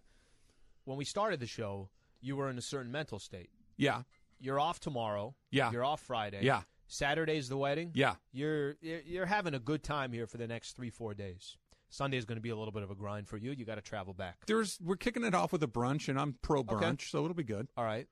when 0.87 0.97
we 0.97 1.05
started 1.05 1.41
the 1.41 1.47
show, 1.47 1.91
you 2.23 2.35
were 2.35 2.49
in 2.49 2.57
a 2.57 2.63
certain 2.63 2.91
mental 2.91 3.19
state. 3.19 3.51
yeah, 3.77 4.01
You're 4.41 4.59
off 4.59 4.81
tomorrow. 4.81 5.35
Yeah. 5.51 5.73
You're 5.73 5.85
off 5.85 6.01
Friday. 6.01 6.41
Yeah. 6.41 6.63
Saturday's 6.89 7.51
the 7.51 7.59
wedding. 7.59 7.91
yeah. 7.95 8.15
You're 8.33 8.77
you're 8.81 9.01
you're 9.05 9.27
having 9.27 9.53
a 9.53 9.59
good 9.59 9.83
time 9.83 10.11
here 10.11 10.27
for 10.27 10.39
the 10.39 10.47
next 10.47 10.75
three 10.75 10.89
four 10.89 11.13
days. 11.13 11.59
Sunday's 11.89 12.25
going 12.25 12.37
to 12.37 12.43
be 12.43 12.51
a 12.51 12.57
little 12.57 12.73
bit 12.73 12.83
of 12.83 12.91
a 12.91 12.95
grind 12.95 13.29
for 13.29 13.37
you. 13.37 13.53
You 13.53 13.65
got 13.65 13.77
to 13.77 13.81
travel 13.81 14.13
back. 14.15 14.39
There's 14.47 14.79
we're 14.83 14.97
kicking 14.97 15.25
it 15.25 15.35
off 15.35 15.53
with 15.53 15.63
a 15.63 15.69
brunch, 15.69 16.09
and 16.09 16.19
I'm 16.19 16.37
pro 16.43 16.63
brunch, 16.65 17.11
so 17.11 17.25
it'll 17.25 17.35
be 17.35 17.45
good. 17.45 17.69
All 17.77 17.85
right. 17.85 18.07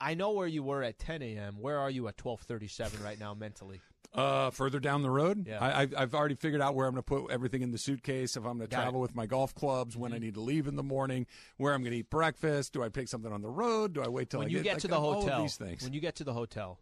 I 0.00 0.14
know 0.14 0.30
where 0.30 0.46
you 0.46 0.62
were 0.62 0.82
at 0.82 0.98
10 0.98 1.22
a.m. 1.22 1.56
Where 1.60 1.78
are 1.78 1.90
you 1.90 2.06
at 2.08 2.16
12:37 2.16 3.02
right 3.02 3.18
now 3.18 3.34
mentally? 3.34 3.80
Uh, 4.14 4.48
further 4.50 4.80
down 4.80 5.02
the 5.02 5.10
road, 5.10 5.46
Yeah. 5.46 5.58
I, 5.60 5.82
I've, 5.82 5.94
I've 5.94 6.14
already 6.14 6.34
figured 6.34 6.62
out 6.62 6.74
where 6.74 6.86
I'm 6.86 6.94
going 6.94 7.02
to 7.02 7.26
put 7.26 7.30
everything 7.30 7.60
in 7.60 7.72
the 7.72 7.78
suitcase. 7.78 8.36
If 8.36 8.46
I'm 8.46 8.56
going 8.56 8.68
to 8.68 8.74
travel 8.74 8.88
it. 8.88 8.92
Mm-hmm. 8.94 9.00
with 9.02 9.14
my 9.14 9.26
golf 9.26 9.54
clubs, 9.54 9.98
when 9.98 10.14
I 10.14 10.18
need 10.18 10.34
to 10.34 10.40
leave 10.40 10.66
in 10.66 10.76
the 10.76 10.82
morning, 10.82 11.26
where 11.58 11.74
I'm 11.74 11.82
going 11.82 11.92
to 11.92 11.98
eat 11.98 12.08
breakfast. 12.08 12.72
Do 12.72 12.82
I 12.82 12.88
pick 12.88 13.08
something 13.08 13.30
on 13.30 13.42
the 13.42 13.50
road? 13.50 13.92
Do 13.92 14.02
I 14.02 14.08
wait 14.08 14.30
till 14.30 14.40
when 14.40 14.48
I 14.48 14.50
you 14.50 14.62
get 14.62 14.74
like, 14.74 14.82
to 14.82 14.88
the 14.88 14.96
all 14.96 15.18
of 15.18 15.24
hotel, 15.24 15.42
these 15.42 15.56
things. 15.56 15.82
when 15.82 15.92
you 15.92 16.00
get 16.00 16.16
to 16.16 16.24
the 16.24 16.32
hotel, 16.32 16.78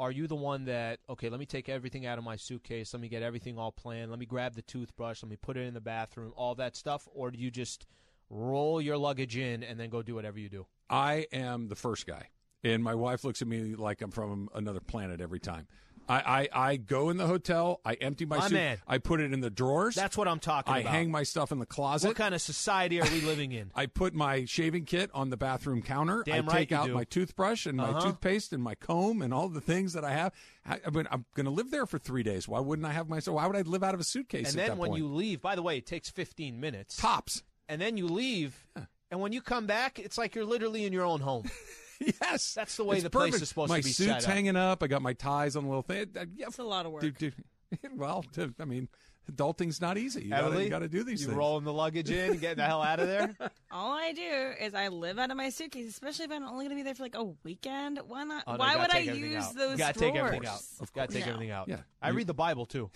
are 0.00 0.10
you 0.10 0.26
the 0.26 0.34
one 0.34 0.64
that 0.64 0.98
okay? 1.10 1.28
Let 1.28 1.38
me 1.38 1.46
take 1.46 1.68
everything 1.68 2.06
out 2.06 2.16
of 2.16 2.24
my 2.24 2.36
suitcase. 2.36 2.94
Let 2.94 3.02
me 3.02 3.08
get 3.08 3.22
everything 3.22 3.58
all 3.58 3.70
planned. 3.70 4.10
Let 4.10 4.18
me 4.18 4.26
grab 4.26 4.54
the 4.54 4.62
toothbrush. 4.62 5.22
Let 5.22 5.30
me 5.30 5.36
put 5.36 5.58
it 5.58 5.66
in 5.66 5.74
the 5.74 5.80
bathroom. 5.80 6.32
All 6.36 6.54
that 6.56 6.74
stuff, 6.74 7.06
or 7.14 7.30
do 7.30 7.38
you 7.38 7.50
just 7.50 7.86
roll 8.30 8.80
your 8.80 8.96
luggage 8.96 9.36
in 9.36 9.62
and 9.62 9.78
then 9.78 9.90
go 9.90 10.02
do 10.02 10.14
whatever 10.14 10.38
you 10.38 10.48
do? 10.48 10.66
I 10.88 11.26
am 11.32 11.68
the 11.68 11.76
first 11.76 12.06
guy, 12.06 12.28
and 12.64 12.82
my 12.82 12.94
wife 12.94 13.24
looks 13.24 13.42
at 13.42 13.48
me 13.48 13.74
like 13.74 14.00
I'm 14.00 14.10
from 14.10 14.48
another 14.54 14.80
planet 14.80 15.20
every 15.20 15.38
time. 15.38 15.68
I, 16.10 16.48
I, 16.52 16.70
I 16.70 16.76
go 16.76 17.08
in 17.10 17.16
the 17.18 17.26
hotel. 17.26 17.80
I 17.84 17.94
empty 17.94 18.24
my, 18.26 18.38
My 18.38 18.48
suit. 18.48 18.54
man. 18.54 18.78
I 18.88 18.98
put 18.98 19.20
it 19.20 19.32
in 19.32 19.40
the 19.40 19.48
drawers. 19.50 19.94
That's 19.94 20.16
what 20.16 20.26
I'm 20.26 20.40
talking 20.40 20.74
I 20.74 20.78
about. 20.80 20.92
I 20.92 20.96
hang 20.96 21.10
my 21.10 21.22
stuff 21.22 21.52
in 21.52 21.58
the 21.60 21.66
closet. 21.66 22.08
what 22.08 22.16
kind 22.16 22.34
of 22.34 22.40
society 22.42 23.00
are 23.00 23.08
we 23.10 23.20
living 23.22 23.52
in? 23.52 23.70
I 23.74 23.86
put 23.86 24.12
my 24.12 24.44
shaving 24.44 24.84
kit 24.86 25.10
on 25.14 25.30
the 25.30 25.36
bathroom 25.36 25.82
counter. 25.82 26.22
Damn 26.26 26.48
I 26.48 26.52
right 26.52 26.58
take 26.68 26.72
out 26.72 26.86
do. 26.86 26.94
my 26.94 27.04
toothbrush 27.04 27.66
and 27.66 27.76
my 27.76 27.90
Uh-huh. 27.90 28.00
toothpaste 28.00 28.52
and 28.52 28.62
my 28.62 28.74
comb 28.74 29.22
and 29.22 29.32
all 29.32 29.48
the 29.48 29.60
things 29.60 29.92
that 29.92 30.04
I 30.04 30.10
have. 30.12 30.32
I, 30.66 30.80
I 30.86 30.90
mean, 30.90 31.06
I'm 31.10 31.24
going 31.34 31.46
to 31.46 31.52
live 31.52 31.70
there 31.70 31.86
for 31.86 31.98
three 31.98 32.22
days. 32.24 32.48
Why 32.48 32.58
wouldn't 32.60 32.86
I 32.86 32.92
have 32.92 33.08
my? 33.08 33.20
So 33.20 33.34
why 33.34 33.46
would 33.46 33.56
I 33.56 33.62
live 33.62 33.82
out 33.84 33.94
of 33.94 34.00
a 34.00 34.04
suitcase? 34.04 34.50
and 34.50 34.58
then 34.58 34.78
when 34.78 34.90
point? 34.90 34.98
you 35.02 35.06
leave, 35.08 35.40
by 35.40 35.54
the 35.54 35.62
way, 35.62 35.78
it 35.78 35.86
takes 35.86 36.10
15 36.10 36.58
minutes. 36.58 36.96
tops, 36.96 37.42
and 37.68 37.80
then 37.80 37.96
you 37.96 38.06
leave, 38.08 38.66
and 39.12 39.20
when 39.20 39.32
you 39.32 39.40
come 39.40 39.66
back, 39.66 39.98
it's 40.00 40.18
like 40.18 40.34
you're 40.34 40.44
literally 40.44 40.84
in 40.84 40.92
your 40.92 41.04
own 41.04 41.20
home. 41.20 41.44
yes, 42.20 42.54
That's 42.54 42.76
the 42.76 42.84
way 42.84 42.96
It's 42.96 43.04
the 43.04 43.10
place 43.10 43.30
perfect. 43.30 43.42
is 43.42 43.48
supposed 43.50 43.68
my 43.70 43.80
to 43.80 43.84
be 43.84 43.90
suit's 43.92 44.10
set 44.10 44.24
up. 44.24 44.30
hanging 44.30 44.56
up. 44.56 44.82
I 44.82 44.86
got 44.86 45.02
my 45.02 45.12
ties 45.12 45.56
on 45.56 45.64
a 45.64 45.68
little 45.68 45.82
thing. 45.82 46.06
Uh, 46.18 46.24
yeah, 46.34 46.46
It's 46.48 46.58
a 46.58 46.62
lot 46.64 46.86
of 46.86 46.92
work. 46.92 47.02
dude, 47.02 47.18
dude. 47.18 47.34
well, 47.96 48.22
to- 48.32 48.54
I 48.58 48.64
mean, 48.64 48.88
adulting's 49.28 49.80
not 49.80 49.96
easy. 49.98 50.22
You 50.24 50.30
gotta, 50.30 50.46
Emily, 50.46 50.64
you 50.64 50.70
got 50.70 50.80
to 50.80 50.88
do 50.88 51.04
these 51.04 51.20
you 51.20 51.26
things. 51.28 51.36
rolling 51.38 51.64
the 51.64 51.72
luggage 51.72 52.10
in, 52.10 52.38
getting 52.38 52.56
the 52.56 52.64
hell 52.64 52.82
out 52.82 52.98
of 53.00 53.06
there. 53.06 53.36
All 53.70 53.92
I 53.92 54.12
do 54.12 54.52
is 54.60 54.74
I 54.74 54.88
live 54.88 55.18
out 55.20 55.30
of 55.30 55.36
my 55.36 55.50
suitcase, 55.50 55.88
especially 55.88 56.24
if 56.24 56.32
I'm 56.32 56.42
only 56.42 56.64
going 56.64 56.70
to 56.70 56.74
be 56.76 56.82
there 56.82 56.94
for 56.94 57.02
like 57.04 57.14
a 57.16 57.24
weekend. 57.44 58.00
Why 58.08 58.24
not? 58.24 58.42
Oh, 58.46 58.52
no, 58.52 58.58
Why 58.58 58.76
would 58.76 58.90
I 58.92 58.98
use 59.00 59.44
out. 59.44 59.54
those 59.54 59.70
You 59.72 59.76
gotta 59.78 59.98
take 59.98 60.16
everything 60.16 60.46
out. 60.46 60.60
Of 60.80 60.92
Got 60.92 61.10
to 61.10 61.14
take 61.14 61.26
No. 61.26 61.32
everything 61.34 61.52
out. 61.52 61.68
Yeah. 61.68 61.76
I 62.02 62.08
read 62.10 62.26
the 62.26 62.34
Bible 62.34 62.66
too. 62.66 62.90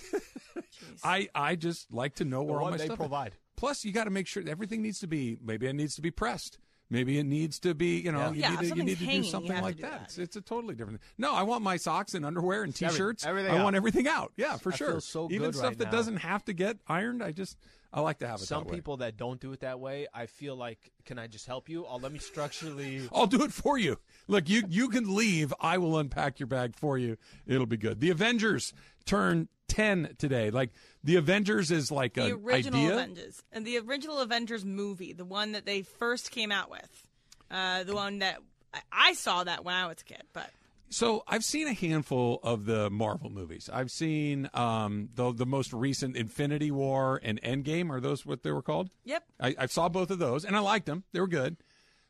I 1.05 1.29
I 1.35 1.57
just 1.57 1.93
like 1.93 2.17
to 2.17 2.25
know 2.25 2.43
where 2.43 2.61
all 2.61 2.71
my 2.71 2.77
they 2.79 2.87
stuff. 2.87 2.95
is. 2.97 2.99
provide. 2.99 3.35
Plus, 3.57 3.85
you 3.85 3.93
got 3.93 4.05
to 4.05 4.11
make 4.11 4.27
sure 4.27 4.43
everything 4.49 4.83
needs 4.83 4.99
to 5.01 5.07
be. 5.07 5.39
Maybe 5.43 5.67
it 5.67 5.75
needs 5.75 5.95
to 5.97 6.03
be 6.03 6.11
pressed. 6.11 6.59
Maybe 6.91 7.19
it 7.19 7.25
needs 7.25 7.59
to 7.61 7.75
be. 7.75 7.99
You 8.01 8.13
know, 8.13 8.19
Yeah. 8.19 8.31
you 8.33 8.41
Yeah, 8.41 8.51
need 8.51 8.59
to, 8.71 8.77
you 8.77 8.83
need 8.85 8.99
to 8.99 9.05
hanging, 9.05 9.23
do 9.23 9.29
something 9.29 9.63
like 9.63 9.77
do 9.77 9.83
that. 9.83 9.91
that. 9.93 10.03
It's, 10.05 10.19
it's 10.19 10.37
a 10.37 10.41
totally 10.41 10.75
different. 10.75 11.01
thing. 11.01 11.09
No, 11.19 11.33
I 11.35 11.43
want 11.43 11.63
my 11.63 11.77
socks 11.77 12.15
and 12.15 12.25
underwear 12.27 12.63
and 12.63 12.75
t-shirts. 12.75 13.25
everything 13.27 13.53
I 13.53 13.59
out. 13.59 13.65
want 13.65 13.77
everything 13.77 14.07
out. 14.07 14.33
Yeah, 14.37 14.57
for 14.59 14.73
I 14.73 14.77
sure. 14.77 14.91
feel 14.93 15.01
so 15.01 15.29
Even 15.31 15.53
stuff 15.53 15.65
right 15.71 15.79
that 15.79 15.85
now. 15.87 15.91
doesn't 15.91 16.17
have 16.19 16.45
to 16.45 16.53
get 16.53 16.77
ironed. 16.87 17.23
I 17.23 17.33
just 17.33 17.57
I 17.93 18.01
like 18.01 18.19
to 18.19 18.27
have 18.27 18.41
it. 18.41 18.45
Some 18.47 18.65
that 18.65 18.71
way. 18.71 18.77
people 18.77 18.97
that 18.99 19.17
don't 19.17 19.41
do 19.41 19.53
it 19.53 19.61
that 19.61 19.79
way, 19.81 20.07
I 20.13 20.27
feel 20.27 20.57
like, 20.57 20.91
can 21.05 21.17
I 21.19 21.27
just 21.29 21.47
help 21.47 21.69
you? 21.69 21.87
Oh, 21.89 21.97
let 21.97 22.13
me 22.13 22.19
structurally. 22.19 23.09
I'll 23.15 23.27
do 23.29 23.43
it 23.45 23.53
for 23.53 23.79
you. 23.79 23.99
Look, 24.27 24.49
you 24.49 24.65
you 24.69 24.89
can 24.89 25.15
leave. 25.15 25.55
I 25.61 25.79
will 25.79 25.97
unpack 25.99 26.39
your 26.41 26.49
bag 26.49 26.75
for 26.77 26.99
you. 26.99 27.17
It'll 27.47 27.67
be 27.67 27.77
good. 27.77 28.01
The 28.01 28.11
Avengers 28.11 28.73
turn 29.07 29.49
ten 29.75 30.15
today. 30.19 30.51
Like 30.51 30.71
the 31.03 31.17
Avengers 31.17 31.71
is 31.71 31.91
like 31.91 32.15
The 32.15 32.33
original 32.33 32.81
idea. 32.81 32.95
Avengers 32.95 33.43
and 33.53 33.67
the 33.67 33.79
original 33.79 34.21
Avengers 34.21 34.65
movie, 34.65 35.13
the 35.13 35.25
one 35.25 35.53
that 35.53 35.67
they 35.67 35.83
first 35.83 36.31
came 36.31 36.53
out 36.53 36.71
with, 36.71 37.07
uh, 37.51 37.85
the 37.85 37.95
one 37.95 38.21
that 38.21 38.39
I, 38.73 38.81
I 38.93 39.13
saw 39.15 39.45
that 39.45 39.65
when 39.65 39.75
I 39.75 39.87
was 39.87 39.99
a 40.01 40.05
kid, 40.05 40.23
but 40.33 40.51
So 40.91 41.25
I've 41.27 41.45
seen 41.45 41.67
a 41.67 41.73
handful 41.73 42.41
of 42.43 42.67
the 42.67 42.89
Marvel 42.91 43.31
movies. 43.31 43.69
I've 43.73 43.91
seen 43.91 44.49
um, 44.55 45.09
the 45.15 45.33
the 45.33 45.47
most 45.47 45.73
recent 45.73 46.17
Infinity 46.17 46.71
War 46.71 47.21
and 47.23 47.41
Endgame. 47.43 47.91
Are 47.91 48.01
those 48.01 48.25
what 48.25 48.43
they 48.43 48.53
were 48.53 48.63
called? 48.63 48.91
yep. 49.05 49.25
I, 49.41 49.55
I 49.59 49.67
saw 49.67 49.89
both 49.89 50.11
of 50.11 50.19
those 50.19 50.45
and 50.45 50.57
I 50.57 50.61
liked 50.61 50.87
them. 50.87 51.05
They 51.13 51.21
were 51.21 51.29
good. 51.29 51.57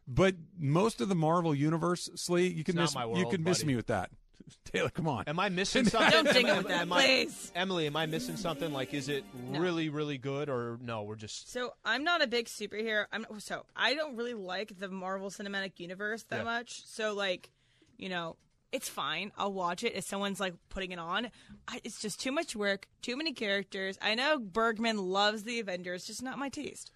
But 0.06 0.34
most 0.58 1.00
of 1.00 1.08
the 1.08 1.14
Marvel 1.14 1.54
universe, 1.54 2.10
Slee, 2.14 2.48
you 2.48 2.62
can 2.62 2.78
It's 2.78 2.94
miss 2.94 3.02
you 3.02 3.08
world, 3.08 3.30
can 3.30 3.42
miss 3.42 3.64
me 3.64 3.74
with 3.74 3.86
that. 3.86 4.10
Taylor, 4.64 4.90
come 4.90 5.08
on. 5.08 5.24
Am 5.26 5.38
I 5.38 5.48
missing 5.48 5.84
something? 5.88 6.10
Don't 6.10 6.32
ding 6.32 6.48
Am- 6.48 6.58
it 6.58 6.62
with 6.64 6.72
am 6.72 6.88
that, 6.88 6.96
I- 6.96 7.00
please. 7.24 7.52
Emily, 7.54 7.86
am 7.86 7.96
I 7.96 8.06
missing 8.06 8.36
something? 8.36 8.72
Like, 8.72 8.92
is 8.94 9.08
it 9.08 9.24
No. 9.50 9.58
really, 9.60 9.88
really 9.88 10.18
good, 10.18 10.48
or 10.48 10.78
no? 10.82 11.02
We're 11.02 11.16
just 11.16 11.50
So 11.52 11.74
I'm 11.84 12.04
not 12.04 12.22
a 12.22 12.26
big 12.26 12.46
superhero. 12.46 13.06
I'm 13.12 13.26
so 13.38 13.64
I 13.76 13.94
don't 13.94 14.16
really 14.16 14.34
like 14.34 14.78
the 14.78 14.88
Marvel 14.88 15.30
Cinematic 15.30 15.78
Universe 15.78 16.24
that 16.24 16.38
Yeah. 16.38 16.44
much. 16.44 16.82
So 16.86 17.14
like, 17.14 17.50
you 17.98 18.08
know, 18.08 18.36
it's 18.72 18.88
fine. 18.88 19.30
I'll 19.38 19.52
watch 19.52 19.84
it 19.84 19.94
if 19.94 20.04
someone's 20.04 20.40
like 20.40 20.54
putting 20.68 20.90
it 20.90 20.98
on. 20.98 21.28
I, 21.68 21.80
it's 21.84 22.00
just 22.00 22.18
too 22.20 22.32
much 22.32 22.56
work, 22.56 22.88
too 23.02 23.16
many 23.16 23.32
characters. 23.32 23.96
I 24.02 24.16
know 24.16 24.38
Bergman 24.38 24.98
loves 24.98 25.44
the 25.44 25.60
Avengers, 25.60 26.04
just 26.04 26.22
not 26.24 26.38
my 26.38 26.48
taste. 26.48 26.90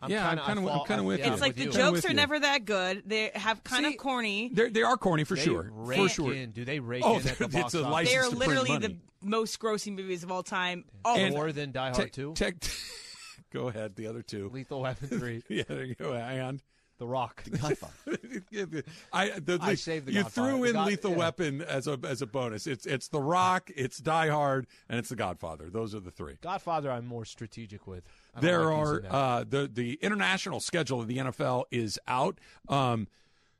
I'm 0.00 0.10
Yeah, 0.10 0.24
I'm 0.28 0.36
kinda, 0.38 0.44
kinda 0.46 0.60
I 0.60 0.64
with- 0.64 0.74
I'm 0.74 0.86
kinda 0.86 1.02
with 1.04 1.18
yeah, 1.20 1.26
you. 1.28 1.32
it's 1.32 1.40
like 1.40 1.50
with 1.50 1.56
the 1.56 1.64
you. 1.64 1.70
Jokes 1.72 2.04
are 2.04 2.12
never 2.12 2.38
that 2.38 2.64
good. 2.66 3.02
They 3.06 3.30
have 3.34 3.64
kind 3.64 3.84
See, 3.86 3.92
of 3.92 3.98
corny. 3.98 4.50
They're, 4.52 4.68
they 4.70 4.82
are 4.82 4.96
corny 4.98 5.24
for 5.24 5.34
They 5.36 5.44
sure. 5.44 5.70
rake 5.72 5.98
For 5.98 6.08
sure. 6.08 6.34
in. 6.34 6.50
Do 6.50 6.64
they 6.64 6.78
rake 6.80 7.02
Oh, 7.04 7.18
in 7.18 7.26
at 7.28 7.38
the 7.38 7.44
it's 7.44 7.54
box 7.54 7.74
a 7.74 7.78
office? 7.84 7.92
license 7.92 8.10
They 8.12 8.16
are 8.18 8.28
literally 8.30 8.78
the 8.78 8.96
most 9.22 9.58
grossing 9.58 9.94
movies 9.96 10.22
of 10.22 10.30
all 10.30 10.42
time. 10.42 10.84
Oh, 11.04 11.16
And- 11.16 11.34
more 11.34 11.52
than 11.52 11.72
Die 11.72 11.82
Hard 11.90 11.94
Tech- 11.94 12.12
Two, 12.12 12.34
tech- 12.34 12.56
go 13.52 13.68
ahead. 13.68 13.96
The 13.96 14.06
other 14.06 14.20
two. 14.22 14.50
Lethal 14.52 14.82
Weapon 14.82 15.08
Three. 15.08 15.42
Yeah, 15.48 15.62
there 15.68 15.84
you 15.84 15.94
go. 15.94 16.12
And 16.12 16.60
The 16.98 17.06
Rock. 17.06 17.42
The 17.44 17.56
Godfather. 17.58 17.92
I, 19.12 19.30
the, 19.38 19.58
I 19.62 19.74
saved 19.74 20.06
the 20.06 20.12
you 20.12 20.22
Godfather. 20.22 20.50
threw 20.50 20.64
in 20.64 20.72
God- 20.74 20.86
Lethal 20.88 21.10
yeah. 21.12 21.16
Weapon 21.16 21.62
as 21.62 21.86
a 21.86 21.98
as 22.04 22.20
a 22.20 22.26
bonus. 22.26 22.66
It's 22.66 22.84
it's 22.84 23.08
The 23.08 23.20
Rock, 23.22 23.70
it's 23.74 23.98
Die 23.98 24.28
Hard, 24.28 24.66
and 24.88 24.98
it's 24.98 25.08
The 25.08 25.16
Godfather. 25.16 25.70
Those 25.70 25.94
are 25.94 26.00
the 26.00 26.10
three. 26.10 26.34
Godfather, 26.42 26.90
I'm 26.90 27.06
more 27.06 27.24
strategic 27.24 27.86
with. 27.86 28.04
There 28.40 28.72
are 28.72 29.02
uh, 29.08 29.44
the 29.48 29.70
the 29.72 29.94
international 30.02 30.60
schedule 30.60 31.00
of 31.00 31.08
the 31.08 31.18
NFL 31.18 31.64
is 31.70 31.98
out. 32.06 32.38
Um, 32.68 33.08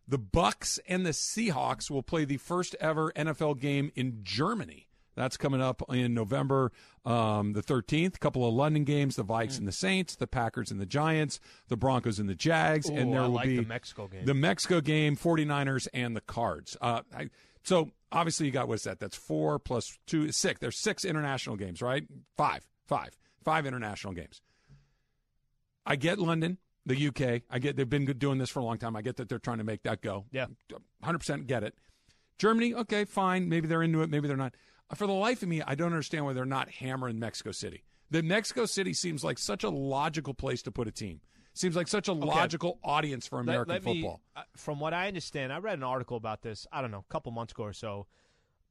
the 0.07 0.18
Bucks 0.18 0.79
and 0.87 1.07
the 1.07 1.11
Seahawks 1.11 1.91
will 1.91 2.03
play 2.03 2.25
the 2.25 2.37
first 2.37 2.77
ever 2.81 3.11
NFL 3.12 3.59
game 3.59 3.91
in 3.95 4.20
Germany. 4.22 4.89
That's 5.16 5.37
coming 5.37 5.61
up 5.61 5.83
in 5.91 6.12
November 6.12 6.72
um, 7.05 7.53
the 7.53 7.62
13th. 7.62 8.16
A 8.16 8.18
couple 8.18 8.47
of 8.47 8.53
London 8.53 8.85
games: 8.85 9.16
the 9.16 9.25
Vikes 9.25 9.59
and 9.59 9.68
the 9.68 9.72
Saints, 9.72 10.16
the 10.16 10.27
Packers 10.27 10.70
and 10.70 10.81
the 10.81 10.87
Giants, 10.87 11.39
the 11.68 11.77
Broncos 11.77 12.18
and 12.18 12.29
the 12.29 12.35
Jags, 12.35 12.91
Ooh, 12.91 12.95
and 12.97 13.12
there 13.12 13.20
I 13.20 13.27
will 13.27 13.35
like 13.35 13.47
be 13.47 13.57
the 13.57 13.62
Mexico 13.62 14.09
game. 14.09 14.25
the 14.25 14.35
Mexico 14.35 14.81
game, 14.81 15.16
49ers, 15.16 15.87
and 15.95 16.16
the 16.16 16.20
Cards. 16.20 16.77
Uh, 16.81 17.03
I, 17.16 17.31
so 17.62 17.93
obviously 18.11 18.47
you 18.47 18.53
got 18.53 18.68
what's 18.68 18.85
that? 18.85 18.99
That's 18.99 19.16
four 19.16 19.59
plus 19.59 19.97
two, 20.07 20.33
six. 20.33 20.61
There's 20.61 20.79
six 20.79 21.05
international 21.05 21.57
games, 21.57 21.81
right? 21.81 22.05
Five, 22.37 22.66
five, 22.87 23.16
five 23.45 23.66
international 23.66 24.14
games. 24.14 24.41
I 25.87 25.97
get 25.97 26.18
London, 26.18 26.59
the 26.87 27.09
UK. 27.09 27.43
I 27.51 27.59
get 27.59 27.76
they've 27.76 27.89
been 27.89 28.05
doing 28.05 28.39
this 28.39 28.51
for 28.51 28.61
a 28.61 28.64
long 28.64 28.78
time. 28.78 28.97
I 28.97 29.03
get 29.03 29.16
that 29.16 29.28
they're 29.28 29.39
trying 29.39 29.59
to 29.59 29.64
make 29.64 29.82
that 29.82 30.01
go. 30.03 30.24
Yeah. 30.32 30.47
100% 31.03 31.47
get 31.47 31.62
it. 31.62 31.74
Germany, 32.39 32.74
okay, 32.74 33.05
fine. 33.05 33.49
Maybe 33.49 33.68
they're 33.68 33.82
into 33.82 34.03
it. 34.03 34.11
Maybe 34.11 34.28
they're 34.28 34.37
not. 34.37 34.55
Uh, 34.91 34.95
For 34.97 35.07
the 35.07 35.12
life 35.12 35.43
of 35.43 35.49
me, 35.49 35.62
I 35.62 35.74
don't 35.74 35.93
understand 35.93 36.24
why 36.24 36.32
they're 36.32 36.45
not 36.45 36.68
hammering 36.70 37.18
Mexico 37.18 37.53
City. 37.53 37.85
The 38.11 38.22
Mexico 38.22 38.66
City 38.66 38.93
seems 38.93 39.22
like 39.24 39.39
such 39.39 39.64
a 39.64 39.70
logical 39.70 40.35
place 40.35 40.62
to 40.62 40.70
put 40.70 40.89
a 40.89 40.93
team. 40.93 41.20
Seems 41.55 41.76
like 41.76 41.87
such 41.87 42.09
a 42.09 42.12
logical 42.12 42.80
audience 42.82 43.28
for 43.28 43.39
American 43.39 43.72
let 43.72 43.85
me- 43.85 44.01
football. 44.03 44.20
uh, 44.35 44.43
from 44.57 44.80
what 44.80 44.93
I 44.93 45.07
understand, 45.07 45.53
I 45.53 45.59
read 45.59 45.78
an 45.78 45.85
article 45.85 46.16
about 46.16 46.43
this. 46.43 46.66
I 46.72 46.80
don't 46.82 46.91
know, 46.91 47.05
a 47.09 47.12
couple 47.12 47.30
months 47.30 47.53
ago 47.53 47.62
or 47.62 47.72
so. 47.72 48.07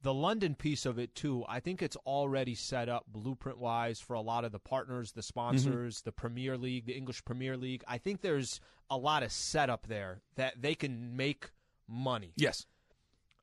The 0.04 0.14
London 0.14 0.54
piece 0.54 0.84
of 0.86 0.98
it 0.98 1.14
too. 1.14 1.44
I 1.48 1.60
think 1.60 1.80
it's 1.82 1.96
already 2.06 2.54
set 2.54 2.88
up 2.88 3.06
blueprint 3.08 3.58
wise 3.58 3.98
for 4.00 4.12
a 4.14 4.20
lot 4.20 4.44
of 4.44 4.52
the 4.52 4.58
partners, 4.58 5.12
the 5.12 5.22
sponsors, 5.22 5.96
Mm-hmm. 5.96 6.04
the 6.04 6.12
Premier 6.12 6.56
League, 6.58 6.84
the 6.86 6.92
English 6.96 7.24
Premier 7.24 7.56
League. 7.56 7.82
I 7.88 7.98
think 7.98 8.20
there's 8.20 8.60
a 8.90 8.96
lot 8.98 9.22
of 9.22 9.32
setup 9.32 9.86
there 9.88 10.20
that 10.36 10.60
they 10.60 10.74
can 10.74 11.16
make 11.16 11.50
money. 11.88 12.32
Yes. 12.36 12.66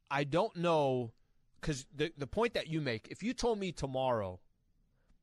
I 0.09 0.23
don't 0.23 0.55
know 0.55 1.11
because 1.59 1.85
the 1.95 2.11
the 2.17 2.27
point 2.27 2.53
that 2.53 2.67
you 2.67 2.79
make. 2.79 3.07
If 3.09 3.23
you 3.23 3.33
told 3.33 3.57
me 3.59 3.71
tomorrow 3.71 4.39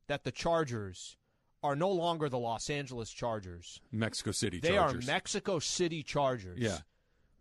that 0.07 0.23
the 0.25 0.31
Chargers 0.31 1.15
are 1.63 1.75
no 1.75 1.89
longer 1.89 2.27
the 2.29 2.39
Los 2.39 2.69
Angeles 2.69 3.11
Chargers, 3.11 3.79
Mexico 3.91 4.31
City 4.31 4.59
they 4.59 4.69
Chargers. 4.73 5.07
are 5.07 5.11
Mexico 5.11 5.59
City 5.59 6.03
Chargers. 6.03 6.57
Yeah. 6.59 6.79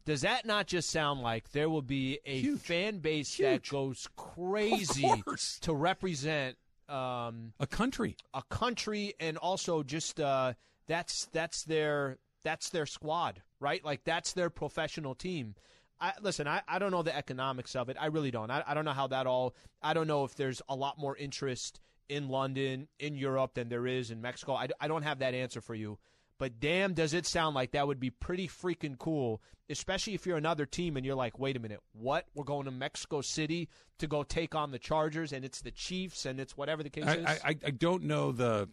Does 0.08 0.22
that 0.22 0.46
not 0.46 0.66
just 0.66 0.88
sound 0.88 1.20
like 1.20 1.52
there 1.52 1.68
will 1.68 1.82
be 1.82 2.18
a 2.24 2.40
Huge. 2.40 2.60
fan 2.60 2.98
base 3.00 3.36
that 3.36 3.68
goes 3.68 4.08
crazy 4.16 5.22
to 5.60 5.74
represent 5.74 6.56
um, 6.88 7.52
a 7.60 7.66
country. 7.66 8.16
a 8.32 8.42
country 8.48 9.12
and 9.20 9.36
also 9.36 9.82
just 9.82 10.18
uh, 10.18 10.54
that's 10.86 11.26
that's 11.26 11.64
their 11.64 12.16
that's 12.42 12.70
their 12.70 12.86
squad, 12.86 13.42
right? 13.60 13.84
Like 13.84 14.02
that's 14.04 14.32
their 14.32 14.48
professional 14.48 15.14
team. 15.14 15.54
I, 16.00 16.14
listen, 16.22 16.48
I, 16.48 16.62
I 16.66 16.78
don't 16.78 16.90
know 16.90 17.02
the 17.02 17.14
economics 17.14 17.76
of 17.76 17.90
it. 17.90 17.98
I 18.00 18.06
really 18.06 18.30
don't. 18.30 18.50
I, 18.50 18.64
I 18.66 18.72
don't 18.72 18.86
know 18.86 18.92
how 18.92 19.08
that 19.08 19.26
all. 19.26 19.54
I 19.82 19.92
don't 19.92 20.06
know 20.06 20.24
if 20.24 20.34
there's 20.36 20.62
a 20.70 20.74
lot 20.74 20.98
more 20.98 21.18
interest 21.18 21.80
in 22.08 22.30
London, 22.30 22.88
in 22.98 23.14
Europe 23.14 23.52
than 23.52 23.68
there 23.68 23.86
is 23.86 24.10
in 24.10 24.22
Mexico. 24.22 24.54
I, 24.54 24.68
I 24.80 24.88
don't 24.88 25.02
have 25.02 25.18
that 25.18 25.34
answer 25.34 25.60
for 25.60 25.74
you. 25.74 25.98
But 26.38 26.60
damn, 26.60 26.94
does 26.94 27.14
it 27.14 27.26
sound 27.26 27.54
like 27.54 27.72
that 27.72 27.86
would 27.86 27.98
be 27.98 28.10
pretty 28.10 28.46
freaking 28.48 28.96
cool, 28.98 29.42
especially 29.68 30.14
if 30.14 30.24
you're 30.26 30.36
another 30.36 30.66
team 30.66 30.96
and 30.96 31.04
you're 31.04 31.16
like, 31.16 31.38
wait 31.38 31.56
a 31.56 31.60
minute, 31.60 31.80
what? 31.92 32.26
We're 32.34 32.44
going 32.44 32.64
to 32.66 32.70
Mexico 32.70 33.20
City 33.20 33.68
to 33.98 34.06
go 34.06 34.22
take 34.22 34.54
on 34.54 34.70
the 34.70 34.78
Chargers, 34.78 35.32
and 35.32 35.44
it's 35.44 35.60
the 35.60 35.72
Chiefs, 35.72 36.26
and 36.26 36.38
it's 36.38 36.56
whatever 36.56 36.82
the 36.82 36.90
case 36.90 37.04
I, 37.06 37.14
is. 37.14 37.26
I, 37.44 37.56
I- 37.66 37.70
don't 37.70 38.04
know 38.04 38.32
the 38.32 38.68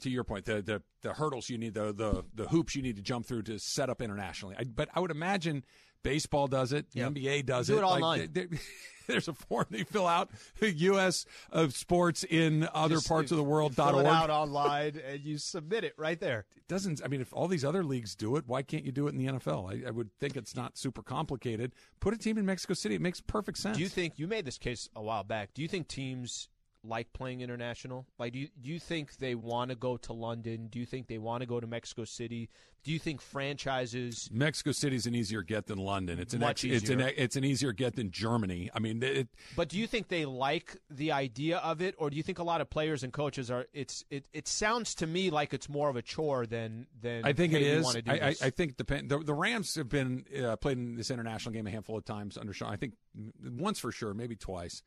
to 0.00 0.08
your 0.10 0.24
point 0.24 0.46
the, 0.46 0.62
the 0.62 0.82
the 1.02 1.12
hurdles 1.12 1.50
you 1.50 1.58
need 1.58 1.74
the 1.74 1.92
the 1.92 2.24
the 2.34 2.48
hoops 2.48 2.74
you 2.74 2.80
need 2.80 2.96
to 2.96 3.02
jump 3.02 3.26
through 3.26 3.42
to 3.42 3.58
set 3.58 3.90
up 3.90 4.00
internationally. 4.00 4.54
I, 4.58 4.64
but 4.64 4.88
I 4.94 5.00
would 5.00 5.10
imagine 5.10 5.64
baseball 6.06 6.46
does 6.46 6.72
it, 6.72 6.90
the 6.92 7.00
Yeah. 7.00 7.08
NBA 7.08 7.46
does 7.46 7.66
Do 7.68 7.78
it 7.78 7.82
Like, 7.82 7.94
online. 8.02 8.28
there- 8.32 8.48
there's 9.06 9.28
a 9.28 9.34
form 9.34 9.66
they 9.70 9.84
fill 9.84 10.06
out. 10.08 10.30
U.S. 10.60 11.26
of 11.52 11.74
sports 11.74 12.24
in 12.24 12.68
other 12.74 12.96
Just- 12.96 13.08
parts 13.08 13.30
of 13.30 13.36
the 13.36 13.44
world. 13.44 13.74
Fill 13.76 13.92
dot 13.92 14.00
it 14.00 14.06
out 14.06 14.30
online 14.30 15.00
and 15.06 15.20
you 15.20 15.38
submit 15.38 15.84
it 15.84 15.94
right 15.96 16.18
there. 16.18 16.46
It 16.56 16.66
doesn't 16.66 17.00
I 17.04 17.08
mean 17.08 17.20
if 17.20 17.32
all 17.32 17.46
these 17.48 17.64
other 17.64 17.84
leagues 17.84 18.14
do 18.16 18.34
it, 18.36 18.44
why 18.46 18.62
can't 18.62 18.84
you 18.84 18.90
do 18.92 19.06
it 19.06 19.10
in 19.14 19.18
the 19.18 19.26
NFL? 19.32 19.84
I, 19.84 19.88
I 19.88 19.90
would 19.92 20.10
think 20.18 20.36
it's 20.36 20.56
not 20.56 20.76
super 20.76 21.02
complicated. 21.02 21.72
Put 22.00 22.14
a 22.14 22.18
team 22.18 22.36
in 22.38 22.44
Mexico 22.46 22.74
City. 22.74 22.96
It 22.96 23.00
makes 23.00 23.20
perfect 23.20 23.58
sense. 23.58 23.76
Do 23.76 23.82
you 23.82 23.88
think 23.88 24.18
you 24.18 24.26
made 24.26 24.44
this 24.44 24.58
case 24.58 24.88
a 24.96 25.02
while 25.02 25.22
back? 25.24 25.54
Do 25.54 25.62
you 25.62 25.68
think 25.68 25.86
teams 25.88 26.48
like 26.86 27.12
playing 27.12 27.40
international? 27.40 28.06
Like, 28.18 28.32
do 28.32 28.38
you, 28.38 28.48
do 28.60 28.70
you 28.70 28.78
think 28.78 29.16
they 29.18 29.34
want 29.34 29.70
to 29.70 29.76
go 29.76 29.96
to 29.98 30.12
London? 30.12 30.68
Do 30.68 30.78
you 30.78 30.86
think 30.86 31.06
they 31.06 31.18
want 31.18 31.42
to 31.42 31.46
go 31.46 31.60
to 31.60 31.66
Mexico 31.66 32.04
City? 32.04 32.48
Do 32.84 32.92
you 32.92 33.00
think 33.00 33.20
franchises? 33.20 34.28
Mexico 34.32 34.70
City's 34.70 35.06
an 35.06 35.14
easier 35.16 35.42
get 35.42 35.66
than 35.66 35.78
London. 35.78 36.20
It's 36.20 36.34
an 36.34 36.40
Much 36.40 36.64
ex- 36.64 36.82
it's 36.82 36.88
an 36.90 37.00
easier. 37.00 37.12
it's 37.16 37.34
an 37.34 37.44
easier 37.44 37.72
get 37.72 37.96
than 37.96 38.12
Germany. 38.12 38.70
I 38.72 38.78
mean, 38.78 39.02
it, 39.02 39.28
But 39.56 39.68
do 39.68 39.76
you 39.78 39.88
think 39.88 40.06
they 40.06 40.24
like 40.24 40.76
the 40.88 41.10
idea 41.10 41.58
of 41.58 41.82
it, 41.82 41.96
or 41.98 42.10
do 42.10 42.16
you 42.16 42.22
think 42.22 42.38
a 42.38 42.44
lot 42.44 42.60
of 42.60 42.70
players 42.70 43.02
and 43.02 43.12
coaches 43.12 43.50
are? 43.50 43.66
It's 43.72 44.04
it. 44.08 44.26
It 44.32 44.46
sounds 44.46 44.94
to 44.96 45.06
me 45.08 45.30
like 45.30 45.52
it's 45.52 45.68
more 45.68 45.88
of 45.88 45.96
a 45.96 46.02
chore 46.02 46.46
than 46.46 46.86
than. 47.00 47.24
I 47.24 47.32
think 47.32 47.54
it 47.54 47.82
do 47.82 48.02
I, 48.06 48.14
I. 48.14 48.34
I 48.40 48.50
think 48.50 48.76
depend, 48.76 49.08
the 49.08 49.18
the 49.18 49.34
Rams 49.34 49.74
have 49.74 49.88
been 49.88 50.24
uh, 50.44 50.54
played 50.54 50.78
in 50.78 50.94
this 50.94 51.10
international 51.10 51.54
game 51.54 51.66
a 51.66 51.70
handful 51.72 51.98
of 51.98 52.04
times 52.04 52.38
under 52.38 52.52
Sean. 52.52 52.72
I 52.72 52.76
think 52.76 52.94
once 53.42 53.80
for 53.80 53.90
sure, 53.90 54.14
maybe 54.14 54.36
twice. 54.36 54.84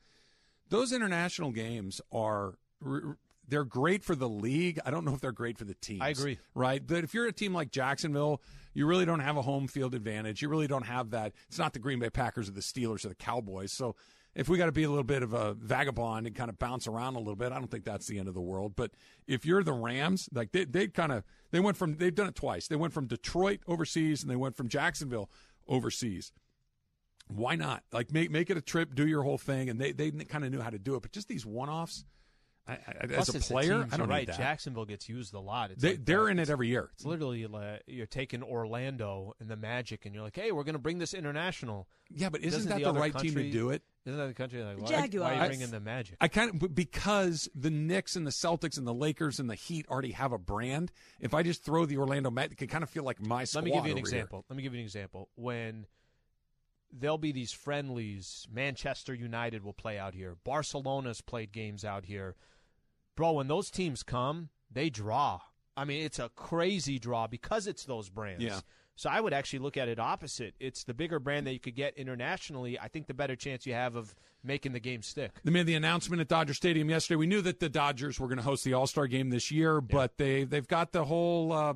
Those 0.70 0.93
international 0.93 1.51
games 1.51 2.01
are 2.11 2.55
they're 3.47 3.63
great 3.65 4.03
for 4.03 4.15
the 4.15 4.30
league. 4.30 4.80
I 4.86 4.91
don't 4.91 5.03
know 5.05 5.13
if 5.13 5.22
they're 5.22 5.32
great 5.32 5.57
for 5.57 5.65
the 5.65 5.74
team. 5.74 6.01
I 6.01 6.09
agree. 6.09 6.38
Right, 6.53 6.86
but 6.86 7.03
if 7.03 7.13
you're 7.13 7.28
a 7.28 7.34
team 7.34 7.53
like 7.53 7.72
Jacksonville, 7.72 8.41
you 8.74 8.86
really 8.86 9.05
don't 9.05 9.20
have 9.20 9.38
a 9.38 9.41
home 9.41 9.67
field 9.67 9.95
advantage. 9.95 10.41
You 10.41 10.49
really 10.49 10.67
don't 10.67 10.86
have 10.86 11.11
that. 11.11 11.34
It's 11.47 11.57
not 11.57 11.74
the 11.74 11.80
Green 11.80 11.99
Bay 11.99 12.09
Packers 12.09 12.47
or 12.47 12.51
the 12.51 12.61
Steelers 12.61 13.05
or 13.05 13.09
the 13.09 13.15
Cowboys. 13.15 13.72
So. 13.72 13.95
If 14.36 14.47
we 14.47 14.59
got 14.59 14.67
to 14.67 14.72
be 14.72 14.84
a 14.84 14.89
little 14.89 15.03
bit 15.03 15.24
of 15.24 15.34
a 15.34 15.55
vagabond 15.55 16.28
and 16.28 16.36
kind 16.36 16.49
of 16.49 16.59
bounce 16.59 16.88
around 16.88 17.15
a 17.15 17.17
little 17.17 17.36
bit, 17.36 17.51
I 17.51 17.55
don't 17.55 17.70
think 17.70 17.84
that's 17.84 18.05
the 18.05 18.20
end 18.20 18.28
of 18.28 18.36
the 18.36 18.41
world. 18.41 18.74
But 18.76 18.91
if 19.28 19.43
you're 19.43 19.63
the 19.63 19.74
Rams, 19.74 20.30
like 20.32 20.51
they 20.51 20.65
they 20.65 20.88
kind 20.88 21.11
of 21.11 21.24
they 21.49 21.59
went 21.59 21.78
from 21.78 21.97
they've 21.97 22.13
done 22.13 22.28
it 22.28 22.36
twice. 22.36 22.67
They 22.67 22.76
went 22.76 22.93
from 22.93 23.07
Detroit 23.07 23.61
overseas 23.67 24.22
and 24.22 24.30
they 24.30 24.36
went 24.36 24.55
from 24.55 24.70
Jacksonville 24.70 25.32
overseas. 25.67 26.32
Why 27.30 27.56
not? 27.56 27.84
Like 27.92 28.12
make 28.12 28.32
make 28.32 28.50
it 28.50 28.58
a 28.58 28.62
trip, 28.62 28.96
do 28.96 29.08
your 29.08 29.24
whole 29.24 29.38
thing, 29.38 29.70
and 29.70 29.80
they 29.80 29.92
they 29.92 30.12
kind 30.12 30.44
of 30.44 30.52
knew 30.52 30.60
how 30.62 30.70
to 30.72 30.80
do 30.80 30.96
it. 30.96 31.02
But 31.02 31.12
just 31.12 31.28
these 31.28 31.46
one 31.46 31.70
offs, 31.70 32.04
I, 32.68 32.74
I, 32.74 33.06
as 33.16 33.30
a 33.30 33.40
player, 33.40 33.82
teams, 33.82 33.94
I 33.94 33.98
don't 33.98 34.08
you're 34.08 34.08
right. 34.08 34.28
need 34.28 34.34
that. 34.34 34.38
Jacksonville 34.38 34.86
gets 34.86 35.08
used 35.08 35.34
a 35.34 35.40
lot. 35.40 35.70
It's 35.72 35.82
They, 35.82 35.92
like 35.92 36.06
they're 36.06 36.26
that. 36.26 36.32
in 36.32 36.40
it 36.40 36.50
every 36.50 36.68
year. 36.70 36.90
It's 36.96 37.06
literally 37.06 37.46
like 37.48 37.84
you're 37.88 38.06
taking 38.08 38.42
Orlando 38.44 39.34
and 39.40 39.48
the 39.48 39.56
Magic, 39.56 40.06
and 40.06 40.14
you're 40.16 40.24
like, 40.24 40.36
"Hey, 40.36 40.52
we're 40.52 40.64
going 40.64 40.74
to 40.74 40.80
bring 40.80 40.98
this 40.98 41.14
international." 41.14 41.88
Yeah, 42.10 42.30
but 42.30 42.42
isn't 42.42 42.52
Doesn't 42.52 42.70
that 42.70 42.78
the 42.78 42.84
the, 42.86 42.90
other 42.90 43.00
right 43.00 43.16
team 43.18 43.36
to 43.36 43.52
do 43.52 43.70
it? 43.70 43.84
Isn't 44.06 44.18
that 44.18 44.28
the 44.28 44.34
country 44.34 44.64
like 44.64 44.80
why, 44.82 44.88
Jaguars. 44.88 45.22
why 45.22 45.38
are 45.40 45.44
you 45.44 45.50
bringing 45.50 45.70
the 45.70 45.80
Magic? 45.80 46.18
I 46.20 46.28
kind 46.30 46.64
of 46.64 46.74
because 46.74 47.48
the 47.54 47.70
Knicks 47.70 48.16
and 48.16 48.26
the 48.26 48.32
Celtics 48.32 48.78
and 48.80 48.88
the 48.88 48.94
Lakers 48.94 49.40
and 49.40 49.48
the 49.48 49.56
Heat 49.56 49.86
already 49.88 50.12
have 50.14 50.32
a 50.32 50.40
brand. 50.40 50.92
If 51.20 51.36
I 51.36 51.44
just 51.44 51.64
throw 51.64 51.86
the 51.86 51.98
Orlando 51.98 52.32
Magic, 52.32 52.54
it 52.54 52.58
can 52.58 52.68
kind 52.70 52.84
of 52.84 52.90
feel 52.90 53.04
like 53.04 53.22
my 53.22 53.44
squad. 53.44 53.62
Let 53.62 53.66
me 53.66 53.72
give 53.72 53.86
you 53.86 53.92
an 53.92 53.98
over 54.00 54.10
here. 54.10 54.18
example. 54.18 54.46
Let 54.50 54.58
me 54.58 54.64
give 54.64 54.74
you 54.74 54.80
an 54.80 54.86
example. 54.86 55.30
When 55.36 55.86
there'll 56.92 57.18
be 57.18 57.32
these 57.32 57.52
friendlies, 57.52 58.48
Manchester 58.52 59.14
United 59.14 59.64
will 59.64 59.74
play 59.74 59.98
out 59.98 60.14
here. 60.14 60.36
Barcelona's 60.44 61.22
played 61.22 61.52
games 61.52 61.86
out 61.86 62.06
here. 62.06 62.36
Bro, 63.16 63.34
when 63.34 63.48
those 63.48 63.70
teams 63.70 64.04
come, 64.04 64.50
they 64.72 64.90
draw. 64.90 65.40
I 65.76 65.86
mean, 65.86 66.04
it's 66.04 66.20
a 66.20 66.30
crazy 66.36 67.00
draw 67.00 67.28
because 67.28 67.68
it's 67.68 67.86
those 67.86 68.10
brands. 68.10 68.44
Yeah. 68.44 68.60
So 68.96 69.10
I 69.10 69.22
would 69.22 69.34
actually 69.34 69.60
look 69.60 69.78
at 69.78 69.88
it 69.88 69.98
opposite. 69.98 70.56
It's 70.60 70.84
the 70.84 70.94
bigger 70.94 71.20
brand 71.20 71.48
that 71.48 71.54
you 71.54 71.60
could 71.60 71.76
get 71.76 71.96
internationally. 71.96 72.78
I 72.78 72.90
think 72.90 73.08
the 73.08 73.14
better 73.14 73.38
chance 73.38 73.66
you 73.66 73.74
have 73.74 73.96
of 73.96 74.14
making 74.44 74.74
the 74.74 74.82
game 74.82 75.02
stick. 75.02 75.32
They 75.44 75.52
made 75.52 75.68
the 75.68 75.76
announcement 75.76 76.20
at 76.20 76.28
Dodger 76.28 76.54
Stadium 76.54 76.90
yesterday. 76.90 77.16
We 77.16 77.28
knew 77.28 77.42
that 77.42 77.62
the 77.62 77.70
Dodgers 77.70 78.20
were 78.20 78.28
going 78.28 78.40
to 78.40 78.44
host 78.44 78.66
the 78.66 78.74
All 78.74 78.88
Star 78.88 79.08
game 79.08 79.30
this 79.30 79.52
year, 79.52 79.80
but 79.80 80.18
they 80.18 80.44
they've 80.44 80.68
got 80.68 80.92
the 80.92 81.06
whole 81.06 81.54
uh, 81.54 81.74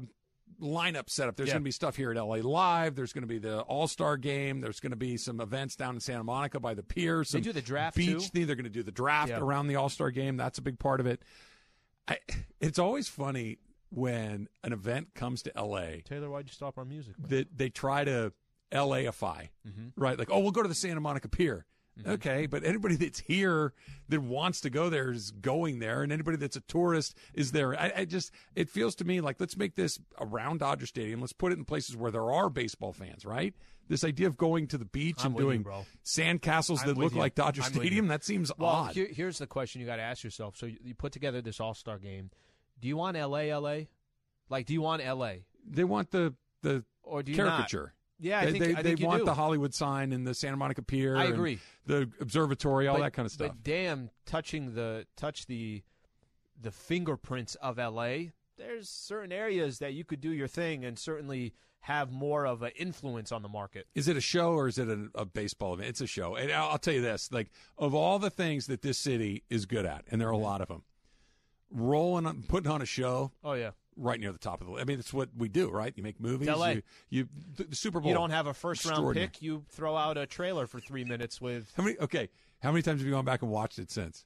lineup 0.62 1.10
setup. 1.10 1.36
There's 1.36 1.47
Yeah. 1.47 1.54
going 1.56 1.64
to 1.64 1.68
be 1.68 1.72
stuff 1.72 1.95
here 1.95 2.12
at 2.12 2.18
LA 2.18 2.36
Live. 2.38 2.95
There's 2.95 3.14
going 3.14 3.22
to 3.24 3.28
be 3.28 3.38
the 3.39 3.62
All 3.62 3.88
Star 3.88 4.18
game. 4.18 4.62
There's 4.62 4.80
going 4.80 4.91
to 4.91 4.95
be 4.97 5.18
some 5.18 5.39
events 5.41 5.76
down 5.76 5.95
in 5.95 6.01
Santa 6.01 6.24
Monica 6.24 6.60
by 6.60 6.74
the 6.74 6.84
pier. 6.84 7.20
They 7.20 7.24
Some 7.26 7.41
do 7.41 7.51
the 7.54 7.62
draft, 7.62 7.97
beach. 7.97 8.08
too? 8.10 8.20
thing. 8.20 8.45
They're 8.47 8.56
going 8.56 8.64
to 8.66 8.70
do 8.70 8.84
the 8.84 8.91
draft 8.91 9.30
Yeah. 9.30 9.39
around 9.39 9.68
the 9.68 9.76
All 9.76 9.89
Star 9.89 10.12
game. 10.12 10.38
That's 10.38 10.58
a 10.58 10.62
big 10.62 10.80
part 10.80 10.99
of 10.99 11.06
it. 11.06 11.22
I, 12.08 12.18
it's 12.60 12.80
always 12.80 13.08
funny 13.08 13.60
when 13.89 14.47
an 14.64 14.74
event 14.74 15.14
comes 15.14 15.41
to 15.43 15.51
LA 15.56 16.01
Taylor, 16.04 16.30
why'd 16.30 16.47
you 16.47 16.54
stop 16.54 16.78
our 16.78 16.86
music? 16.86 17.14
that 17.28 17.56
they 17.58 17.70
try 17.70 18.04
to 18.04 18.34
LAify, 18.72 19.49
Mm-hmm. 19.68 19.88
right? 19.95 20.18
Like, 20.18 20.30
oh, 20.32 20.39
we'll 20.39 20.51
go 20.51 20.64
to 20.64 20.68
the 20.68 20.76
Santa 20.76 20.99
Monica 20.99 21.30
Pier. 21.30 21.66
Mm-hmm. 21.99 22.09
Okay, 22.11 22.45
but 22.47 22.63
anybody 22.65 22.95
that's 22.97 23.19
here 23.19 23.73
that 24.09 24.19
wants 24.21 24.61
to 24.61 24.69
go 24.71 24.89
there 24.89 25.11
is 25.11 25.29
going 25.31 25.77
there, 25.79 26.01
and 26.01 26.11
anybody 26.11 26.37
that's 26.37 26.55
a 26.55 26.61
tourist 26.61 27.15
is 27.35 27.51
there. 27.51 27.79
I, 27.79 27.93
I 27.97 28.05
just 28.05 28.31
it 28.55 28.69
feels 28.69 28.95
to 28.95 29.05
me 29.05 29.21
like 29.21 29.39
let's 29.39 29.55
make 29.55 29.75
this 29.75 29.99
around 30.19 30.59
Dodger 30.61 30.87
Stadium. 30.87 31.21
Let's 31.21 31.33
put 31.33 31.51
it 31.51 31.57
in 31.59 31.65
places 31.65 31.95
where 31.95 32.09
there 32.09 32.31
are 32.31 32.49
baseball 32.49 32.93
fans, 32.93 33.25
right? 33.25 33.53
This 33.89 34.03
idea 34.03 34.27
of 34.27 34.37
going 34.37 34.67
to 34.69 34.77
the 34.77 34.85
beach 34.85 35.17
I'm 35.19 35.27
and 35.27 35.35
you, 35.35 35.41
doing 35.41 35.61
bro. 35.61 35.85
sand 36.03 36.41
castles 36.41 36.81
I'm 36.81 36.87
that 36.87 36.97
look 36.97 37.13
you. 37.13 37.19
like 37.19 37.35
Dodger 37.35 37.61
I'm 37.61 37.73
Stadium 37.73 38.07
that 38.07 38.23
seems 38.23 38.51
Well, 38.57 38.69
odd. 38.69 38.93
here- 38.95 39.09
here's 39.11 39.37
the 39.39 39.45
question 39.47 39.81
you 39.81 39.85
got 39.87 39.97
to 39.97 40.01
ask 40.01 40.23
yourself. 40.23 40.55
So 40.57 40.65
you, 40.67 40.77
you 40.81 40.95
put 40.95 41.11
together 41.11 41.41
this 41.41 41.59
All 41.59 41.73
Star 41.73 41.99
game. 41.99 42.31
Do 42.79 42.87
you 42.87 42.95
want 42.97 43.17
LA, 43.17 43.55
LA? 43.55 43.81
Like, 44.49 44.65
do 44.65 44.73
you 44.73 44.81
want 44.81 45.03
LA? 45.05 45.33
They 45.69 45.83
want 45.83 46.11
the 46.11 46.33
the 46.63 46.83
Or 47.03 47.21
do 47.23 47.31
you 47.33 47.35
caricature. 47.37 47.93
not? 47.95 48.03
Yeah, 48.24 48.39
I 48.39 48.45
they, 48.45 48.51
think 48.53 48.63
they, 48.63 48.76
I 48.76 48.82
they 48.82 48.95
want 49.05 49.19
do. 49.19 49.26
the 49.26 49.34
Hollywood 49.34 49.74
sign 49.74 50.13
and 50.13 50.26
the 50.26 50.34
Santa 50.34 50.55
Monica 50.57 50.82
Pier. 50.82 51.17
I 51.17 51.26
agree. 51.26 51.59
The 51.86 52.09
observatory, 52.21 52.88
all 52.88 52.95
But- 52.97 53.03
that 53.03 53.13
kind 53.13 53.26
of 53.26 53.32
stuff. 53.32 53.49
But 53.49 53.63
damn, 53.63 54.09
touching 54.26 54.74
the 54.74 55.05
touch 55.17 55.45
the 55.45 55.84
the 56.61 56.71
fingerprints 56.71 57.55
of 57.55 57.78
LA. 57.78 58.32
There's 58.57 58.88
certain 58.88 59.32
areas 59.32 59.80
that 59.80 59.93
you 59.93 60.05
could 60.05 60.21
do 60.21 60.30
your 60.32 60.47
thing 60.47 60.86
and 60.86 60.97
certainly 60.97 61.53
have 61.82 62.11
more 62.11 62.45
of 62.45 62.61
an 62.61 62.71
influence 62.78 63.32
on 63.34 63.41
the 63.41 63.49
market. 63.49 63.88
Is 63.93 64.07
it 64.07 64.15
a 64.15 64.21
show 64.21 64.53
or 64.53 64.69
is 64.69 64.78
it 64.78 64.88
a, 64.88 65.09
a 65.15 65.26
baseball 65.26 65.74
event? 65.74 65.89
It's 65.89 65.99
a 66.01 66.07
show. 66.07 66.36
And 66.36 66.49
I'll, 66.51 66.69
I'll 66.69 66.78
tell 66.78 66.93
you 66.93 67.01
this: 67.01 67.30
like 67.32 67.49
of 67.78 67.93
all 67.93 68.19
the 68.19 68.30
things 68.30 68.67
that 68.67 68.82
this 68.82 68.97
city 68.97 69.43
is 69.49 69.65
good 69.65 69.86
at, 69.86 70.05
and 70.09 70.21
there 70.21 70.30
are 70.30 70.32
a 70.32 70.38
lot 70.38 70.61
of 70.61 70.69
them, 70.69 70.84
rolling, 71.69 72.26
on, 72.26 72.43
putting 72.47 72.71
on 72.71 72.82
a 72.82 72.86
show, 72.86 73.32
Oh 73.43 73.53
yeah. 73.53 73.71
Right 73.97 74.19
near 74.19 74.31
the 74.31 74.37
top 74.37 74.61
of 74.61 74.67
the. 74.67 74.73
I 74.73 74.83
mean, 74.83 74.99
it's 74.99 75.13
what 75.13 75.29
we 75.37 75.49
do, 75.49 75.69
right? 75.69 75.93
You 75.95 76.03
make 76.03 76.19
movies. 76.19 76.47
LA. 76.47 76.67
You, 76.69 76.81
you 77.09 77.27
the, 77.55 77.63
the 77.65 77.75
Super 77.75 77.99
Bowl. 77.99 78.09
You 78.09 78.15
don't 78.15 78.29
have 78.31 78.47
a 78.47 78.53
first 78.53 78.85
round 78.85 79.13
pick. 79.15 79.41
You 79.41 79.63
throw 79.69 79.95
out 79.95 80.17
a 80.17 80.25
trailer 80.25 80.67
for 80.67 80.79
three 80.79 81.03
minutes 81.03 81.39
with. 81.41 81.71
How 81.75 81.83
many? 81.83 81.97
Okay, 81.99 82.29
how 82.61 82.71
many 82.71 82.81
times 82.81 82.99
have 83.01 83.07
you 83.07 83.13
gone 83.13 83.25
back 83.25 83.41
and 83.41 83.51
watched 83.51 83.79
it 83.79 83.91
since? 83.91 84.25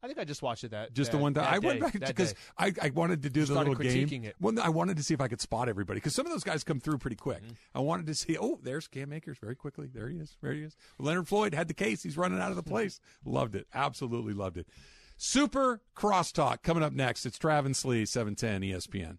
I 0.00 0.06
think 0.06 0.20
I 0.20 0.24
just 0.24 0.42
watched 0.42 0.62
it 0.62 0.70
that 0.70 0.94
Just 0.94 1.10
that- 1.10 1.16
the 1.16 1.22
one 1.22 1.34
time 1.34 1.52
I 1.52 1.58
went 1.58 1.80
back 1.80 1.92
because. 1.92 2.34
I, 2.56 2.72
I 2.80 2.90
wanted 2.90 3.22
to 3.24 3.30
do 3.30 3.40
You 3.40 3.46
the 3.46 3.54
little 3.54 3.74
game. 3.74 4.24
it. 4.24 4.36
Well, 4.40 4.54
I 4.62 4.68
wanted 4.68 4.96
to 4.98 5.02
see 5.02 5.12
if 5.12 5.20
I 5.20 5.26
could 5.26 5.40
spot 5.40 5.68
everybody 5.68 5.98
because 5.98 6.14
some 6.14 6.24
of 6.24 6.30
those 6.30 6.44
guys 6.44 6.62
come 6.62 6.78
through 6.78 6.98
pretty 6.98 7.16
quick. 7.16 7.42
Mm-hmm. 7.42 7.52
I 7.74 7.80
wanted 7.80 8.06
to 8.06 8.14
see. 8.14 8.36
Oh, 8.38 8.60
there's 8.62 8.86
Cam 8.86 9.12
Akers 9.12 9.38
very 9.38 9.56
quickly. 9.56 9.88
There 9.92 10.08
he 10.08 10.18
is. 10.18 10.36
There 10.40 10.52
he 10.52 10.62
is. 10.62 10.76
Leonard 11.00 11.26
Floyd 11.26 11.52
had 11.52 11.66
the 11.66 11.74
case. 11.74 12.02
He's 12.04 12.16
running 12.16 12.40
out 12.40 12.50
of 12.50 12.56
the 12.56 12.62
place. 12.62 13.00
loved 13.24 13.56
it. 13.56 13.66
Absolutely 13.74 14.34
loved 14.34 14.56
it. 14.56 14.68
Super 15.20 15.82
crosstalk 15.96 16.62
coming 16.62 16.84
up 16.84 16.92
next. 16.92 17.26
It's 17.26 17.38
Travis 17.38 17.84
Lee, 17.84 18.06
seven 18.06 18.36
ten 18.36 18.62
E 18.62 18.70
ESPN. 18.70 19.18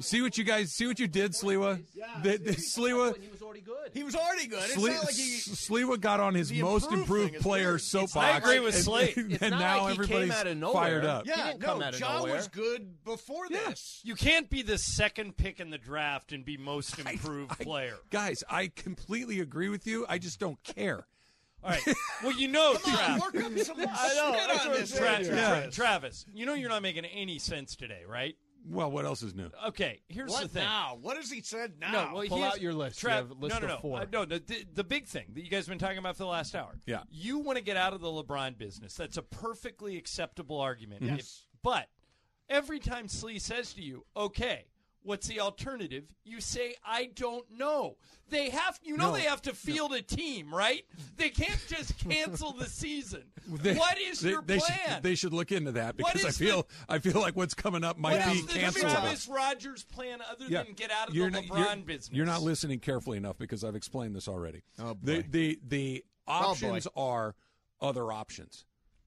See 0.00 0.22
what 0.22 0.36
you 0.38 0.44
guys 0.44 0.72
see 0.72 0.86
what 0.86 0.98
you 0.98 1.06
did, 1.08 1.32
Sliwa? 1.32 1.82
The, 2.22 2.38
the 2.38 2.52
Sliwa. 2.52 3.20
He 3.22 3.28
was 3.28 3.42
already 3.42 3.60
good. 3.60 3.90
He 3.92 4.02
was 4.02 4.14
already 4.16 4.46
good. 4.46 4.62
It's 4.64 4.76
Sle- 4.76 4.88
not 4.94 5.04
like 5.04 5.14
he. 5.14 5.38
Sliwa 5.38 6.00
got 6.00 6.20
on 6.20 6.34
his 6.34 6.52
most 6.52 6.84
improved 6.84 7.00
improved 7.02 7.26
thing 7.30 7.34
is 7.36 7.42
player 7.42 7.68
weird. 7.70 7.80
soapbox. 7.82 8.16
I 8.16 8.36
agree 8.38 8.60
with 8.60 8.74
and- 8.74 8.84
Slate. 8.84 9.16
And, 9.16 9.32
It's 9.32 9.42
and 9.42 9.50
not 9.52 9.60
now 9.60 9.82
like 9.84 9.92
he 9.92 9.96
came 9.98 10.04
everybody's 10.04 10.32
out 10.32 10.46
of 10.46 10.56
nowhere. 10.56 10.74
fired 10.82 11.04
up. 11.04 11.24
He 11.24 11.30
Yeah, 11.30 11.46
didn't 11.48 11.60
no, 11.60 11.66
come 11.66 11.82
out 11.82 11.94
of 11.94 12.00
John 12.00 12.16
nowhere. 12.18 12.34
was 12.36 12.48
good 12.48 13.04
before 13.04 13.48
this. 13.48 14.00
You 14.04 14.14
can't 14.14 14.48
be 14.50 14.62
the 14.62 14.78
second 14.78 15.36
pick 15.36 15.60
in 15.60 15.70
the 15.70 15.78
draft 15.78 16.32
and 16.32 16.44
be 16.44 16.56
most 16.56 16.98
improved 17.06 17.52
I- 17.60 17.64
player. 17.64 17.96
Guys, 18.10 18.42
I 18.48 18.68
completely 18.74 19.40
agree 19.40 19.68
with 19.68 19.86
you. 19.86 20.06
I 20.08 20.18
just 20.18 20.40
don't 20.40 20.62
care. 20.64 21.06
All 21.64 21.70
right. 21.70 21.94
Well, 22.24 22.32
you 22.32 22.48
know, 22.48 22.74
Come 22.82 22.94
on, 22.94 22.98
Trav- 22.98 23.20
work 23.20 23.36
up 23.44 23.58
some 23.64 23.76
I 23.80 23.84
know. 23.84 24.32
spit 24.32 24.48
that's 24.48 24.64
on 24.64 24.68
what- 24.70 24.78
this. 24.80 24.96
Tra- 24.96 25.16
thing, 25.18 25.24
Tra- 25.26 25.34
Travis. 25.36 25.74
Travis, 25.76 26.26
you 26.34 26.44
know 26.46 26.54
you're 26.54 26.68
not 26.70 26.82
making 26.82 27.04
any 27.04 27.38
sense 27.38 27.76
today, 27.76 28.02
right? 28.08 28.34
Well, 28.68 28.90
what 28.90 29.04
else 29.04 29.22
is 29.22 29.34
new? 29.34 29.50
Okay, 29.68 30.00
here's 30.08 30.30
What 30.30 30.42
the 30.42 30.48
thing. 30.48 30.62
now? 30.64 30.96
What 31.00 31.16
has 31.16 31.30
he 31.30 31.42
said 31.42 31.72
now? 31.80 31.90
No, 31.92 32.14
well, 32.14 32.26
Pull 32.28 32.44
out 32.44 32.60
your 32.60 32.72
list. 32.72 33.02
You 33.02 33.08
Trav, 33.08 33.12
have 33.12 33.30
a 33.30 33.34
list 33.34 33.54
no, 33.60 33.66
no, 33.66 33.74
of 33.74 33.78
no. 33.78 33.88
four. 33.88 34.00
Uh, 34.00 34.06
no, 34.12 34.24
the, 34.24 34.38
the, 34.38 34.64
the 34.74 34.84
big 34.84 35.06
thing 35.06 35.26
that 35.34 35.42
you 35.42 35.50
guys 35.50 35.66
have 35.66 35.68
been 35.68 35.78
talking 35.78 35.98
about 35.98 36.16
for 36.16 36.22
the 36.22 36.28
last 36.28 36.54
hour. 36.54 36.78
Yeah. 36.86 37.00
You 37.10 37.38
want 37.38 37.58
to 37.58 37.64
get 37.64 37.76
out 37.76 37.92
of 37.92 38.00
the 38.00 38.08
LeBron 38.08 38.58
business. 38.58 38.94
That's 38.94 39.16
a 39.16 39.22
perfectly 39.22 39.96
acceptable 39.96 40.60
argument. 40.60 41.02
Yes. 41.02 41.18
If- 41.18 41.46
but 41.62 41.88
every 42.48 42.78
time 42.78 43.08
Slee 43.08 43.38
says 43.38 43.72
to 43.74 43.82
you, 43.82 44.04
okay, 44.16 44.66
what's 45.02 45.26
the 45.26 45.40
alternative? 45.40 46.04
You 46.24 46.40
say, 46.40 46.74
I 46.84 47.10
don't 47.14 47.44
know. 47.50 47.96
They 48.30 48.48
have, 48.50 48.80
you 48.82 48.96
know, 48.96 49.10
No. 49.10 49.16
they 49.16 49.22
have 49.22 49.42
to 49.42 49.52
field 49.54 49.92
a 49.92 50.00
team, 50.00 50.54
right? 50.54 50.84
They 51.16 51.28
can't 51.28 51.62
just 51.68 51.98
cancel 52.08 52.52
the 52.52 52.64
season. 52.66 53.24
They- 53.46 53.74
what 53.74 53.98
is 54.00 54.20
they, 54.20 54.30
your 54.30 54.42
they 54.42 54.58
plan? 54.58 54.78
Should, 54.94 55.02
they 55.02 55.14
should 55.14 55.32
look 55.34 55.52
into 55.52 55.72
that 55.72 55.96
because 55.96 56.24
I 56.24 56.28
is 56.28 56.38
feel 56.38 56.66
I 56.88 56.98
feel 56.98 57.20
like 57.20 57.36
what's 57.36 57.54
coming 57.54 57.84
up 57.84 57.98
might 57.98 58.18
what 58.18 58.32
be 58.32 58.38
is 58.38 58.46
the 58.46 58.52
cancelable. 58.58 59.34
Rogers 59.34 59.84
plan 59.84 60.20
other 60.22 60.46
Yeah. 60.48 60.62
than 60.62 60.72
get 60.72 60.90
out 60.90 61.08
of 61.10 61.14
You're 61.14 61.30
the 61.30 61.42
not- 61.42 61.44
LeBron 61.50 61.58
you're- 61.74 61.82
business? 61.82 62.16
You're 62.16 62.26
not 62.26 62.42
listening 62.42 62.78
carefully 62.80 63.18
enough 63.18 63.36
because 63.38 63.64
I've 63.64 63.76
explained 63.76 64.16
this 64.16 64.28
already. 64.28 64.62
Oh, 64.78 64.96
The 65.02 65.22
boy. 65.22 65.26
the 65.30 65.58
the 65.66 66.04
oh, 66.26 66.32
options 66.32 66.86
are 66.96 67.34
other 67.80 68.10
options, 68.12 68.64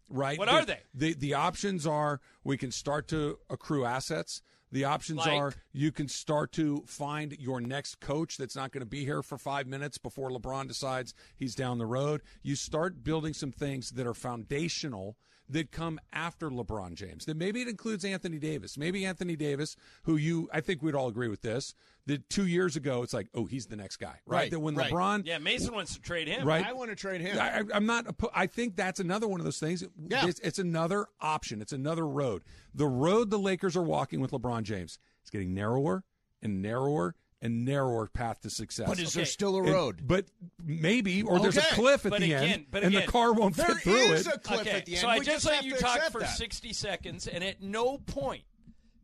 right? 0.09 0.37
What 0.37 0.45
The- 0.47 0.51
are 0.51 0.65
they? 0.65 0.79
The 0.93 1.13
the 1.13 1.33
options 1.33 1.87
are 1.87 2.21
we 2.43 2.57
can 2.57 2.71
start 2.71 3.07
to 3.07 3.39
accrue 3.49 3.85
assets. 3.85 4.41
The 4.76 4.84
options 4.84 5.19
Like? 5.19 5.39
are 5.39 5.53
you 5.71 5.93
can 5.93 6.09
start 6.09 6.51
to 6.53 6.84
find 6.86 7.32
your 7.39 7.61
next 7.61 8.01
coach 8.01 8.36
that's 8.36 8.57
not 8.57 8.73
going 8.73 8.82
to 8.82 8.86
be 8.86 9.05
here 9.05 9.23
for 9.23 9.38
five 9.38 9.67
minutes 9.67 9.97
before 9.97 10.30
LeBron 10.30 10.67
decides 10.67 11.13
he's 11.38 11.55
down 11.55 11.78
the 11.78 11.86
road. 11.86 12.21
You 12.43 12.57
start 12.57 13.01
building 13.01 13.34
some 13.34 13.53
things 13.53 13.91
that 13.91 14.05
are 14.05 14.13
foundational 14.13 15.15
that 15.49 15.71
come 15.71 15.99
after 16.11 16.49
LeBron 16.49 16.95
James. 16.95 17.25
That 17.25 17.37
maybe 17.37 17.61
it 17.61 17.67
includes 17.67 18.03
Anthony 18.03 18.39
Davis. 18.39 18.77
Maybe 18.77 19.05
Anthony 19.05 19.35
Davis, 19.35 19.75
who 20.03 20.15
you, 20.15 20.49
I 20.51 20.61
think 20.61 20.81
we'd 20.81 20.95
all 20.95 21.07
agree 21.07 21.27
with 21.27 21.41
this, 21.41 21.73
that 22.07 22.29
two 22.29 22.47
years 22.47 22.75
ago 22.75 23.03
it's 23.03 23.13
like, 23.13 23.27
oh, 23.33 23.45
he's 23.45 23.67
the 23.67 23.75
next 23.75 23.97
guy, 23.97 24.19
right? 24.25 24.37
Right, 24.39 24.51
that 24.51 24.59
when 24.59 24.75
right. 24.75 24.91
LeBron, 24.91 25.25
Yeah, 25.25 25.37
Mason 25.37 25.73
wants 25.73 25.93
to 25.95 26.01
trade 26.01 26.27
him. 26.27 26.47
right? 26.47 26.65
I 26.65 26.73
want 26.73 26.89
to 26.89 26.95
trade 26.95 27.21
him. 27.21 27.37
I, 27.39 27.63
I'm 27.73 27.85
not. 27.85 28.07
I 28.33 28.47
think 28.47 28.75
that's 28.75 28.99
another 28.99 29.27
one 29.27 29.39
of 29.39 29.43
those 29.43 29.59
things. 29.59 29.83
Yeah. 30.09 30.27
It's, 30.27 30.39
it's 30.39 30.59
another 30.59 31.07
option. 31.21 31.61
It's 31.61 31.73
another 31.73 32.07
road. 32.07 32.43
The 32.73 32.87
road 32.87 33.29
the 33.29 33.39
Lakers 33.39 33.75
are 33.75 33.83
walking 33.83 34.19
with 34.21 34.31
LeBron 34.31 34.63
James 34.63 34.99
is 35.23 35.29
getting 35.29 35.53
narrower 35.53 36.03
and 36.41 36.61
narrower 36.61 37.15
and 37.45 37.63
narrower 37.65 38.07
path 38.07 38.41
to 38.41 38.49
success. 38.49 38.87
But 38.89 38.99
is 38.99 39.13
there 39.13 39.25
still 39.25 39.55
a 39.55 39.59
And- 39.63 39.69
road? 39.71 40.07
but 40.07 40.25
maybe, 40.63 41.21
or 41.23 41.39
there's 41.39 41.57
a 41.57 41.61
cliff 41.61 42.05
at 42.05 42.09
But 42.11 42.19
the 42.21 42.33
again- 42.33 42.43
end, 42.43 42.65
but 42.71 42.83
and 42.83 42.95
the 42.95 43.03
car 43.03 43.33
won't 43.33 43.55
fit 43.55 43.77
through 43.77 43.93
is 44.13 44.27
it. 44.27 44.33
a 44.35 44.39
cliff 44.39 44.61
okay, 44.61 44.71
at 44.71 44.85
the 44.85 44.93
end. 44.93 45.01
so 45.01 45.07
I 45.07 45.19
We 45.19 45.25
just 45.25 45.43
just 45.43 45.45
let 45.45 45.63
you 45.63 45.75
to 45.75 45.79
talk 45.81 46.01
for 46.11 46.21
that. 46.21 46.35
60 46.37 46.73
seconds, 46.73 47.27
and 47.27 47.43
at 47.43 47.61
no 47.61 47.97
point 47.99 48.43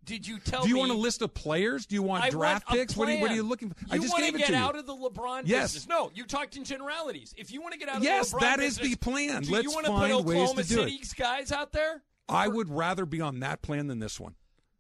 did 0.04 0.26
you 0.28 0.40
tell 0.40 0.64
Do 0.64 0.68
you 0.70 0.74
me. 0.76 0.80
want 0.80 0.92
a 0.92 0.96
list 0.96 1.22
of 1.22 1.34
players? 1.34 1.86
Do 1.86 1.94
you 1.96 2.02
want 2.02 2.24
I 2.24 2.32
draft 2.32 2.68
want 2.68 2.80
picks? 2.80 2.98
What 2.98 3.08
are, 3.08 3.14
you, 3.14 3.22
what 3.22 3.32
are 3.32 3.36
you 3.36 3.44
looking 3.44 3.70
for? 3.70 3.76
You 3.82 3.88
I 3.92 3.98
just 4.00 4.10
want 4.12 4.24
gave 4.24 4.32
to 4.34 4.38
it 4.38 4.40
get 4.40 4.48
to 4.48 4.54
you. 4.54 4.58
out 4.60 4.76
of 4.76 4.88
the 4.88 4.96
LeBron 4.96 5.44
Yes. 5.46 5.74
business. 5.74 5.88
No, 5.88 6.12
you 6.16 6.26
talked 6.26 6.58
in 6.58 6.64
generalities. 6.64 7.34
If 7.38 7.52
you 7.52 7.62
want 7.62 7.74
to 7.74 7.80
get 7.80 7.88
out 7.88 7.98
of 7.98 8.04
Yes, 8.04 8.32
the 8.32 8.38
LeBron 8.38 8.42
yes, 8.42 8.50
that 8.58 8.60
is 8.64 8.78
business, 8.80 8.90
the 8.98 8.98
plan. 9.12 9.44
Do 9.44 9.52
Let's 9.52 9.64
you 9.64 9.72
want 9.72 9.86
to 9.86 9.92
find 9.92 10.12
put 10.14 10.26
ways 10.26 10.38
Oklahoma 10.38 10.64
to 10.64 10.68
do 10.70 10.82
it. 10.82 10.84
City's 10.86 11.14
guys 11.14 11.52
out 11.52 11.72
there? 11.72 12.02
I 12.28 12.48
would 12.48 12.70
rather 12.70 13.06
be 13.06 13.22
on 13.22 13.42
that 13.42 13.62
plan 13.62 13.88
than 13.88 14.00
this 14.00 14.20
one. 14.20 14.36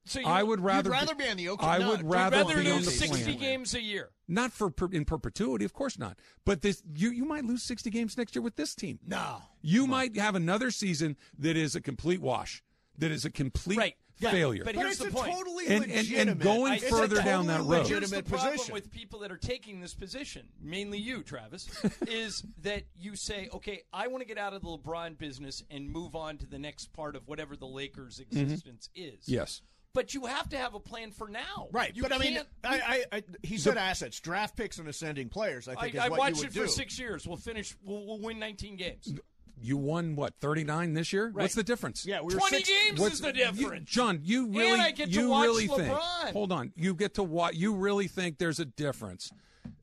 So 0.06 0.20
you, 0.20 0.26
I 0.26 0.41
would 0.41 0.60
rather. 0.62 0.89
rather 0.89 1.14
be 1.14 1.28
on 1.28 1.38
the 1.38 1.49
Oakland 1.49 1.72
I 1.72 1.78
Nut. 1.78 1.89
would 1.97 2.10
rather, 2.10 2.38
rather 2.38 2.62
be 2.64 2.72
on 2.72 2.78
lose 2.78 2.86
the 2.86 2.91
60 2.91 3.24
plan. 3.24 3.38
games 3.38 3.76
a 3.76 3.82
year. 3.82 4.10
Not 4.28 4.52
for 4.52 4.70
per, 4.72 4.88
in 4.91 5.06
perpetuity, 5.06 5.64
of 5.66 5.74
course 5.74 5.99
not. 5.99 6.18
But 6.45 6.62
this, 6.62 6.82
you 6.95 7.12
you 7.12 7.26
might 7.26 7.45
lose 7.45 7.62
sixty 7.64 7.89
games 7.89 8.18
next 8.18 8.36
year 8.36 8.41
with 8.41 8.56
this 8.56 8.74
team. 8.74 8.99
No. 9.06 9.38
You 9.62 9.86
might 9.86 10.16
have 10.18 10.36
another 10.36 10.72
season 10.72 11.18
that 11.38 11.56
is 11.56 11.76
a 11.76 11.82
complete 11.82 12.22
wash. 12.22 12.64
That 12.97 13.12
is 13.12 13.26
a 13.26 13.30
complete 13.30 13.78
Right. 13.78 13.95
failure. 14.20 14.64
But 14.64 14.76
But 14.76 14.82
here's 14.86 15.02
it's 15.02 15.12
the 15.12 15.18
a 15.18 15.22
point. 15.22 15.32
totally 15.34 15.66
And- 15.68 15.84
and- 15.84 15.91
and 15.93 15.97
legitimate. 16.02 16.39
going 16.39 16.74
it's 16.74 16.84
a 16.84 16.89
further 16.89 17.22
down 17.22 17.47
that 17.47 17.58
totally 17.58 17.78
road. 17.78 17.88
Here's 17.88 17.89
the 17.89 17.95
legitimate 18.18 18.26
problem 18.30 18.52
position. 18.54 18.74
with 18.74 18.91
people 18.91 19.20
that 19.20 19.32
are 19.32 19.38
taking 19.38 19.82
this 19.82 19.93
position, 19.93 20.47
mainly 20.60 20.97
you, 20.99 21.24
Travis, 21.24 21.68
is 22.08 22.43
that 22.62 22.84
you 22.99 23.16
say, 23.16 23.49
"Okay, 23.54 23.84
I 23.93 24.08
want 24.08 24.22
to 24.22 24.28
get 24.28 24.38
out 24.38 24.54
of 24.54 24.62
the 24.62 24.68
LeBron 24.68 25.18
business 25.18 25.64
and 25.70 25.89
move 25.89 26.16
on 26.16 26.38
to 26.39 26.45
the 26.45 26.60
next 26.60 26.91
part 26.93 27.16
of 27.16 27.28
whatever 27.28 27.56
the 27.56 27.68
Lakers' 27.68 28.20
mm-hmm. 28.20 28.39
existence 28.39 28.89
is." 28.95 29.28
yes. 29.28 29.62
But 29.94 30.14
you 30.14 30.26
have 30.26 30.48
to 30.50 30.58
have 30.58 30.74
a 30.74 30.80
plan 30.80 31.12
for 31.12 31.28
now, 31.28 31.68
Right, 31.72 31.94
You 31.96 32.04
but 32.04 32.14
I 32.14 32.18
mean, 32.18 32.34
can't- 32.36 32.48
I, 32.64 33.04
I, 33.12 33.18
I, 33.18 33.24
he 33.44 33.58
said 33.58 33.78
assets, 33.78 34.20
draft 34.22 34.56
picks, 34.56 34.78
and 34.80 34.88
ascending 34.88 35.28
players. 35.30 35.68
I 35.68 35.74
I, 35.74 35.76
think 35.82 35.96
is 35.96 36.02
I 36.02 36.10
what 36.10 36.20
watched 36.20 36.38
you 36.38 36.42
would 36.44 36.48
it 36.56 36.60
for 36.60 36.66
do. 36.66 36.72
six 36.72 36.98
years. 36.98 37.28
We'll 37.28 37.36
finish. 37.38 37.76
We'll, 37.84 38.06
we'll 38.06 38.20
win 38.22 38.39
19 38.39 38.78
games. 38.78 39.14
You 39.64 39.78
won 39.78 40.16
what 40.16 40.34
thirty 40.42 40.64
nine 40.64 40.94
this 40.96 41.14
year? 41.14 41.30
What's 41.34 41.54
the 41.54 41.62
difference? 41.64 42.04
Yeah, 42.06 42.22
we 42.22 42.34
were 42.34 42.39
20 42.39 42.56
six, 42.58 42.70
games 42.70 43.00
What's 43.00 43.14
is 43.16 43.22
the 43.22 43.28
you- 43.28 43.34
difference. 43.34 43.89
John? 43.92 44.22
You 44.24 44.48
really, 44.48 44.72
And 44.72 44.82
I 44.82 44.89
get 44.92 45.12
to 45.12 45.20
you 45.20 45.28
watch 45.30 45.44
really 45.46 45.68
think? 45.68 45.94
Hold 46.34 46.52
on, 46.52 46.72
you 46.76 46.96
get 46.96 47.14
to 47.16 47.24
watch. 47.24 47.54
You 47.56 47.76
really 47.76 48.08
think 48.08 48.39
there's 48.39 48.60
a 48.60 48.66
difference 48.66 49.32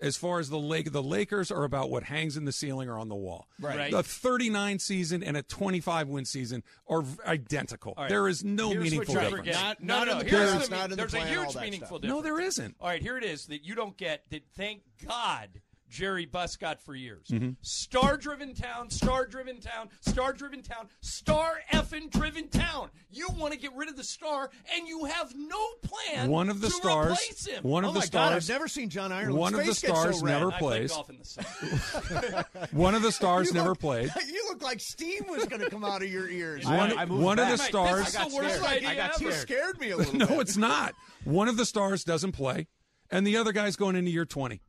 as 0.01 0.16
far 0.16 0.38
as 0.40 0.49
the 0.51 0.59
Lake? 0.59 0.92
The 0.92 1.03
Lakers 1.03 1.51
are 1.51 1.64
about 1.64 1.90
what 1.90 2.05
hangs 2.05 2.36
in 2.36 2.44
the 2.44 2.53
ceiling 2.53 2.88
or 2.88 2.99
on 2.99 3.09
the 3.09 3.14
wall. 3.14 3.49
Right. 3.61 3.90
The 3.90 4.03
39 4.03 4.78
season 4.78 5.22
and 5.22 5.36
a 5.36 5.42
25 5.42 6.09
win 6.09 6.24
season 6.24 6.62
are 6.88 7.05
identical. 7.26 7.94
All 7.96 8.05
right. 8.05 8.09
There 8.09 8.28
is 8.28 8.44
no 8.44 8.70
Here's 8.70 8.84
meaningful 8.84 9.14
you're 9.14 9.22
difference. 9.24 9.49
Not- 9.53 9.82
no, 9.82 9.99
not 9.99 10.07
no, 10.07 10.12
in 10.12 10.18
the 10.18 10.24
here's 10.24 10.68
the- 10.68 10.74
not 10.74 10.84
in 10.84 10.90
the 10.90 10.96
there's 10.96 11.11
plan, 11.11 11.26
a 11.26 11.30
huge 11.30 11.57
meaningful 11.57 11.86
stuff. 11.99 12.01
difference. 12.03 12.05
No, 12.16 12.22
there 12.22 12.40
isn't. 12.40 12.76
All 12.80 12.88
right, 12.88 13.03
here 13.03 13.16
it 13.18 13.24
is 13.24 13.46
that 13.46 13.64
you 13.64 13.74
don't 13.74 13.96
get 13.96 14.22
that 14.30 14.42
thank 14.57 14.82
God 15.07 15.49
Jerry 15.89 16.26
Buss 16.26 16.57
got 16.57 16.80
for 16.82 16.95
years. 16.95 17.26
Mm-hmm. 17.28 17.51
Star 17.62 18.16
driven 18.16 18.55
town, 18.55 18.91
star 18.91 19.26
driven 19.26 19.59
town, 19.61 19.89
star 20.01 20.32
driven 20.32 20.62
town, 20.62 20.89
star 21.01 21.61
effing 21.72 22.11
driven 22.11 22.49
town. 22.49 22.91
You 23.11 23.28
want 23.36 23.53
to 23.55 23.59
get 23.59 23.74
rid 23.74 23.89
of 23.89 23.97
the 23.97 24.05
star 24.05 24.51
and 24.76 24.86
you 24.86 25.07
have 25.07 25.32
no 25.36 25.59
plan 25.82 26.28
One 26.30 26.49
of 26.51 26.61
the 26.61 26.68
to 26.68 26.72
stars. 26.74 27.12
replace 27.12 27.47
him. 27.47 27.62
One 27.62 27.84
Oh 27.84 27.89
of 27.89 27.95
the 27.95 28.01
my 28.01 28.07
God, 28.07 28.32
I've 28.34 28.45
stars. 28.45 28.49
never 28.49 28.68
seen 28.68 28.91
John 28.91 29.12
Ireland's 29.12 29.36
One 29.39 29.55
of 29.55 29.64
the 29.66 29.74
stars 29.74 30.20
so 30.20 30.26
never 30.26 30.51
plays. 30.53 30.91
golf 30.93 31.09
in 31.11 31.18
the 31.18 31.24
summer. 31.24 32.45
One 32.72 32.95
of 32.95 33.03
the 33.03 33.12
stars 33.12 33.49
You 33.49 33.55
never 33.55 33.70
look- 33.70 33.80
played. 33.80 34.11
You 34.28 34.45
look 34.49 34.62
like 34.62 34.80
steam 34.80 35.24
was 35.28 35.47
going 35.47 35.62
to 35.62 35.70
come 35.70 35.84
out 35.84 36.03
of 36.03 36.11
your 36.11 36.28
ears. 36.28 36.64
One, 36.64 36.97
I 36.99 37.05
moved 37.07 37.22
one 37.22 37.39
of 37.39 37.49
the 37.49 37.57
stars. 37.57 38.12
This 38.12 38.14
is 38.20 38.30
the 38.30 38.36
worst 38.36 38.62
idea 38.62 38.89
I 38.91 38.95
got 38.95 39.14
ever. 39.14 39.24
You 39.24 39.32
scared. 39.32 39.41
scared 39.76 39.80
me 39.80 39.91
a 39.91 39.97
little 39.99 40.14
no, 40.14 40.26
bit. 40.26 40.41
it's 40.41 40.57
not. 40.57 40.95
One 41.24 41.49
of 41.49 41.57
the 41.57 41.64
stars 41.64 42.05
doesn't 42.05 42.32
play, 42.32 42.66
and 43.11 43.26
the 43.26 43.36
other 43.36 43.53
guy's 43.53 43.76
going 43.76 43.97
into 43.97 44.11
year 44.11 44.24
20. 44.26 44.61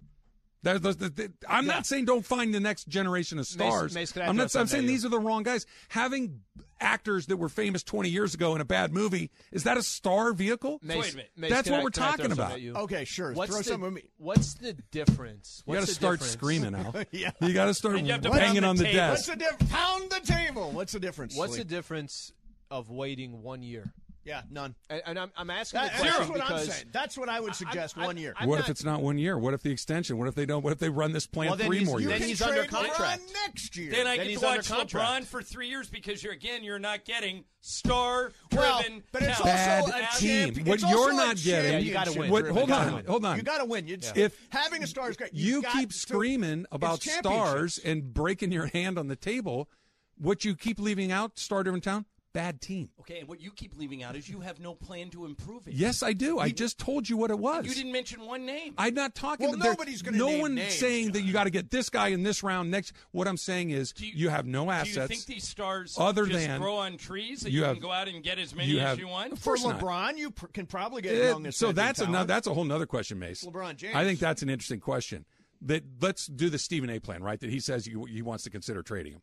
That- 0.64 1.32
I'm 1.47 1.66
not 1.66 1.86
saying 1.86 2.05
don't 2.05 2.26
find 2.26 2.53
the 2.53 2.60
next 2.60 2.88
generation 2.88 3.39
of 3.39 3.47
stars. 3.47 3.93
Mace, 3.93 4.12
can 4.12 4.24
I 4.24 4.28
I'm 4.28 4.36
not. 4.36 4.53
I'm 4.55 4.68
saying 4.68 4.84
you? 4.84 4.89
these 4.89 5.05
are 5.05 5.10
the 5.10 5.20
wrong 5.20 5.43
guys. 5.43 5.66
Having 5.89 6.41
actors 6.82 7.26
that 7.28 7.38
were 7.38 7.49
famous 7.49 7.84
20 7.84 8.10
years 8.10 8.34
ago 8.34 8.55
in 8.55 8.62
a 8.62 8.66
bad 8.66 8.93
movie 8.93 9.30
is 9.51 9.64
that 9.64 9.78
a 9.78 9.84
star 9.84 10.32
vehicle? 10.34 10.80
Mace, 10.82 10.97
Wait 10.97 11.14
a 11.14 11.16
minute. 11.18 11.32
Mace, 11.38 11.49
That's 11.51 11.70
what 11.70 11.80
I- 11.80 11.84
we're 11.84 11.89
can 11.91 12.03
I 12.03 12.07
throw 12.07 12.16
talking 12.18 12.32
about. 12.32 12.62
you? 12.62 12.74
Okay, 12.76 13.05
sure. 13.05 13.34
What's 13.34 13.51
Throw 13.51 13.60
the, 13.60 13.64
some 13.66 13.84
of 13.84 13.93
me. 13.93 14.03
What's 14.18 14.53
the 14.55 14.74
difference? 14.91 15.64
You 15.68 15.74
got 15.76 15.86
to 15.86 15.93
start 15.93 16.20
difference? 16.20 16.34
screaming, 16.34 16.76
Al. 16.76 16.95
Yeah. 17.12 17.32
You 17.41 17.53
got 17.53 17.66
to 17.66 17.74
start 17.74 17.95
And 17.95 18.05
you 18.07 18.14
have 18.14 18.22
to 18.22 18.30
banging 18.32 18.64
on 18.64 18.76
the 18.78 18.84
the 18.84 18.89
table. 18.91 19.10
What's 19.10 19.26
desk. 19.28 19.38
the 19.39 19.45
difference? 19.45 19.72
Pound 19.72 20.10
the 20.12 20.20
table. 20.26 20.72
What's 20.72 20.91
the 20.93 20.99
difference? 20.99 21.36
What's 21.36 21.57
the 21.57 21.64
difference 21.66 22.32
of 22.72 22.89
waiting 22.89 23.41
one 23.43 23.62
year? 23.62 23.91
Yeah, 24.30 24.42
none. 24.52 24.76
And, 24.92 25.02
and 25.08 25.20
I'm, 25.20 25.32
I'm 25.36 25.50
asking 25.50 25.82
That- 25.82 25.94
the 25.94 25.98
question 25.98 26.14
that's 26.20 26.30
what 26.30 26.42
I'm 26.42 26.48
because 26.48 26.74
saying. 26.76 26.86
That's 26.92 27.18
what 27.18 27.30
I 27.30 27.40
would 27.40 27.56
suggest. 27.56 27.98
I'm- 27.98 28.06
one 28.06 28.18
year. 28.18 28.36
I'm 28.40 28.48
what 28.48 28.58
not- 28.58 28.66
if 28.66 28.70
it's 28.70 28.84
not 28.84 29.02
one 29.02 29.18
year? 29.18 29.38
What 29.40 29.56
if 29.56 29.64
the 29.64 29.72
extension? 29.72 30.18
What 30.20 30.28
if 30.28 30.36
they 30.36 30.46
don't? 30.46 30.64
What 30.64 30.72
if 30.72 30.78
they 30.78 30.90
run 30.90 31.12
this 31.14 31.26
plan 31.26 31.50
Well, 31.50 31.58
three 31.58 31.84
more 31.84 32.00
years? 32.00 32.12
then 32.20 32.22
he's 32.22 32.42
under 32.42 32.66
contract. 32.66 33.22
LeBron 33.24 33.34
next 33.48 33.76
year. 33.76 33.92
Then 33.92 34.06
I 34.06 34.18
Then 34.18 34.26
get 34.28 34.30
he's 34.32 34.40
to 34.42 34.46
watch. 34.46 34.70
LeBron 34.70 35.24
for 35.26 35.42
three 35.42 35.68
years 35.68 35.90
because 35.90 36.24
you're 36.24 36.34
again 36.34 36.64
you're 36.64 36.78
not 36.78 37.06
getting 37.06 37.44
star 37.62 38.32
well, 38.52 38.80
driven. 38.82 39.04
but 39.12 39.24
it's 39.24 39.32
also 39.40 39.44
Bad 39.46 39.84
a 39.90 40.18
team. 40.20 40.54
champion- 40.54 40.68
What 40.68 40.80
you're 40.82 41.14
not 41.14 41.36
getting- 41.38 41.72
Yeah, 41.74 41.78
you 41.80 41.92
gotta 41.92 42.18
win. 42.18 42.30
What, 42.30 42.48
hold 42.50 42.70
guy. 42.70 42.86
on, 42.90 43.06
hold 43.06 43.26
on. 43.26 43.36
You 43.36 43.42
got 43.44 43.58
to 43.58 43.66
win. 43.66 43.90
It's, 43.90 44.12
If 44.16 44.38
having 44.50 44.84
a 44.84 44.88
star 44.88 45.10
is 45.10 45.18
great, 45.18 45.34
you 45.34 45.64
keep 45.74 45.92
screaming 45.92 46.66
about 46.72 47.02
stars 47.02 47.80
and 47.84 48.14
breaking 48.14 48.52
your 48.52 48.68
hand 48.68 48.98
on 49.00 49.08
the 49.08 49.16
table, 49.16 49.70
what 50.18 50.46
you 50.46 50.56
keep 50.56 50.80
leaving 50.80 51.12
out, 51.12 51.40
star 51.40 51.64
driven 51.64 51.82
town, 51.82 52.06
bad 52.34 52.62
team. 52.62 52.90
Okay, 53.00 53.20
and 53.20 53.28
what 53.28 53.42
you 53.42 53.52
keep 53.52 53.76
leaving 53.78 54.04
out 54.04 54.16
is 54.16 54.30
you 54.30 54.42
have 54.42 54.60
no 54.60 54.76
plan 54.76 55.10
to 55.10 55.26
improve 55.26 55.68
it. 55.68 55.74
Yes, 55.74 56.04
I 56.04 56.14
do. 56.14 56.40
I 56.40 56.50
just 56.50 56.78
told 56.78 57.10
you 57.10 57.18
what 57.18 57.32
it 57.32 57.40
was. 57.40 57.66
You 57.66 57.74
didn't 57.74 57.92
mention 57.92 58.22
one 58.26 58.46
name. 58.46 58.74
I'm 58.78 58.94
not 58.94 59.16
talking. 59.16 59.48
Well, 59.50 59.58
nobody's 59.58 60.02
gonna 60.02 60.18
No 60.18 60.28
name 60.28 60.42
one's 60.42 60.56
names, 60.56 60.74
saying 60.76 61.12
that 61.14 61.22
you 61.22 61.34
got 61.34 61.46
to 61.46 61.50
get 61.50 61.72
this 61.72 61.90
guy 61.90 62.10
in 62.10 62.24
this 62.24 62.44
round 62.44 62.70
next. 62.72 62.94
What 63.12 63.28
I'm 63.28 63.38
saying 63.38 63.72
is 63.72 63.92
Do 63.94 64.06
you, 64.06 64.30
have 64.30 64.46
no 64.46 64.70
assets. 64.70 64.94
Do 64.96 65.00
assets. 65.02 65.10
you 65.12 65.16
think 65.18 65.26
these 65.28 65.48
stars 65.48 65.96
other 66.00 66.26
just 66.26 66.46
than 66.48 66.60
grow 66.62 66.76
on 66.78 66.98
trees 66.98 67.42
that 67.42 67.52
you 67.52 67.60
you, 67.60 67.66
have- 67.66 67.76
can 67.78 67.82
go 67.82 67.92
out 67.92 68.08
and 68.08 68.24
get 68.24 68.38
as 68.40 68.56
many 68.56 68.70
you 68.70 68.80
as 68.80 68.98
you 69.00 69.08
want? 69.08 69.34
Of 69.34 69.40
For 69.40 69.56
course 69.56 69.64
not. 69.64 69.80
LeBron, 69.80 70.18
you 70.18 70.32
pr- 70.32 70.48
can 70.48 70.66
probably 70.66 71.02
get 71.02 71.16
Eh, 71.16 71.30
young 71.30 71.46
and 71.46 71.54
so 71.56 71.72
that's 71.72 72.00
another 72.00 72.10
another. 72.12 72.28
That's 72.28 72.48
a 72.48 72.54
whole 72.54 72.64
nother 72.66 72.86
question, 72.86 73.20
Mace. 73.20 73.44
LeBron 73.44 73.76
James. 73.76 73.96
I 73.96 74.04
think 74.04 74.20
that's 74.20 74.42
an 74.42 74.50
interesting 74.50 74.80
question. 74.80 75.26
That 75.64 75.84
let's 76.00 76.28
do 76.28 76.50
the 76.50 76.58
Stephen 76.58 76.90
A. 76.90 77.00
plan, 77.00 77.22
right? 77.22 77.38
That 77.40 77.50
he 77.50 77.60
says 77.60 77.86
he, 77.86 77.94
he 78.10 78.22
wants 78.22 78.46
to 78.46 78.50
consider 78.50 78.82
trading 78.82 79.12
him. 79.14 79.22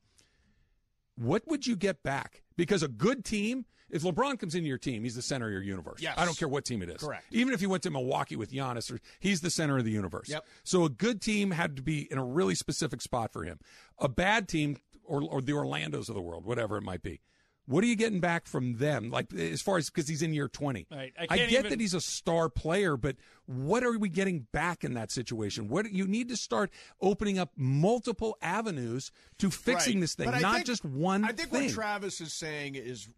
What 1.17 1.47
would 1.47 1.67
you 1.67 1.77
get 1.77 2.03
back? 2.03 2.43
Because 2.57 2.83
a 2.83 2.89
good 2.89 3.25
team, 3.25 3.64
if 3.91 4.03
LeBron 4.03 4.39
comes 4.39 4.55
into 4.55 4.69
your 4.69 4.79
team, 4.79 5.05
he's 5.05 5.14
the 5.14 5.23
center 5.23 5.47
of 5.47 5.53
your 5.53 5.62
universe. 5.62 6.01
Yes. 6.01 6.14
I 6.19 6.25
don't 6.25 6.37
care 6.37 6.49
what 6.49 6.64
team 6.64 6.83
it 6.83 6.91
is. 6.91 7.01
Correct. 7.03 7.25
Even 7.31 7.55
if 7.55 7.62
you 7.62 7.69
went 7.69 7.83
to 7.85 7.91
Milwaukee 7.91 8.37
with 8.37 8.53
Giannis, 8.53 8.93
or, 8.93 9.01
he's 9.21 9.41
the 9.41 9.51
center 9.51 9.79
of 9.79 9.85
the 9.85 9.91
universe. 9.91 10.29
Yep. 10.29 10.45
So 10.64 10.85
a 10.85 10.91
good 10.91 11.21
team 11.21 11.53
had 11.53 11.77
to 11.77 11.83
be 11.83 12.11
in 12.11 12.19
a 12.19 12.25
really 12.25 12.55
specific 12.55 13.01
spot 13.01 13.33
for 13.33 13.45
him. 13.45 13.59
A 13.99 14.09
bad 14.09 14.49
team, 14.49 14.79
or, 15.05 15.23
or 15.23 15.41
the 15.41 15.53
Orlandos 15.53 16.09
of 16.09 16.14
the 16.14 16.23
world, 16.23 16.45
whatever 16.45 16.77
it 16.77 16.83
might 16.83 17.03
be. 17.03 17.21
What 17.69 17.83
are 17.83 17.87
you 17.89 17.97
getting 17.97 18.21
back 18.21 18.47
from 18.47 18.77
them? 18.77 19.11
Like 19.11 19.35
as 19.35 19.61
far 19.61 19.77
as 19.77 19.91
because 19.91 20.09
he's 20.09 20.23
in 20.23 20.33
year 20.33 20.49
twenty. 20.49 20.87
Right. 20.91 21.12
I 21.19 21.25
I 21.25 21.27
can't 21.27 21.51
get 21.51 21.59
even- 21.61 21.71
that 21.71 21.81
he's 21.81 21.95
a 21.95 22.01
star 22.01 22.49
player, 22.49 22.97
but 22.97 23.17
what 23.47 23.83
are 23.83 23.99
we 23.99 24.09
getting 24.09 24.47
back 24.53 24.85
in 24.85 24.95
that 24.95 25.11
situation? 25.11 25.69
What 25.69 25.91
you 25.93 26.07
need 26.07 26.29
to 26.29 26.37
start 26.37 26.71
opening 27.01 27.39
up 27.41 27.51
multiple 27.57 28.37
avenues 28.41 29.11
to 29.39 29.51
fixing 29.51 29.97
Right. 29.97 30.01
this 30.03 30.14
thing, 30.14 30.31
not 30.31 30.55
think- 30.55 30.67
just 30.67 30.85
one 30.85 31.25
I 31.25 31.33
think 31.33 31.51
thing. 31.51 31.64
what 31.64 31.73
Travis 31.73 32.21
is 32.21 32.33
saying 32.33 32.77
is 32.77 33.09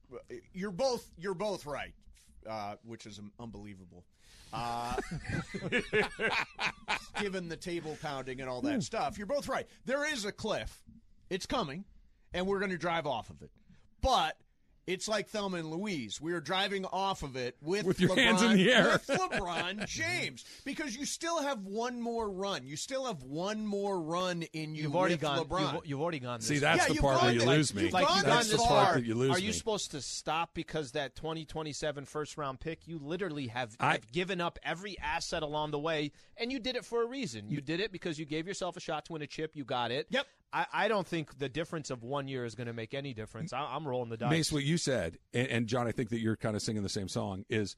you're 0.54 0.70
both 0.70 1.10
you're 1.18 1.34
both 1.34 1.66
right, 1.66 1.92
uh, 2.48 2.76
which 2.84 3.04
is 3.06 3.18
um, 3.18 3.32
unbelievable. 3.38 4.04
Uh, 4.50 4.96
given 7.20 7.48
the 7.48 7.56
table 7.56 7.96
pounding 8.00 8.40
and 8.40 8.48
all 8.48 8.62
that 8.62 8.82
stuff, 8.82 9.18
you're 9.18 9.26
both 9.26 9.48
right. 9.48 9.66
There 9.84 10.10
is 10.10 10.24
a 10.24 10.32
cliff. 10.32 10.82
It's 11.30 11.44
coming, 11.46 11.84
and 12.32 12.46
we're 12.46 12.58
going 12.58 12.70
to 12.70 12.78
drive 12.78 13.06
off 13.06 13.28
of 13.30 13.42
it. 13.42 13.50
But 14.00 14.36
it's 14.86 15.06
like 15.06 15.28
Thelma 15.28 15.58
and 15.58 15.70
Louise. 15.70 16.18
We 16.18 16.32
are 16.32 16.40
driving 16.40 16.86
off 16.86 17.22
of 17.22 17.36
it 17.36 17.56
with 17.60 17.84
With 17.84 18.00
your 18.00 18.08
LeBron, 18.08 18.16
hands 18.16 18.40
in 18.42 18.54
the 18.56 18.72
air. 18.72 18.92
with 18.92 19.06
LeBron 19.08 19.86
James 19.86 20.46
because 20.64 20.96
you 20.96 21.04
still 21.04 21.42
have 21.42 21.66
one 21.66 22.00
more 22.00 22.30
run. 22.30 22.66
You 22.66 22.74
still 22.76 23.04
have 23.04 23.22
one 23.22 23.66
more 23.66 24.00
run 24.00 24.44
in 24.54 24.74
you. 24.74 24.84
You've 24.84 24.96
already 24.96 25.14
with 25.16 25.20
gone. 25.20 25.44
LeBron. 25.44 25.72
You've, 25.74 25.86
you've 25.86 26.00
already 26.00 26.20
gone. 26.20 26.38
This 26.38 26.48
See, 26.48 26.58
that's 26.58 26.88
Yeah, 26.88 26.94
the 26.94 27.00
part 27.02 27.20
where 27.20 27.32
you 27.32 27.44
lose 27.44 27.74
me. 27.74 27.82
you've 27.82 27.92
like 27.92 28.06
gone 28.08 28.16
you've 28.16 28.24
that's 28.24 28.46
gone 28.48 28.50
the 28.52 28.56
this 28.56 28.66
part 28.66 28.84
far. 28.86 28.94
that 28.94 29.04
you 29.04 29.14
lose 29.14 29.30
Are 29.36 29.38
you 29.38 29.48
me. 29.48 29.52
supposed 29.52 29.90
to 29.90 30.00
stop 30.00 30.54
because 30.54 30.92
that 30.92 31.14
2027 31.16 32.06
first 32.06 32.38
round 32.38 32.58
pick? 32.58 32.88
You 32.88 32.98
literally 32.98 33.48
have, 33.48 33.76
I- 33.80 33.92
have 33.92 34.10
given 34.10 34.40
up 34.40 34.58
every 34.62 34.98
asset 35.00 35.42
along 35.42 35.72
the 35.72 35.78
way, 35.78 36.12
and 36.38 36.50
you 36.50 36.58
did 36.58 36.76
it 36.76 36.84
for 36.86 37.02
a 37.02 37.06
reason. 37.06 37.50
You 37.50 37.60
did 37.60 37.80
it 37.80 37.92
because 37.92 38.18
you 38.18 38.24
gave 38.24 38.46
yourself 38.46 38.74
a 38.78 38.80
shot 38.80 39.04
to 39.04 39.12
win 39.12 39.20
a 39.20 39.26
chip. 39.26 39.50
You 39.54 39.64
got 39.66 39.90
it. 39.90 40.06
Yep. 40.08 40.26
I, 40.52 40.66
I 40.72 40.88
don't 40.88 41.06
think 41.06 41.38
the 41.38 41.48
difference 41.48 41.90
of 41.90 42.02
one 42.02 42.26
year 42.28 42.44
is 42.44 42.54
going 42.54 42.66
to 42.68 42.72
make 42.72 42.94
any 42.94 43.12
difference. 43.14 43.52
I, 43.52 43.60
I'm 43.60 43.86
rolling 43.86 44.08
the 44.10 44.16
dice. 44.16 44.30
Mace, 44.30 44.52
what 44.52 44.64
you 44.64 44.78
said, 44.78 45.18
and, 45.34 45.48
and 45.48 45.66
John, 45.66 45.86
I 45.86 45.92
think 45.92 46.08
that 46.10 46.20
you're 46.20 46.36
kind 46.36 46.56
of 46.56 46.62
singing 46.62 46.82
the 46.82 46.88
same 46.88 47.08
song. 47.08 47.44
Is 47.48 47.76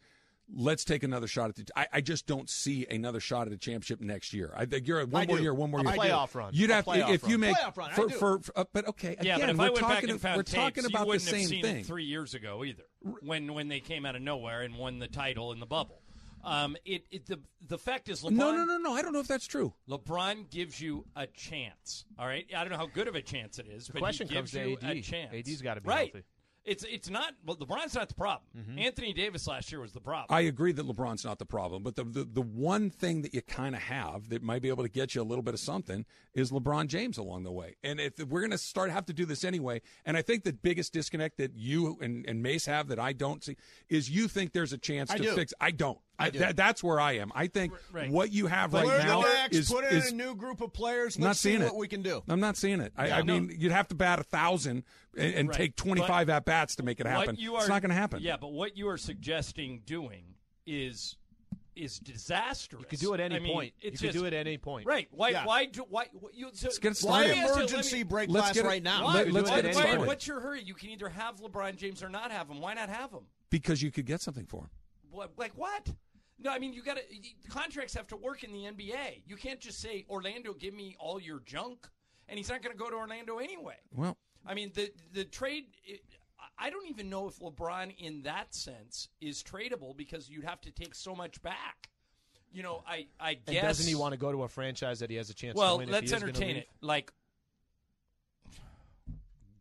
let's 0.52 0.84
take 0.84 1.02
another 1.02 1.26
shot 1.26 1.50
at 1.50 1.56
the. 1.56 1.64
I, 1.76 1.86
I 1.94 2.00
just 2.00 2.26
don't 2.26 2.48
see 2.48 2.86
another 2.90 3.20
shot 3.20 3.46
at 3.48 3.52
a 3.52 3.56
championship 3.56 4.00
next 4.00 4.32
year. 4.32 4.52
I 4.56 4.66
think 4.66 4.86
you're 4.86 5.00
at 5.00 5.08
one 5.08 5.22
I 5.22 5.26
more 5.26 5.36
do. 5.36 5.42
year, 5.42 5.54
one 5.54 5.70
more 5.70 5.80
A 5.80 5.82
year. 5.84 5.92
playoff 5.92 6.34
run. 6.34 6.50
You'd 6.54 6.70
A 6.70 6.74
have 6.74 6.84
to 6.84 6.90
playoff 6.92 7.14
if 7.14 7.28
you 7.28 7.38
make 7.38 7.56
Playoff 7.56 7.76
run, 7.76 7.90
I 7.90 7.94
for, 7.94 8.06
do. 8.06 8.14
for, 8.14 8.38
for- 8.40 8.58
uh, 8.58 8.64
but 8.72 8.88
okay. 8.88 9.16
yeah, 9.22 9.36
again, 9.36 9.48
but 9.48 9.50
if 9.50 9.56
we're 9.58 9.64
I 9.64 9.68
went 9.70 9.78
talking 9.80 9.94
back 9.94 10.10
and 10.10 10.20
found 10.20 10.36
we're 10.36 10.42
tapes, 10.44 10.54
talking 10.54 10.82
you 10.84 10.88
about 10.88 11.00
the 11.00 11.06
wouldn't 11.06 11.24
have 11.28 11.38
same 11.38 11.46
seen 11.48 11.62
thing. 11.62 11.76
it 11.78 11.86
three 11.86 12.04
years 12.04 12.34
ago 12.34 12.64
either, 12.64 12.84
when 13.22 13.52
when 13.54 13.68
they 13.68 13.80
came 13.80 14.06
out 14.06 14.14
of 14.16 14.22
nowhere 14.22 14.62
and 14.62 14.76
won 14.76 14.98
the 14.98 15.08
title 15.08 15.52
in 15.52 15.60
the 15.60 15.66
bubble. 15.66 15.99
Um, 16.44 16.76
it, 16.84 17.04
it 17.10 17.26
the 17.26 17.40
the 17.68 17.78
fact 17.78 18.08
is 18.08 18.22
LeBron. 18.22 18.32
No, 18.32 18.52
no, 18.56 18.64
no, 18.64 18.78
no. 18.78 18.92
I 18.94 19.02
don't 19.02 19.12
know 19.12 19.20
if 19.20 19.28
that's 19.28 19.46
true. 19.46 19.74
LeBron 19.88 20.50
gives 20.50 20.80
you 20.80 21.04
a 21.16 21.26
chance. 21.26 22.04
All 22.18 22.26
right, 22.26 22.46
I 22.56 22.60
don't 22.62 22.70
know 22.70 22.78
how 22.78 22.86
good 22.86 23.08
of 23.08 23.14
a 23.14 23.22
chance 23.22 23.58
it 23.58 23.66
is, 23.68 23.86
The 23.86 23.94
but 23.94 23.98
question 24.00 24.28
he 24.28 24.34
gives 24.34 24.52
comes 24.52 24.78
to 24.80 24.86
AD. 24.86 24.96
a 24.96 25.00
chance. 25.02 25.34
AD's 25.34 25.62
gotta 25.62 25.80
be 25.80 25.88
right. 25.88 26.12
healthy. 26.12 26.26
It's 26.62 26.84
it's 26.84 27.08
not. 27.08 27.32
Well, 27.46 27.56
LeBron's 27.56 27.94
not 27.94 28.08
the 28.10 28.14
problem. 28.14 28.44
Anthony 28.78 29.14
Davis 29.14 29.46
last 29.46 29.72
year 29.72 29.80
was 29.80 29.92
the 29.92 30.00
problem. 30.00 30.26
I 30.28 30.42
agree 30.42 30.72
that 30.72 30.86
LeBron's 30.86 31.24
not 31.24 31.38
the 31.38 31.46
problem, 31.46 31.82
but 31.82 31.96
the 31.96 32.04
the, 32.04 32.24
the 32.24 32.42
one 32.42 32.90
thing 32.90 33.22
that 33.22 33.32
you 33.32 33.40
kind 33.40 33.74
of 33.74 33.80
have 33.80 34.28
that 34.28 34.42
might 34.42 34.60
be 34.60 34.68
able 34.68 34.82
to 34.82 34.90
get 34.90 35.14
you 35.14 35.22
a 35.22 35.24
little 35.24 35.42
bit 35.42 35.54
of 35.54 35.60
something 35.60 36.04
is 36.34 36.50
LeBron 36.50 36.88
James 36.88 37.16
along 37.16 37.44
the 37.44 37.50
way. 37.50 37.76
And 37.82 37.98
if 37.98 38.18
we're 38.18 38.40
going 38.40 38.50
to 38.50 38.58
start 38.58 38.90
have 38.90 39.06
to 39.06 39.14
do 39.14 39.24
this 39.24 39.42
anyway, 39.42 39.80
and 40.04 40.18
I 40.18 40.22
think 40.22 40.44
the 40.44 40.52
biggest 40.52 40.92
disconnect 40.92 41.38
that 41.38 41.56
you 41.56 41.98
and, 42.02 42.26
and 42.28 42.42
Mace 42.42 42.66
have 42.66 42.88
that 42.88 42.98
I 42.98 43.14
don't 43.14 43.42
see 43.42 43.56
is 43.88 44.10
you 44.10 44.28
think 44.28 44.52
there's 44.52 44.74
a 44.74 44.78
chance 44.78 45.10
I 45.10 45.16
to 45.16 45.22
do. 45.22 45.34
fix. 45.34 45.54
I 45.62 45.70
don't. 45.70 45.98
I, 46.20 46.30
do. 46.30 46.38
that, 46.40 46.56
that's 46.56 46.82
where 46.82 47.00
I 47.00 47.12
am. 47.12 47.32
I 47.34 47.46
think 47.46 47.72
right. 47.92 48.10
what 48.10 48.32
you 48.32 48.46
have 48.46 48.70
Put 48.72 48.86
right 48.86 49.00
in 49.00 49.06
now 49.06 49.22
the 49.22 49.28
max, 49.28 49.56
is, 49.56 49.70
put 49.70 49.84
in 49.84 49.96
is 49.96 50.12
a 50.12 50.14
new 50.14 50.34
group 50.34 50.60
of 50.60 50.72
players. 50.72 51.16
I'm 51.16 51.22
not 51.22 51.28
Let's 51.28 51.40
see 51.40 51.50
seeing 51.50 51.60
what 51.62 51.72
it. 51.72 51.76
we 51.76 51.88
can 51.88 52.02
do. 52.02 52.22
I'm 52.28 52.40
not 52.40 52.56
seeing 52.56 52.80
it. 52.80 52.92
I, 52.96 53.06
Yeah, 53.08 53.16
I 53.18 53.22
no. 53.22 53.40
mean, 53.40 53.54
you'd 53.58 53.72
have 53.72 53.88
to 53.88 53.94
bat 53.94 54.18
a 54.20 54.24
thousand 54.24 54.84
and, 55.16 55.34
and 55.34 55.48
Right. 55.48 55.56
take 55.56 55.76
25 55.76 56.28
at 56.30 56.44
bats 56.44 56.76
to 56.76 56.82
make 56.82 57.00
it 57.00 57.06
happen. 57.06 57.26
What 57.34 57.38
you 57.38 57.56
it's 57.56 57.68
not 57.68 57.82
going 57.82 57.90
to 57.90 57.94
happen. 57.96 58.20
Yeah, 58.22 58.36
but 58.36 58.52
what 58.52 58.76
you 58.76 58.88
are 58.88 58.98
suggesting 58.98 59.82
doing 59.86 60.34
is 60.66 61.16
is 61.76 61.98
disastrous. 61.98 62.80
You 62.82 62.86
could 62.88 62.98
do 62.98 63.14
it 63.14 63.20
at 63.20 63.26
any 63.32 63.36
I 63.36 63.38
mean, 63.38 63.52
point. 63.54 63.72
You 63.80 63.90
It's 63.90 64.00
could 64.02 64.12
do 64.12 64.24
it 64.26 64.34
at 64.34 64.46
any 64.46 64.58
point. 64.58 64.86
Right? 64.86 65.08
Why? 65.12 65.30
Yeah. 65.30 65.46
Why? 65.46 65.64
Do, 65.66 65.84
why? 65.88 66.06
You, 66.34 66.50
so, 66.52 66.66
Let's 66.66 66.78
get 66.78 66.92
it 66.92 66.98
Why. 67.08 67.20
Let 67.20 67.30
me 67.30 67.30
ask 67.30 67.38
you- 67.38 67.46
let 67.46 67.56
emergency 67.70 67.96
me- 67.98 68.02
break 68.02 68.28
let's 68.28 68.46
class 68.46 68.54
get 68.54 68.64
it- 68.64 68.68
right 68.68 68.82
now? 68.82 69.04
Why? 69.04 69.14
Let- 69.14 69.32
let's 69.32 69.50
get 69.50 69.64
it 69.64 69.74
why- 69.76 69.82
started. 69.82 70.06
What's 70.06 70.26
your 70.26 70.40
hurry? 70.40 70.62
You 70.62 70.74
can 70.74 70.90
either 70.90 71.08
have 71.08 71.36
LeBron 71.40 71.76
James 71.76 72.02
or 72.02 72.08
not 72.10 72.32
have 72.32 72.50
him. 72.50 72.60
Why 72.60 72.74
not 72.74 72.88
have 72.90 73.12
him? 73.12 73.20
Because 73.50 73.80
you 73.80 73.90
could 73.90 74.04
get 74.04 74.20
something 74.20 74.44
for 74.46 74.62
him. 74.62 74.70
What, 75.10 75.30
like 75.38 75.52
what? 75.56 75.88
No, 76.42 76.50
I 76.50 76.58
mean 76.58 76.72
you 76.72 76.82
got 76.82 76.96
to. 76.96 77.02
Contracts 77.50 77.94
have 77.94 78.06
to 78.08 78.16
work 78.16 78.42
in 78.44 78.52
the 78.52 78.60
NBA. 78.64 79.22
You 79.26 79.36
can't 79.36 79.60
just 79.60 79.80
say 79.80 80.06
Orlando, 80.08 80.54
give 80.54 80.72
me 80.74 80.96
all 80.98 81.20
your 81.20 81.40
junk, 81.40 81.86
and 82.28 82.38
he's 82.38 82.48
not 82.48 82.62
going 82.62 82.72
to 82.74 82.78
go 82.78 82.88
to 82.90 82.96
Orlando 82.96 83.38
anyway. 83.38 83.76
Well, 83.94 84.16
I 84.46 84.54
mean 84.54 84.72
the 84.74 84.90
the 85.12 85.24
trade. 85.24 85.64
It, 85.84 86.00
I 86.58 86.68
don't 86.70 86.88
even 86.88 87.08
know 87.08 87.26
if 87.28 87.38
LeBron, 87.38 87.94
in 87.98 88.22
that 88.22 88.54
sense, 88.54 89.08
is 89.20 89.42
tradable 89.42 89.96
because 89.96 90.28
you'd 90.28 90.44
have 90.44 90.60
to 90.62 90.70
take 90.70 90.94
so 90.94 91.14
much 91.14 91.40
back. 91.42 91.88
You 92.52 92.62
know, 92.62 92.82
I 92.86 93.06
I 93.18 93.30
And 93.32 93.44
guess 93.46 93.62
doesn't 93.62 93.86
he 93.88 93.94
want 93.94 94.12
to 94.12 94.18
go 94.18 94.32
to 94.32 94.42
a 94.42 94.48
franchise 94.48 94.98
that 95.00 95.08
he 95.10 95.16
has 95.16 95.30
a 95.30 95.34
chance 95.34 95.56
well, 95.56 95.74
to 95.74 95.78
win? 95.84 95.90
let's 95.90 96.10
he 96.10 96.16
is 96.16 96.22
entertain 96.22 96.48
leave? 96.48 96.56
it. 96.58 96.68
Like 96.80 97.12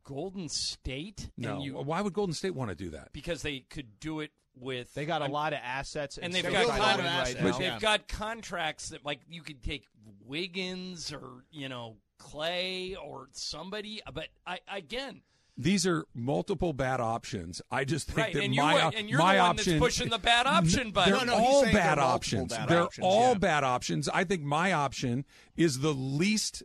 Golden 0.04 0.50
State, 0.50 1.30
no. 1.38 1.56
and 1.56 1.64
you, 1.64 1.74
Why 1.76 2.02
would 2.02 2.14
Golden 2.14 2.34
State 2.34 2.56
want 2.56 2.70
to 2.70 2.76
do 2.76 2.90
that? 2.92 3.10
because 3.14 3.42
they 3.44 3.60
could 3.60 4.00
do 4.00 4.22
it 4.22 4.32
with 4.56 4.94
They 4.94 5.06
got 5.06 5.22
a 5.22 5.26
I'm- 5.26 5.32
lot 5.32 5.54
of 5.54 5.60
assets, 5.64 6.18
and 6.18 6.34
they've 6.34 6.42
still 6.42 6.52
got, 6.54 6.66
try 6.66 6.76
to 6.78 6.82
a 6.82 6.84
lot 6.84 6.98
win 6.98 7.06
of 7.06 7.12
right 7.12 7.22
assets. 7.22 7.58
they've 7.58 7.68
Yeah. 7.68 7.80
got 7.80 8.08
contracts 8.08 8.90
that 8.90 9.06
like 9.06 9.20
you 9.30 9.42
could 9.42 9.64
take 9.64 9.86
Wiggins 10.26 11.12
or 11.12 11.44
you 11.52 11.70
know 11.70 11.98
Clay 12.18 12.96
or 12.96 13.28
somebody, 13.32 14.02
but 14.14 14.28
I 14.46 14.60
again. 14.72 15.22
These 15.62 15.86
are 15.86 16.06
multiple 16.14 16.72
bad 16.72 17.02
options. 17.02 17.62
I 17.70 17.84
just 17.84 18.08
think 18.08 18.18
Right, 18.18 18.34
that 18.34 18.44
and 18.46 18.56
you 18.56 18.62
my 18.62 18.76
were- 18.76 18.82
op- 18.82 18.94
and 18.96 19.10
you're 19.10 19.20
my 19.20 19.36
the 19.36 19.42
one 19.42 19.56
that's 19.58 19.68
option 19.68 19.80
pushing 19.80 20.10
the 20.10 20.18
bad 20.18 20.48
option 20.48 20.92
button. 20.94 21.12
They're 21.14 21.26
No, 21.26 21.38
no, 21.38 21.44
all 21.46 21.64
bad 21.64 21.98
they're 21.98 22.04
options. 22.06 22.54
bad 22.54 22.70
they're 22.70 22.84
options, 22.84 23.06
all 23.06 23.30
yeah. 23.34 23.38
bad 23.40 23.64
options. 23.66 24.08
I 24.08 24.24
think 24.24 24.44
my 24.44 24.72
option 24.72 25.26
is 25.58 25.80
the 25.80 25.94
least. 25.94 26.64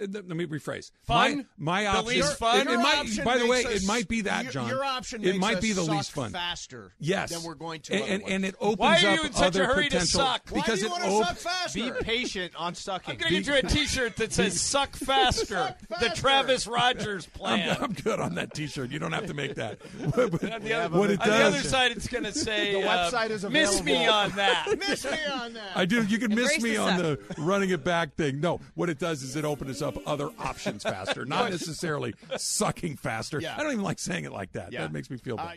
Uh, 0.00 0.06
Let 0.10 0.26
me 0.28 0.46
rephrase. 0.46 0.90
Fun? 1.04 1.46
My, 1.58 1.82
my 1.82 1.82
The 1.82 1.88
option. 1.88 2.06
least 2.06 2.38
fun? 2.38 2.60
It, 2.60 2.70
it 2.70 2.76
might. 2.78 2.96
option 2.98 3.24
By 3.24 3.38
the 3.38 3.46
way, 3.46 3.64
us- 3.64 3.82
it 3.82 3.86
might 3.86 4.08
be 4.08 4.22
that, 4.22 4.50
John. 4.50 4.68
Your 4.68 4.84
option 4.84 5.22
It 5.22 5.26
makes 5.28 5.38
might 5.38 5.56
us 5.56 5.62
be 5.62 5.72
the 5.72 5.82
suck 5.82 5.94
least 5.94 6.12
fun. 6.12 6.32
faster. 6.32 6.92
Yes, 6.98 7.30
than 7.30 7.42
we're 7.42 7.54
going 7.54 7.80
to. 7.82 7.94
and, 7.94 8.02
and, 8.02 8.12
otherwise. 8.22 8.32
and 8.32 8.44
it 8.44 8.54
opens 8.60 8.78
Why 8.78 8.88
are 8.92 8.94
up 8.94 9.02
you 9.18 9.24
in 9.26 9.32
such 9.32 9.42
a 9.42 9.46
other 9.46 9.66
hurry 9.66 9.84
to 9.84 9.90
potential 9.90 10.20
suck? 10.20 10.42
Why 10.50 10.60
because 10.60 10.78
do 10.80 10.86
you 10.86 10.86
it 10.86 10.90
want 11.00 11.04
to 11.04 11.24
suck 11.24 11.36
faster? 11.38 11.78
Be 11.78 11.90
patient 12.04 12.52
on 12.56 12.74
sucking. 12.74 13.12
I'm 13.12 13.18
going 13.18 13.32
to 13.32 13.40
get 13.42 13.46
you 13.62 13.68
a 13.68 13.72
T-shirt 13.72 14.16
that 14.16 14.32
says 14.34 14.60
"Suck 14.60 14.96
Faster," 14.96 15.44
Suck 15.88 16.00
the. 16.00 16.10
Travis 16.14 16.66
Rogers 16.66 17.26
I'm, 17.34 17.38
plan. 17.40 17.76
I'm 17.80 17.92
good 17.92 18.20
on 18.20 18.34
that 18.36 18.54
T-shirt. 18.54 18.90
You 18.90 18.98
don't 18.98 19.12
have 19.12 19.26
to 19.26 19.34
make 19.34 19.54
that. 19.56 19.78
But- 20.14 20.30
but 20.32 20.52
on 20.52 20.62
the, 20.62 20.72
other, 20.72 20.98
what 20.98 21.10
it 21.10 21.20
on 21.20 21.28
the 21.28 21.34
other 21.36 21.58
side, 21.60 21.92
it's 21.92 22.08
going 22.08 22.24
to 22.24 22.32
say 22.32 22.72
The 22.72 22.88
uh, 22.88 23.10
website 23.10 23.30
is 23.30 23.44
Miss 23.44 23.82
me 23.82 24.06
on 24.06 24.30
that. 24.32 24.66
Miss 24.78 25.04
me 25.04 25.18
on 25.32 25.52
that. 25.54 25.76
I 25.76 25.84
do. 25.84 26.02
You 26.04 26.18
can 26.18 26.34
miss 26.34 26.60
me 26.60 26.76
on 26.76 26.98
the 26.98 27.18
running 27.38 27.70
it 27.70 27.84
back 27.84 28.14
thing. 28.16 28.40
No, 28.40 28.60
what 28.74 28.88
it 28.90 28.98
does 28.98 29.22
is 29.22 29.36
it 29.36 29.44
opens 29.44 29.82
up 29.82 29.85
other 30.06 30.30
options 30.38 30.82
faster, 30.82 31.24
not 31.24 31.50
necessarily 31.50 32.14
sucking 32.36 32.96
faster. 32.96 33.40
Yeah. 33.40 33.54
I 33.56 33.62
don't 33.62 33.72
even 33.72 33.84
like 33.84 33.98
saying 33.98 34.24
it 34.24 34.32
like 34.32 34.52
that. 34.52 34.72
Yeah. 34.72 34.82
That 34.82 34.92
makes 34.92 35.10
me 35.10 35.16
feel 35.16 35.36
bad. 35.36 35.46
Uh, 35.46 35.54